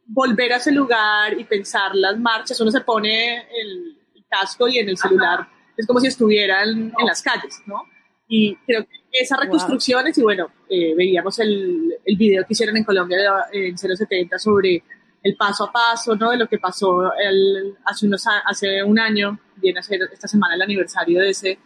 volver 0.05 0.53
a 0.53 0.57
ese 0.57 0.71
lugar 0.71 1.37
y 1.37 1.43
pensar 1.43 1.93
las 1.93 2.17
marchas, 2.17 2.59
uno 2.61 2.71
se 2.71 2.81
pone 2.81 3.45
el, 3.61 3.93
casco 4.29 4.67
y 4.67 4.77
en 4.77 4.89
el 4.89 4.97
celular 4.97 5.47
es 5.77 5.87
como 5.87 6.01
si 6.01 6.07
estuvieran 6.07 6.67
en, 6.67 7.05
las 7.05 7.21
calles, 7.21 7.61
¿no? 7.65 7.83
Y 8.27 8.57
creo 8.65 8.83
que 8.83 8.89
esas 9.19 9.39
reconstrucciones, 9.39 10.17
y 10.17 10.21
bueno, 10.21 10.49
eh, 10.69 10.93
veíamos 10.95 11.39
el, 11.39 11.95
el 12.03 12.17
video 12.17 12.43
que 12.45 12.53
hicieron 12.53 12.77
en 12.77 12.83
Colombia 12.83 13.17
en 13.51 13.77
070 13.77 14.37
sobre 14.39 14.83
el 15.23 15.35
paso 15.35 15.65
a 15.65 15.71
paso, 15.71 16.15
¿no? 16.15 16.31
De 16.31 16.37
lo 16.37 16.47
que 16.47 16.57
pasó 16.57 17.11
el, 17.13 17.75
hace, 17.85 18.05
unos, 18.05 18.23
hace 18.45 18.83
un 18.83 18.99
año, 18.99 19.39
viene 19.57 19.79
a 19.79 19.83
ser 19.83 19.99
esta 20.11 20.27
semana 20.27 20.55
el 20.55 20.61
aniversario 20.61 21.21
de 21.21 21.29
ese 21.29 21.59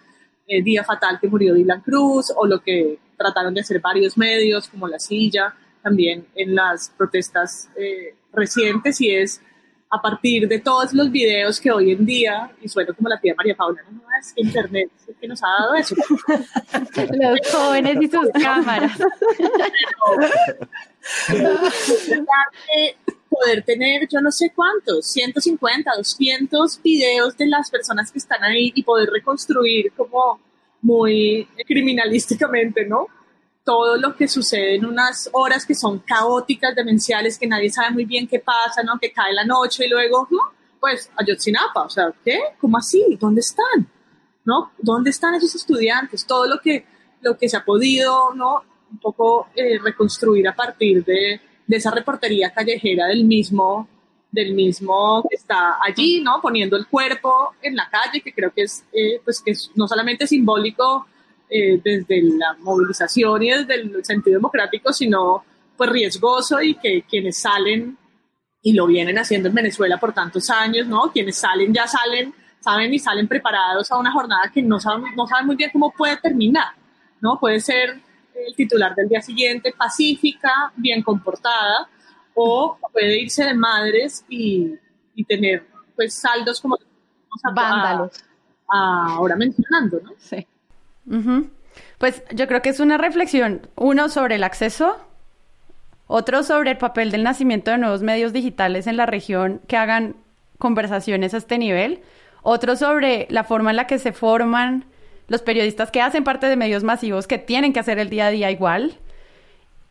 eh, 0.48 0.64
día 0.64 0.84
fatal 0.84 1.20
que 1.20 1.28
murió 1.28 1.54
Dylan 1.54 1.82
Cruz, 1.82 2.34
o 2.36 2.48
lo 2.48 2.60
que 2.62 3.00
trataron 3.18 3.54
de 3.54 3.62
hacer 3.62 3.80
varios 3.80 4.18
medios, 4.18 4.68
como 4.68 4.88
La 4.88 5.00
Silla, 5.00 5.54
también 5.84 6.28
en 6.36 6.56
las 6.56 6.90
protestas 6.98 7.70
eh, 7.76 8.16
recientes, 8.34 9.00
y 9.02 9.12
es 9.12 9.42
a 9.94 10.02
partir 10.02 10.48
de 10.48 10.60
todos 10.60 10.94
los 10.94 11.12
videos 11.12 11.60
que 11.60 11.70
hoy 11.70 11.92
en 11.92 12.06
día, 12.06 12.50
y 12.62 12.70
suena 12.70 12.94
como 12.94 13.10
la 13.10 13.20
tía 13.20 13.36
María 13.36 13.56
Paula, 13.56 13.82
no, 13.92 14.02
es 14.20 14.32
que 14.34 14.42
Internet 14.42 14.90
es 15.06 15.16
que 15.20 15.28
nos 15.28 15.44
ha 15.44 15.48
dado 15.48 15.76
eso. 15.76 15.96
los 17.20 17.40
jóvenes 17.52 17.98
y 18.00 18.08
sus 18.08 18.30
cámaras. 18.42 18.98
poder 23.30 23.64
tener, 23.64 24.08
yo 24.08 24.22
no 24.22 24.32
sé 24.32 24.52
cuántos, 24.54 25.08
150, 25.08 25.92
200 25.98 26.82
videos 26.82 27.38
de 27.38 27.48
las 27.48 27.70
personas 27.70 28.12
que 28.12 28.20
están 28.20 28.44
ahí 28.44 28.72
y 28.76 28.84
poder 28.84 29.10
reconstruir 29.10 29.92
como 29.96 30.40
muy 30.82 31.48
criminalísticamente, 31.66 32.86
¿no? 32.86 33.08
Todo 33.64 33.98
lo 33.98 34.16
que 34.16 34.28
sucede 34.28 34.76
en 34.76 34.86
unas 34.86 35.30
horas 35.34 35.66
que 35.66 35.76
son 35.76 36.00
caóticas, 36.00 36.76
demenciales, 36.76 37.38
que 37.38 37.48
nadie 37.48 37.70
sabe 37.70 37.92
muy 37.92 38.06
bien 38.06 38.28
qué 38.28 38.40
pasa, 38.40 38.82
¿no? 38.84 38.98
Que 39.00 39.12
cae 39.12 39.34
la 39.34 39.46
noche 39.46 39.86
y 39.86 39.90
luego, 39.90 40.28
¿no? 40.32 40.40
Pues 40.80 41.12
Ayotzinapa, 41.16 41.84
o 41.84 41.90
sea, 41.90 42.12
¿qué? 42.26 42.40
¿Cómo 42.60 42.78
así? 42.78 43.18
¿Dónde 43.20 43.42
están? 43.42 43.88
¿No? 44.44 44.72
¿Dónde 44.80 45.12
están 45.12 45.36
esos 45.36 45.54
estudiantes? 45.54 46.26
Todo 46.26 46.48
lo 46.48 46.60
que, 46.60 46.86
lo 47.22 47.38
que 47.38 47.48
se 47.48 47.58
ha 47.58 47.64
podido, 47.64 48.34
¿no? 48.34 48.64
Un 48.92 48.98
poco 48.98 49.50
eh, 49.56 49.78
reconstruir 49.78 50.48
a 50.48 50.56
partir 50.56 51.06
de, 51.06 51.40
de 51.72 51.78
esa 51.78 51.92
reportería 51.92 52.52
callejera 52.52 53.08
del 53.08 53.24
mismo, 53.24 53.88
del 54.32 54.54
mismo 54.54 55.24
que 55.30 55.36
está 55.36 55.78
allí, 55.82 56.22
¿no? 56.22 56.42
Poniendo 56.42 56.76
el 56.76 56.88
cuerpo 56.88 57.54
en 57.62 57.76
la 57.76 57.90
calle, 57.90 58.22
que 58.22 58.34
creo 58.34 58.52
que 58.54 58.64
es, 58.64 58.84
eh, 58.92 59.22
pues 59.24 59.42
que 59.42 59.52
es 59.52 59.72
no 59.76 59.88
solamente 59.88 60.28
simbólico 60.28 61.06
eh, 61.54 61.82
desde 61.84 62.22
la 62.38 62.56
movilización 62.60 63.44
y 63.44 63.50
desde 63.50 63.76
el 63.76 64.06
sentido 64.06 64.38
democrático, 64.38 64.94
sino 64.94 65.44
pues 65.76 65.90
riesgoso 65.90 66.62
y 66.62 66.76
que 66.76 67.04
quienes 67.04 67.40
salen 67.40 67.98
y 68.62 68.72
lo 68.72 68.88
vienen 68.88 69.18
haciendo 69.18 69.50
en 69.50 69.56
Venezuela 69.56 69.98
por 69.98 70.14
tantos 70.14 70.50
años, 70.50 70.88
¿no? 70.88 71.12
Quienes 71.12 71.36
salen 71.36 71.74
ya 71.74 71.88
salen, 71.88 72.34
saben 72.62 72.94
y 72.94 73.00
salen 73.00 73.28
preparados 73.28 73.92
a 73.92 73.98
una 73.98 74.14
jornada 74.14 74.50
que 74.54 74.62
no 74.62 74.80
saben, 74.80 75.14
no 75.14 75.28
saben 75.28 75.46
muy 75.46 75.58
bien 75.58 75.72
cómo 75.74 75.92
puede 75.92 76.16
terminar, 76.16 76.70
¿no? 77.20 77.38
Puede 77.38 77.60
ser 77.60 78.00
el 78.34 78.56
titular 78.56 78.96
del 78.96 79.10
día 79.10 79.22
siguiente, 79.22 79.74
pacífica, 79.78 80.72
bien 80.78 81.04
comportada, 81.04 81.90
o 82.34 82.78
puede 82.94 83.20
irse 83.20 83.44
de 83.44 83.54
madres 83.54 84.24
y, 84.30 84.78
tener 85.28 85.68
pues 85.96 86.16
saldos 86.16 86.60
como 86.62 86.78
vándalos 87.54 88.24
ahora 88.68 89.36
mencionando, 89.36 90.00
¿no? 90.02 90.14
Sí. 90.18 90.48
Pues 91.98 92.24
yo 92.34 92.48
creo 92.48 92.62
que 92.62 92.70
es 92.70 92.80
una 92.80 92.98
reflexión, 92.98 93.68
uno 93.76 94.10
sobre 94.10 94.36
el 94.36 94.44
acceso, 94.44 94.98
otro 96.08 96.44
sobre 96.44 96.72
el 96.72 96.78
papel 96.78 97.12
del 97.12 97.24
nacimiento 97.24 97.72
de 97.72 97.78
nuevos 97.78 98.02
medios 98.02 98.34
digitales 98.34 98.88
en 98.88 98.98
la 98.98 99.06
región 99.06 99.62
que 99.68 99.78
hagan 99.78 100.16
conversaciones 100.58 101.34
a 101.34 101.38
este 101.38 101.58
nivel, 101.58 102.02
otro 102.44 102.76
sobre 102.76 103.28
la 103.30 103.44
forma 103.44 103.70
en 103.70 103.78
la 103.78 103.88
que 103.88 104.00
se 104.00 104.12
forman 104.12 104.86
los 105.28 105.42
periodistas 105.42 105.92
que 105.92 106.02
hacen 106.02 106.24
parte 106.24 106.48
de 106.48 106.58
medios 106.58 106.84
masivos 106.84 107.28
que 107.28 107.38
tienen 107.38 107.72
que 107.72 107.80
hacer 107.80 108.00
el 108.00 108.10
día 108.10 108.28
a 108.28 108.32
día 108.32 108.52
igual, 108.52 108.98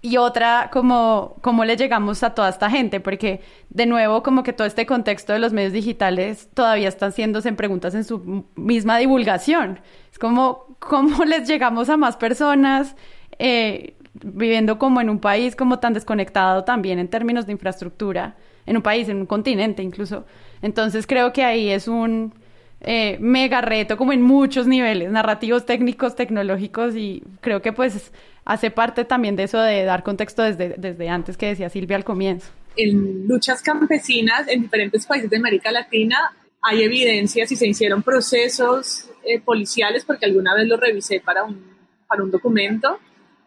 y 0.03 0.17
otra 0.17 0.71
como 0.73 1.37
cómo 1.43 1.65
le 1.65 1.77
llegamos 1.77 2.23
a 2.23 2.35
toda 2.35 2.49
esta 2.49 2.71
gente, 2.71 3.01
porque 3.01 3.43
de 3.69 3.87
nuevo 3.87 4.23
como 4.23 4.43
que 4.43 4.53
todo 4.53 4.67
este 4.67 4.87
contexto 4.87 5.33
de 5.33 5.39
los 5.39 5.53
medios 5.53 5.73
digitales 5.73 6.49
todavía 6.55 6.89
están 6.89 7.13
siendo 7.13 7.41
en 7.45 7.57
preguntas 7.57 7.95
en 7.95 8.05
su 8.05 8.47
misma 8.57 8.99
divulgación. 8.99 9.81
Es 10.11 10.19
como 10.19 10.77
cómo 10.79 11.25
les 11.27 11.47
llegamos 11.47 11.91
a 11.91 11.97
más 11.97 12.17
personas 12.17 12.97
eh, 13.39 13.95
viviendo 14.15 14.79
como 14.79 15.01
en 15.01 15.11
un 15.11 15.19
país 15.19 15.55
como 15.55 15.79
tan 15.79 15.93
desconectado 15.93 16.65
también 16.65 16.99
en 16.99 17.09
términos 17.09 17.47
de 17.47 17.53
infraestructura, 17.53 18.37
en 18.67 18.77
un 18.77 18.83
país, 18.83 19.09
en 19.09 19.19
un 19.19 19.27
continente 19.27 19.83
incluso. 19.83 20.25
Entonces 20.63 21.07
creo 21.07 21.33
que 21.33 21.45
ahí 21.45 21.69
es 21.71 21.89
un 21.89 22.35
eh, 22.83 23.19
mega 23.21 23.61
reto 23.61 23.99
como 23.99 24.13
en 24.13 24.23
muchos 24.23 24.67
niveles, 24.67 25.11
narrativos, 25.11 25.67
técnicos, 25.67 26.17
tecnológicos 26.17 26.97
y 26.97 27.23
creo 27.43 27.61
que 27.61 27.75
pues 27.75 28.11
hace 28.47 28.71
parte 28.71 29.05
también 29.05 29.37
de 29.37 29.43
eso 29.43 29.61
de 29.61 29.85
dar 29.85 30.03
contexto 30.03 30.43
desde, 30.43 30.71
desde 30.79 31.09
antes 31.11 31.37
que 31.37 31.47
decía 31.47 31.69
Silvia 31.69 31.97
al 31.97 32.05
comienzo. 32.05 32.51
En 32.77 33.29
luchas 33.29 33.61
campesinas 33.61 34.49
en 34.49 34.63
diferentes 34.63 35.05
países 35.05 35.29
de 35.29 35.37
América 35.37 35.71
Latina 35.71 36.33
hay 36.63 36.83
evidencias 36.83 37.53
y 37.53 37.57
se 37.57 37.67
hicieron 37.67 38.03
procesos 38.03 39.11
eh, 39.25 39.41
policiales, 39.41 40.05
porque 40.05 40.27
alguna 40.27 40.55
vez 40.55 40.67
lo 40.67 40.77
revisé 40.79 41.21
para 41.21 41.45
un, 41.45 41.77
para 42.07 42.23
un 42.23 42.31
documento, 42.31 42.99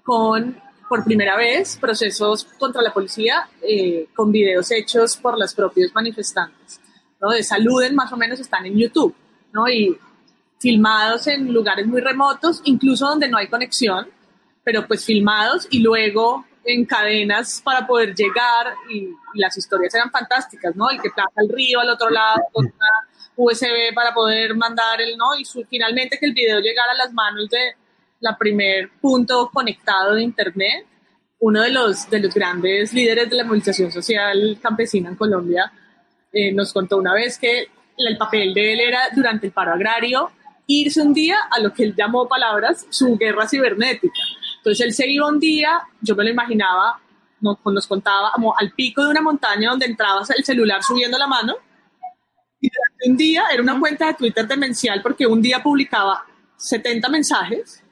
con 0.04 0.58
por 0.88 1.04
primera 1.04 1.36
vez 1.36 1.78
procesos 1.78 2.46
contra 2.60 2.82
la 2.84 2.94
policía 2.94 3.48
eh, 3.68 4.08
con 4.14 4.32
videos 4.32 4.70
hechos 4.72 5.18
por 5.18 5.40
los 5.40 5.56
propios 5.56 5.92
manifestantes. 5.96 6.80
¿no? 7.20 7.32
De 7.32 7.42
saluden 7.42 7.96
más 7.96 8.12
o 8.14 8.18
menos 8.18 8.40
están 8.40 8.66
en 8.68 8.78
YouTube 8.78 9.16
¿no? 9.54 9.70
y 9.70 9.98
filmados 10.60 11.28
en 11.28 11.54
lugares 11.54 11.86
muy 11.88 12.02
remotos, 12.02 12.62
incluso 12.66 13.08
donde 13.08 13.30
no 13.30 13.38
hay 13.38 13.48
conexión 13.48 14.08
pero 14.64 14.88
pues 14.88 15.06
filmados 15.06 15.68
y 15.70 15.80
luego 15.80 16.46
en 16.66 16.86
cadenas 16.86 17.62
para 17.64 17.86
poder 17.86 18.16
llegar 18.16 18.74
y, 18.90 19.10
las 19.36 19.58
historias 19.58 19.96
eran 19.96 20.12
fantásticas, 20.12 20.76
¿no? 20.76 20.92
El 20.92 21.02
que 21.02 21.10
plaza 21.10 21.42
el 21.42 21.50
río 21.50 21.80
al 21.80 21.90
otro 21.90 22.08
lado 22.12 22.40
con 22.52 22.66
una 22.66 23.10
USB 23.36 23.92
para 23.96 24.14
poder 24.14 24.56
mandar 24.56 25.02
el, 25.02 25.18
¿no? 25.18 25.36
Y 25.36 25.44
finalmente 25.68 26.20
que 26.20 26.28
el 26.28 26.34
video 26.34 26.60
llegara 26.60 26.92
a 26.92 26.96
las 26.96 27.12
manos 27.14 27.50
de 27.50 27.74
la 28.20 28.38
primer 28.38 28.92
punto 29.02 29.50
conectado 29.52 30.14
de 30.14 30.22
Internet, 30.22 30.86
uno 31.40 31.64
de 31.64 31.72
los, 31.72 32.08
de 32.12 32.20
los 32.20 32.32
grandes 32.32 32.94
líderes 32.94 33.28
de 33.28 33.38
la 33.38 33.44
movilización 33.44 33.92
social 33.92 34.60
campesina 34.62 35.10
en 35.10 35.16
Colombia, 35.16 35.74
eh, 36.32 36.52
nos 36.52 36.72
contó 36.72 36.98
una 36.98 37.16
vez 37.16 37.40
que 37.40 37.70
el 37.98 38.18
papel 38.18 38.54
de 38.54 38.74
él 38.74 38.80
era 38.80 39.10
durante 39.16 39.48
el 39.48 39.54
paro 39.54 39.74
agrario 39.74 40.32
irse 40.68 41.02
un 41.02 41.14
día 41.14 41.38
a 41.52 41.60
lo 41.60 41.74
que 41.74 41.84
él 41.84 41.94
llamó 41.96 42.28
palabras 42.28 42.86
su 42.90 43.18
guerra 43.18 43.48
cibernética 43.48 44.20
entonces 44.64 44.86
él 44.86 44.94
se 44.94 45.10
iba 45.10 45.28
un 45.28 45.42
día, 45.42 45.82
yo 46.00 46.16
me 46.16 46.24
lo 46.24 46.30
imaginaba, 46.30 46.98
nos, 47.42 47.58
nos 47.66 47.86
contaba 47.86 48.32
como 48.34 48.58
al 48.58 48.72
pico 48.72 49.04
de 49.04 49.10
una 49.10 49.22
montaña 49.22 49.72
donde 49.72 49.88
entrabas 49.88 50.30
el 50.30 50.46
celular 50.46 50.82
subiendo 50.82 51.18
la 51.18 51.28
mano. 51.28 51.58
Y 52.62 52.70
durante 52.70 53.10
un 53.10 53.18
día 53.18 53.44
era 53.52 53.62
una 53.62 53.78
cuenta 53.78 54.08
de 54.08 54.14
Twitter 54.14 54.48
demencial 54.48 55.02
porque 55.02 55.28
un 55.28 55.42
día 55.42 55.62
publicaba 55.62 56.26
70 56.56 57.10
mensajes 57.10 57.84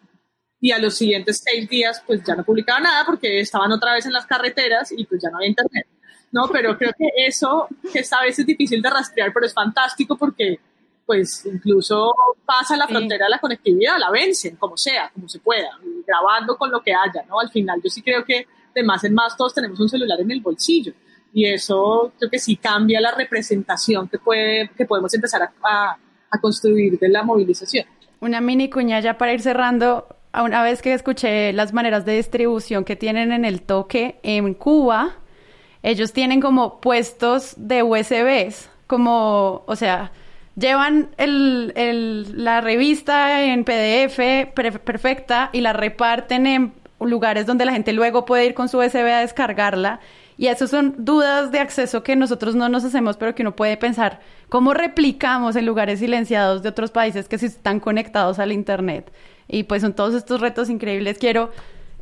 y 0.62 0.72
a 0.72 0.80
los 0.80 0.96
siguientes 0.96 1.44
seis 1.44 1.68
días 1.68 2.02
pues 2.08 2.24
ya 2.24 2.36
no 2.36 2.46
publicaba 2.46 2.80
nada 2.80 3.04
porque 3.06 3.42
estaban 3.42 3.70
otra 3.74 3.92
vez 3.92 4.06
en 4.06 4.14
las 4.14 4.26
carreteras 4.26 4.94
y 4.96 5.04
pues 5.04 5.22
ya 5.22 5.30
no 5.30 5.40
había 5.40 5.50
internet. 5.50 5.88
No, 6.32 6.48
pero 6.52 6.78
creo 6.78 6.94
que 6.98 7.10
eso, 7.18 7.68
que 7.92 8.00
esta 8.00 8.22
vez 8.22 8.40
es 8.40 8.46
difícil 8.46 8.82
de 8.82 8.90
rastrear, 8.90 9.32
pero 9.34 9.46
es 9.46 9.54
fantástico 9.54 10.18
porque 10.18 10.60
pues 11.06 11.46
incluso 11.46 12.14
pasa 12.46 12.78
la 12.78 12.88
frontera 12.88 13.26
de 13.26 13.32
la 13.32 13.40
conectividad, 13.40 13.98
la 14.00 14.10
vencen, 14.10 14.56
como 14.56 14.78
sea, 14.78 15.12
como 15.14 15.28
se 15.28 15.40
pueda, 15.40 15.78
grabando 16.08 16.58
con 16.58 16.72
lo 16.72 16.82
que 16.82 16.94
haya, 16.94 17.24
¿no? 17.28 17.40
Al 17.40 17.50
final 17.50 17.82
yo 17.84 17.90
sí 17.90 18.02
creo 18.02 18.24
que 18.24 18.48
de 18.74 18.84
más 18.84 19.04
en 19.04 19.14
más 19.14 19.36
todos 19.36 19.54
tenemos 19.54 19.80
un 19.80 19.90
celular 19.90 20.22
en 20.22 20.32
el 20.32 20.40
bolsillo 20.40 20.94
y 21.34 21.48
eso 21.48 22.14
creo 22.18 22.30
que 22.30 22.40
sí 22.40 22.56
cambia 22.58 23.00
la 23.02 23.12
representación 23.12 24.08
que, 24.08 24.20
puede, 24.20 24.70
que 24.78 24.86
podemos 24.86 25.14
empezar 25.14 25.42
a, 25.44 25.98
a, 26.30 26.40
construir 26.40 26.98
de 27.00 27.10
la 27.10 27.24
movilización. 27.24 27.86
Una 28.20 28.42
mini 28.42 28.70
cuña 28.70 29.00
ya 29.00 29.18
para 29.18 29.34
ir 29.34 29.42
cerrando, 29.42 30.08
una 30.34 30.64
vez 30.64 30.82
que 30.82 30.94
escuché 30.94 31.54
las 31.54 31.74
maneras 31.74 32.06
de 32.06 32.16
distribución 32.16 32.84
que 32.84 32.96
tienen 32.96 33.32
en 33.32 33.46
el 33.46 33.62
toque 33.62 34.20
en 34.24 34.54
Cuba, 34.54 35.21
ellos 35.84 36.14
tienen 36.14 36.42
como 36.42 36.80
puestos 36.80 37.54
de 37.58 37.84
USBs, 37.84 38.70
como, 38.88 39.64
o 39.66 39.76
sea, 39.76 40.12
llevan 40.56 41.10
la 41.18 42.62
revista 42.62 43.44
en 43.44 43.64
PDF 43.64 44.54
perfecta 44.84 45.50
y 45.54 45.62
la 45.62 45.74
reparten 45.74 46.48
en 46.48 46.74
lugares 47.00 47.46
donde 47.46 47.66
la 47.66 47.74
gente 47.74 47.94
luego 47.94 48.26
puede 48.26 48.46
ir 48.46 48.54
con 48.54 48.70
su 48.70 48.78
USB 48.80 48.98
a 48.98 49.22
descargarla. 49.22 50.00
Y 50.38 50.48
esas 50.48 50.72
son 50.72 50.96
dudas 50.98 51.52
de 51.52 51.60
acceso 51.60 52.04
que 52.04 52.16
nosotros 52.16 52.56
no 52.56 52.68
nos 52.68 52.84
hacemos, 52.84 53.18
pero 53.18 53.36
que 53.36 53.44
uno 53.44 53.56
puede 53.56 53.78
pensar, 53.78 54.22
¿cómo 54.50 54.74
replicamos 54.74 55.56
en 55.56 55.66
lugares 55.66 56.00
silenciados 56.00 56.64
de 56.64 56.70
otros 56.70 56.90
países 56.90 57.28
que 57.28 57.38
sí 57.38 57.46
están 57.46 57.80
conectados 57.80 58.40
al 58.40 58.52
Internet? 58.52 59.12
Y 59.48 59.64
pues 59.64 59.82
son 59.84 59.94
todos 59.94 60.16
estos 60.16 60.42
retos 60.42 60.70
increíbles. 60.70 61.20
Quiero, 61.20 61.52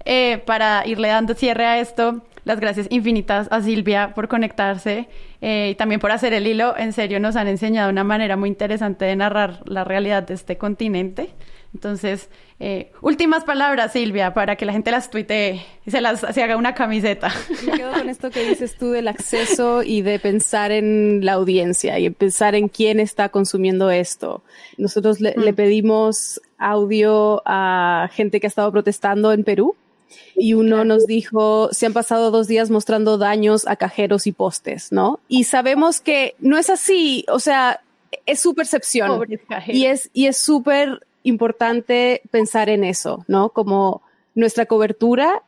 eh, 0.05 0.41
para 0.45 0.87
irle 0.87 1.09
dando 1.09 1.33
cierre 1.33 1.65
a 1.65 1.79
esto, 1.79 2.21
las 2.49 2.59
gracias 2.59 2.87
infinitas 2.89 3.47
a 3.51 3.61
Silvia 3.61 4.13
por 4.15 4.27
conectarse 4.27 5.07
eh, 5.39 5.69
y 5.71 5.75
también 5.75 6.01
por 6.01 6.11
hacer 6.11 6.33
el 6.33 6.47
hilo. 6.47 6.75
En 6.75 6.93
serio, 6.93 7.19
nos 7.19 7.35
han 7.35 7.47
enseñado 7.47 7.91
una 7.91 8.03
manera 8.03 8.37
muy 8.37 8.49
interesante 8.49 9.05
de 9.05 9.15
narrar 9.15 9.61
la 9.65 9.83
realidad 9.83 10.23
de 10.23 10.33
este 10.33 10.57
continente. 10.57 11.29
Entonces, 11.75 12.31
eh, 12.59 12.91
últimas 13.03 13.43
palabras, 13.43 13.93
Silvia, 13.93 14.33
para 14.33 14.55
que 14.55 14.65
la 14.65 14.73
gente 14.73 14.89
las 14.89 15.11
tuitee 15.11 15.63
y 15.85 15.91
se 15.91 16.01
las 16.01 16.21
se 16.21 16.41
haga 16.41 16.57
una 16.57 16.73
camiseta. 16.73 17.31
Me 17.67 17.73
quedo 17.73 17.91
con 17.91 18.09
esto 18.09 18.31
que 18.31 18.43
dices 18.43 18.75
tú 18.79 18.89
del 18.89 19.09
acceso 19.09 19.83
y 19.83 20.01
de 20.01 20.17
pensar 20.17 20.71
en 20.71 21.23
la 21.23 21.33
audiencia 21.33 21.99
y 21.99 22.09
pensar 22.09 22.55
en 22.55 22.67
quién 22.67 22.99
está 22.99 23.29
consumiendo 23.29 23.91
esto. 23.91 24.41
Nosotros 24.79 25.21
le 25.21 25.35
mm. 25.51 25.55
pedimos 25.55 26.41
audio 26.57 27.43
a 27.45 28.09
gente 28.11 28.39
que 28.39 28.47
ha 28.47 28.49
estado 28.49 28.71
protestando 28.71 29.33
en 29.33 29.43
Perú 29.43 29.75
y 30.35 30.53
uno 30.53 30.85
nos 30.85 31.05
dijo, 31.05 31.69
se 31.71 31.85
han 31.85 31.93
pasado 31.93 32.31
dos 32.31 32.47
días 32.47 32.69
mostrando 32.69 33.17
daños 33.17 33.67
a 33.67 33.75
cajeros 33.75 34.27
y 34.27 34.31
postes, 34.31 34.91
¿no? 34.91 35.19
Y 35.27 35.43
sabemos 35.43 36.01
que 36.01 36.35
no 36.39 36.57
es 36.57 36.69
así, 36.69 37.25
o 37.29 37.39
sea, 37.39 37.81
es 38.25 38.39
su 38.39 38.55
percepción 38.55 39.21
y 39.67 39.85
es 39.85 40.09
y 40.13 40.27
es 40.27 40.41
súper 40.41 41.05
importante 41.23 42.21
pensar 42.31 42.69
en 42.69 42.83
eso, 42.83 43.23
¿no? 43.27 43.49
Como 43.49 44.01
nuestra 44.35 44.65
cobertura, 44.65 45.43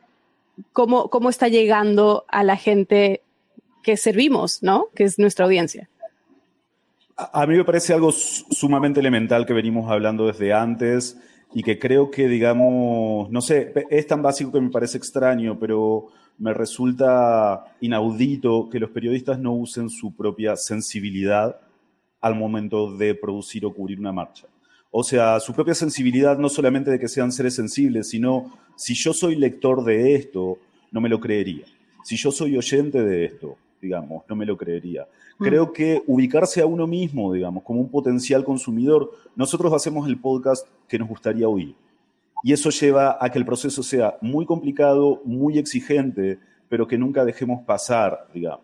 cómo, 0.72 1.08
cómo 1.08 1.30
está 1.30 1.48
llegando 1.48 2.24
a 2.28 2.44
la 2.44 2.56
gente 2.56 3.22
que 3.82 3.96
servimos, 3.96 4.62
¿no? 4.62 4.86
Que 4.94 5.04
es 5.04 5.18
nuestra 5.18 5.44
audiencia. 5.44 5.88
A 7.16 7.46
mí 7.46 7.56
me 7.56 7.64
parece 7.64 7.92
algo 7.92 8.10
sumamente 8.12 9.00
elemental 9.00 9.46
que 9.46 9.52
venimos 9.52 9.90
hablando 9.90 10.26
desde 10.26 10.52
antes 10.52 11.16
y 11.54 11.62
que 11.62 11.78
creo 11.78 12.10
que, 12.10 12.28
digamos, 12.28 13.30
no 13.30 13.40
sé, 13.40 13.72
es 13.90 14.06
tan 14.06 14.22
básico 14.22 14.52
que 14.52 14.60
me 14.60 14.70
parece 14.70 14.98
extraño, 14.98 15.58
pero 15.58 16.08
me 16.38 16.54
resulta 16.54 17.76
inaudito 17.80 18.68
que 18.70 18.80
los 18.80 18.90
periodistas 18.90 19.38
no 19.38 19.52
usen 19.52 19.90
su 19.90 20.14
propia 20.14 20.56
sensibilidad 20.56 21.60
al 22.20 22.34
momento 22.34 22.96
de 22.96 23.14
producir 23.14 23.66
o 23.66 23.74
cubrir 23.74 23.98
una 23.98 24.12
marcha. 24.12 24.46
O 24.90 25.02
sea, 25.02 25.40
su 25.40 25.54
propia 25.54 25.74
sensibilidad 25.74 26.38
no 26.38 26.48
solamente 26.48 26.90
de 26.90 26.98
que 26.98 27.08
sean 27.08 27.32
seres 27.32 27.54
sensibles, 27.54 28.08
sino 28.08 28.52
si 28.76 28.94
yo 28.94 29.12
soy 29.12 29.36
lector 29.36 29.84
de 29.84 30.14
esto, 30.14 30.58
no 30.90 31.00
me 31.00 31.08
lo 31.08 31.20
creería. 31.20 31.64
Si 32.04 32.16
yo 32.16 32.30
soy 32.30 32.56
oyente 32.56 33.02
de 33.02 33.24
esto, 33.24 33.56
digamos, 33.82 34.22
no 34.28 34.36
me 34.36 34.46
lo 34.46 34.56
creería. 34.56 35.08
Mm. 35.38 35.44
Creo 35.44 35.72
que 35.72 36.02
ubicarse 36.06 36.62
a 36.62 36.66
uno 36.66 36.86
mismo, 36.86 37.32
digamos, 37.32 37.64
como 37.64 37.80
un 37.80 37.90
potencial 37.90 38.44
consumidor, 38.44 39.10
nosotros 39.34 39.72
hacemos 39.74 40.08
el 40.08 40.18
podcast 40.18 40.66
que 40.88 40.98
nos 40.98 41.08
gustaría 41.08 41.48
oír. 41.48 41.74
Y 42.44 42.52
eso 42.52 42.70
lleva 42.70 43.18
a 43.20 43.30
que 43.30 43.38
el 43.38 43.44
proceso 43.44 43.82
sea 43.82 44.16
muy 44.20 44.46
complicado, 44.46 45.20
muy 45.24 45.58
exigente, 45.58 46.38
pero 46.68 46.86
que 46.86 46.96
nunca 46.96 47.24
dejemos 47.24 47.62
pasar, 47.64 48.28
digamos. 48.32 48.62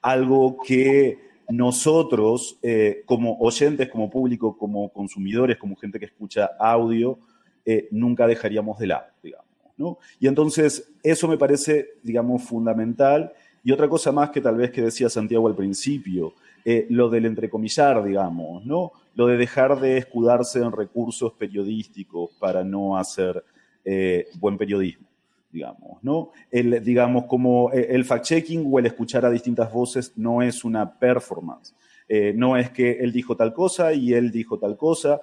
Algo 0.00 0.56
que 0.64 1.18
nosotros, 1.48 2.58
eh, 2.62 3.02
como 3.06 3.36
oyentes, 3.38 3.88
como 3.88 4.08
público, 4.08 4.56
como 4.56 4.88
consumidores, 4.90 5.58
como 5.58 5.76
gente 5.76 5.98
que 5.98 6.06
escucha 6.06 6.50
audio, 6.58 7.18
eh, 7.64 7.88
nunca 7.90 8.26
dejaríamos 8.26 8.78
de 8.78 8.86
lado, 8.86 9.06
digamos. 9.22 9.46
¿no? 9.76 9.98
Y 10.20 10.28
entonces 10.28 10.92
eso 11.02 11.28
me 11.28 11.38
parece, 11.38 11.88
digamos, 12.02 12.42
fundamental 12.42 13.32
y 13.64 13.72
otra 13.72 13.88
cosa 13.88 14.12
más 14.12 14.30
que 14.30 14.40
tal 14.40 14.56
vez 14.56 14.70
que 14.70 14.82
decía 14.82 15.08
Santiago 15.08 15.48
al 15.48 15.56
principio, 15.56 16.34
eh, 16.64 16.86
lo 16.90 17.08
del 17.08 17.26
entrecomillar, 17.26 18.04
digamos, 18.04 18.64
¿no? 18.64 18.92
Lo 19.14 19.26
de 19.26 19.36
dejar 19.36 19.80
de 19.80 19.98
escudarse 19.98 20.60
en 20.60 20.70
recursos 20.72 21.32
periodísticos 21.32 22.30
para 22.38 22.62
no 22.62 22.96
hacer 22.96 23.42
eh, 23.84 24.28
buen 24.38 24.56
periodismo 24.56 25.06
digamos, 25.54 26.02
¿no? 26.02 26.30
El, 26.50 26.82
digamos, 26.82 27.26
como 27.26 27.72
eh, 27.72 27.86
el 27.90 28.04
fact-checking 28.04 28.66
o 28.68 28.80
el 28.80 28.86
escuchar 28.86 29.24
a 29.24 29.30
distintas 29.30 29.72
voces 29.72 30.12
no 30.16 30.42
es 30.42 30.64
una 30.64 30.98
performance. 30.98 31.72
Eh, 32.08 32.32
no 32.36 32.56
es 32.56 32.70
que 32.70 32.98
él 32.98 33.12
dijo 33.12 33.36
tal 33.36 33.54
cosa 33.54 33.92
y 33.92 34.12
él 34.12 34.32
dijo 34.32 34.58
tal 34.58 34.76
cosa. 34.76 35.20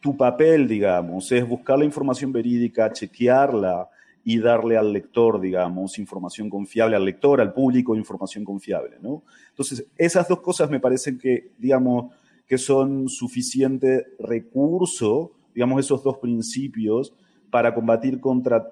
Tu 0.00 0.16
papel, 0.16 0.66
digamos, 0.66 1.30
es 1.30 1.48
buscar 1.48 1.78
la 1.78 1.84
información 1.84 2.32
verídica, 2.32 2.92
chequearla 2.92 3.88
y 4.28 4.40
darle 4.40 4.76
al 4.76 4.92
lector, 4.92 5.40
digamos, 5.40 6.00
información 6.00 6.50
confiable, 6.50 6.96
al 6.96 7.04
lector, 7.04 7.40
al 7.40 7.52
público, 7.52 7.94
información 7.94 8.44
confiable, 8.44 8.96
¿no? 9.00 9.22
Entonces, 9.50 9.86
esas 9.96 10.26
dos 10.26 10.40
cosas 10.40 10.68
me 10.68 10.80
parecen 10.80 11.16
que, 11.16 11.52
digamos, 11.56 12.12
que 12.44 12.58
son 12.58 13.08
suficiente 13.08 14.04
recurso, 14.18 15.30
digamos, 15.54 15.78
esos 15.78 16.02
dos 16.02 16.18
principios 16.18 17.14
para 17.52 17.72
combatir 17.72 18.18
contra 18.18 18.66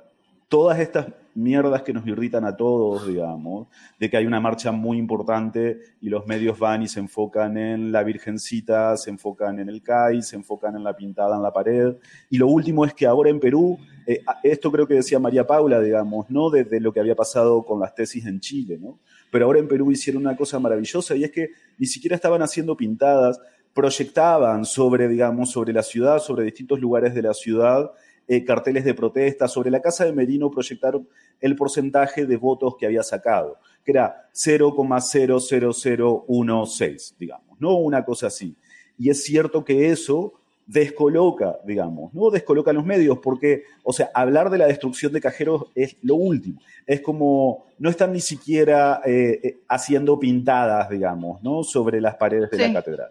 todas 0.49 0.81
estas 0.81 1.07
mierdas 1.35 1.83
que 1.83 1.93
nos 1.93 2.07
irritan 2.07 2.45
a 2.45 2.57
todos, 2.57 3.07
digamos, 3.07 3.69
de 3.99 4.09
que 4.09 4.17
hay 4.17 4.27
una 4.27 4.41
marcha 4.41 4.73
muy 4.73 4.99
importante 4.99 5.81
y 6.01 6.09
los 6.09 6.27
medios 6.27 6.59
van 6.59 6.83
y 6.83 6.89
se 6.89 7.01
enfocan 7.01 7.57
en 7.57 7.93
la 7.93 8.03
Virgencita, 8.03 8.97
se 8.97 9.11
enfocan 9.11 9.59
en 9.59 9.69
el 9.69 9.83
CAI, 9.83 10.23
se 10.23 10.37
enfocan 10.37 10.77
en 10.77 10.85
la 10.85 10.95
pintada 10.95 11.37
en 11.37 11.43
la 11.43 11.53
pared. 11.53 11.97
Y 12.31 12.39
lo 12.39 12.47
último 12.47 12.85
es 12.85 12.95
que 12.95 13.07
ahora 13.07 13.31
en 13.31 13.41
Perú, 13.41 13.79
eh, 14.07 14.21
esto 14.43 14.71
creo 14.71 14.87
que 14.87 14.95
decía 14.95 15.19
María 15.19 15.47
Paula, 15.47 15.81
digamos, 15.81 16.31
¿no? 16.31 16.51
Desde 16.51 16.81
lo 16.81 16.93
que 16.93 17.01
había 17.01 17.15
pasado 17.15 17.65
con 17.65 17.81
las 17.81 17.95
tesis 17.95 18.27
en 18.27 18.41
Chile, 18.41 18.79
¿no? 18.81 18.99
Pero 19.31 19.47
ahora 19.47 19.59
en 19.59 19.69
Perú 19.69 19.91
hicieron 19.91 20.23
una 20.23 20.37
cosa 20.37 20.59
maravillosa 20.59 21.17
y 21.17 21.25
es 21.25 21.33
que 21.33 21.51
ni 21.79 21.87
siquiera 21.87 22.15
estaban 22.15 22.43
haciendo 22.43 22.77
pintadas, 22.77 23.41
proyectaban 23.75 24.65
sobre, 24.65 25.09
digamos, 25.09 25.51
sobre 25.51 25.73
la 25.73 25.83
ciudad, 25.83 26.21
sobre 26.21 26.45
distintos 26.45 26.79
lugares 26.79 27.15
de 27.15 27.23
la 27.23 27.35
ciudad, 27.35 27.91
eh, 28.29 28.45
carteles 28.45 28.85
de 28.85 28.95
protesta. 28.95 29.49
Sobre 29.49 29.71
la 29.71 29.83
casa 29.83 30.05
de 30.05 30.13
Merino 30.13 30.51
proyectaron 30.51 31.09
el 31.41 31.57
porcentaje 31.57 32.27
de 32.27 32.37
votos 32.37 32.77
que 32.79 32.87
había 32.87 33.03
sacado, 33.03 33.59
que 33.85 33.91
era 33.93 34.29
0,00016, 34.33 37.15
digamos, 37.19 37.61
¿no? 37.61 37.75
Una 37.77 38.05
cosa 38.05 38.27
así. 38.29 38.55
Y 38.99 39.11
es 39.11 39.25
cierto 39.25 39.65
que 39.65 39.91
eso 39.91 40.35
descoloca, 40.67 41.59
digamos, 41.65 42.15
¿no? 42.15 42.31
Descoloca 42.31 42.73
los 42.73 42.85
medios, 42.85 43.19
porque, 43.19 43.65
o 43.83 43.93
sea, 43.93 44.11
hablar 44.15 44.51
de 44.51 44.59
la 44.59 44.67
destrucción 44.67 45.13
de 45.13 45.21
cajeros 45.21 45.67
es 45.75 45.97
lo 46.03 46.15
último. 46.15 46.61
Es 46.87 47.01
como, 47.01 47.67
no 47.79 47.91
están 47.91 48.13
ni 48.13 48.21
siquiera 48.21 49.01
eh, 49.05 49.41
eh, 49.43 49.59
haciendo 49.69 50.19
pintadas, 50.19 50.89
digamos, 50.89 51.43
¿no? 51.43 51.63
Sobre 51.63 52.01
las 52.01 52.17
paredes 52.17 52.51
de 52.51 52.59
la 52.59 52.73
catedral. 52.73 53.11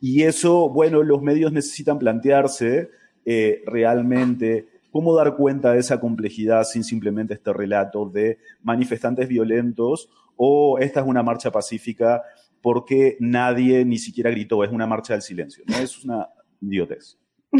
Y 0.00 0.22
eso, 0.22 0.68
bueno, 0.68 1.02
los 1.02 1.22
medios 1.22 1.52
necesitan 1.52 1.98
plantearse 1.98 2.90
eh, 3.32 3.62
realmente 3.64 4.66
cómo 4.90 5.14
dar 5.14 5.36
cuenta 5.36 5.72
de 5.72 5.78
esa 5.78 6.00
complejidad 6.00 6.64
sin 6.64 6.82
simplemente 6.82 7.34
este 7.34 7.52
relato 7.52 8.06
de 8.06 8.38
manifestantes 8.60 9.28
violentos 9.28 10.08
o 10.34 10.80
esta 10.80 10.98
es 10.98 11.06
una 11.06 11.22
marcha 11.22 11.52
pacífica 11.52 12.24
porque 12.60 13.16
nadie 13.20 13.84
ni 13.84 13.98
siquiera 13.98 14.32
gritó, 14.32 14.64
es 14.64 14.72
una 14.72 14.88
marcha 14.88 15.12
del 15.12 15.22
silencio, 15.22 15.62
¿no? 15.68 15.76
Es 15.76 16.04
una 16.04 16.28
idiotez. 16.60 17.18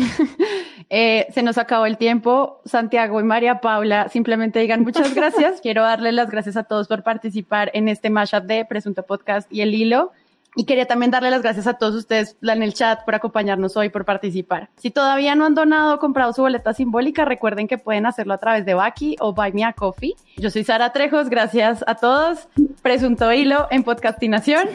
Eh, 0.93 1.27
se 1.33 1.43
nos 1.45 1.59
acabó 1.59 1.87
el 1.87 1.99
tiempo. 1.99 2.63
Santiago 2.65 3.21
y 3.21 3.23
María 3.23 3.61
Paula, 3.61 4.09
simplemente 4.09 4.59
digan 4.59 4.83
muchas 4.83 5.15
gracias. 5.15 5.61
Quiero 5.63 5.83
darles 5.83 6.15
las 6.15 6.31
gracias 6.31 6.57
a 6.57 6.65
todos 6.65 6.89
por 6.89 7.05
participar 7.05 7.71
en 7.75 7.87
este 7.87 8.11
mashup 8.11 8.45
de 8.45 8.65
Presunto 8.65 9.05
Podcast 9.05 9.53
y 9.53 9.61
el 9.61 9.75
hilo. 9.75 10.11
Y 10.57 10.65
quería 10.65 10.87
también 10.87 11.11
darle 11.11 11.31
las 11.31 11.43
gracias 11.43 11.67
a 11.67 11.75
todos 11.75 11.95
ustedes 11.95 12.37
en 12.43 12.63
el 12.63 12.75
chat 12.75 13.05
por 13.05 13.15
acompañarnos 13.15 13.77
hoy, 13.77 13.89
por 13.89 14.05
participar. 14.05 14.69
Si 14.77 14.91
todavía 14.91 15.35
no 15.35 15.47
han 15.47 15.55
donado 15.55 15.95
o 15.95 15.99
comprado 15.99 16.33
su 16.33 16.43
boleta 16.43 16.73
simbólica, 16.73 17.25
recuerden 17.25 17.69
que 17.69 17.79
pueden 17.79 18.07
hacerlo 18.07 18.35
a 18.35 18.39
través 18.39 18.65
de 18.67 18.75
Baki 18.75 19.17
o 19.21 19.33
Buy 19.33 19.53
Me 19.53 19.65
a 19.65 19.73
Coffee. 19.73 20.15
Yo 20.37 20.51
soy 20.51 20.65
Sara 20.65 20.93
Trejos, 20.93 21.29
gracias 21.29 21.85
a 21.87 21.95
todos. 21.95 22.49
Presunto 22.83 23.33
Hilo 23.33 23.69
en 23.71 23.85
Podcastinación 23.85 24.69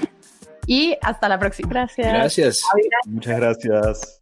y 0.65 0.97
hasta 1.01 1.27
la 1.29 1.39
próxima. 1.39 1.69
Gracias. 1.69 2.07
Gracias. 2.07 2.61
Muchas 3.05 3.39
gracias. 3.39 4.19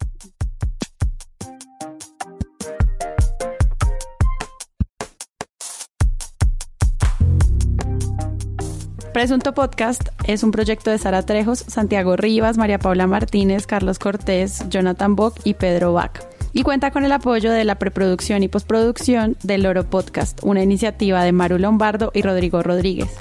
Presunto 9.13 9.53
Podcast 9.53 10.09
es 10.25 10.41
un 10.41 10.49
proyecto 10.49 10.89
de 10.89 10.97
Sara 10.97 11.21
Trejos, 11.21 11.59
Santiago 11.59 12.15
Rivas, 12.15 12.57
María 12.57 12.79
Paula 12.79 13.05
Martínez, 13.05 13.67
Carlos 13.67 13.99
Cortés, 13.99 14.67
Jonathan 14.69 15.15
Bock 15.15 15.39
y 15.43 15.53
Pedro 15.53 15.93
Bach. 15.93 16.19
Y 16.51 16.63
cuenta 16.63 16.89
con 16.89 17.05
el 17.05 17.11
apoyo 17.11 17.51
de 17.51 17.63
la 17.63 17.75
preproducción 17.75 18.41
y 18.41 18.47
postproducción 18.47 19.37
del 19.43 19.63
Loro 19.63 19.87
Podcast, 19.87 20.39
una 20.41 20.63
iniciativa 20.63 21.23
de 21.23 21.31
Maru 21.31 21.59
Lombardo 21.59 22.11
y 22.15 22.23
Rodrigo 22.23 22.63
Rodríguez. 22.63 23.15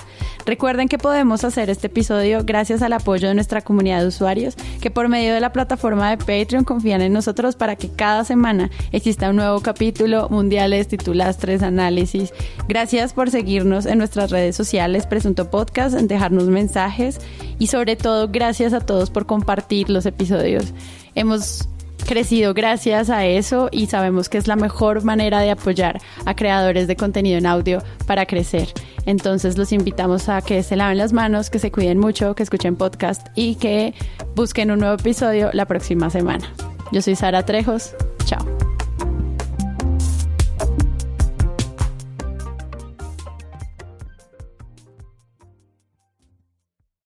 Recuerden 0.45 0.89
que 0.89 0.99
podemos 0.99 1.45
hacer 1.45 1.71
este 1.71 1.87
episodio 1.87 2.43
gracias 2.45 2.83
al 2.83 2.93
apoyo 2.93 3.29
de 3.29 3.35
nuestra 3.35 3.63
comunidad 3.63 4.01
de 4.01 4.09
usuarios 4.09 4.57
que 4.81 4.91
por 4.91 5.09
medio 5.09 5.35
de 5.35 5.41
la 5.41 5.53
plataforma 5.53 6.11
de 6.11 6.17
Patreon 6.17 6.65
confían 6.65 7.01
en 7.01 7.13
nosotros 7.13 7.55
para 7.55 7.77
que 7.77 7.89
cada 7.89 8.25
semana 8.25 8.71
exista 8.91 9.31
un 9.31 9.37
nuevo 9.37 9.61
capítulo, 9.61 10.29
mundiales, 10.31 10.89
titulastres, 10.89 11.63
análisis. 11.63 12.33
Gracias 12.69 13.13
por 13.13 13.31
seguirnos 13.31 13.87
en 13.87 13.99
nuestras 13.99 14.31
redes 14.31 14.57
sociales, 14.57 15.07
Presunto 15.07 15.51
Podcast, 15.51 15.97
en 15.97 16.09
dejarnos 16.09 16.49
mensajes 16.49 17.21
y 17.59 17.69
sobre 17.69 17.97
todo 17.97 18.29
gracias 18.29 18.73
a 18.73 18.81
todos 18.81 19.11
por 19.11 19.27
compartir 19.27 19.91
los 19.91 20.07
episodios. 20.07 20.75
Hemos 21.15 21.69
crecido 22.05 22.55
gracias 22.55 23.11
a 23.11 23.27
eso 23.27 23.69
y 23.73 23.87
sabemos 23.87 24.29
que 24.29 24.39
es 24.39 24.47
la 24.47 24.57
mejor 24.57 25.05
manera 25.05 25.41
de 25.41 25.51
apoyar 25.51 26.01
a 26.25 26.35
creadores 26.35 26.87
de 26.87 26.97
contenido 26.97 27.39
en 27.39 27.47
audio 27.47 27.83
para 28.07 28.27
crecer. 28.27 28.69
Entonces 29.07 29.59
los 29.59 29.73
invitamos 29.73 30.29
a 30.29 30.43
que 30.43 30.63
se 30.63 30.77
laven 30.77 30.99
las 30.99 31.13
manos, 31.13 31.51
que 31.51 31.59
se 31.59 31.71
cuiden 31.73 31.99
mucho, 31.99 32.35
que 32.35 32.43
escuchen 32.43 32.77
podcast 32.77 33.27
y 33.35 33.57
que 33.57 33.95
busquen 34.35 34.71
un 34.71 34.81
nuevo 34.81 34.95
episodio 34.95 35.51
la 35.53 35.67
próxima 35.67 36.11
semana. 36.11 36.53
Yo 36.93 37.03
soy 37.03 37.17
Sara 37.17 37.45
Trejos. 37.45 37.95
Chao. 38.25 38.72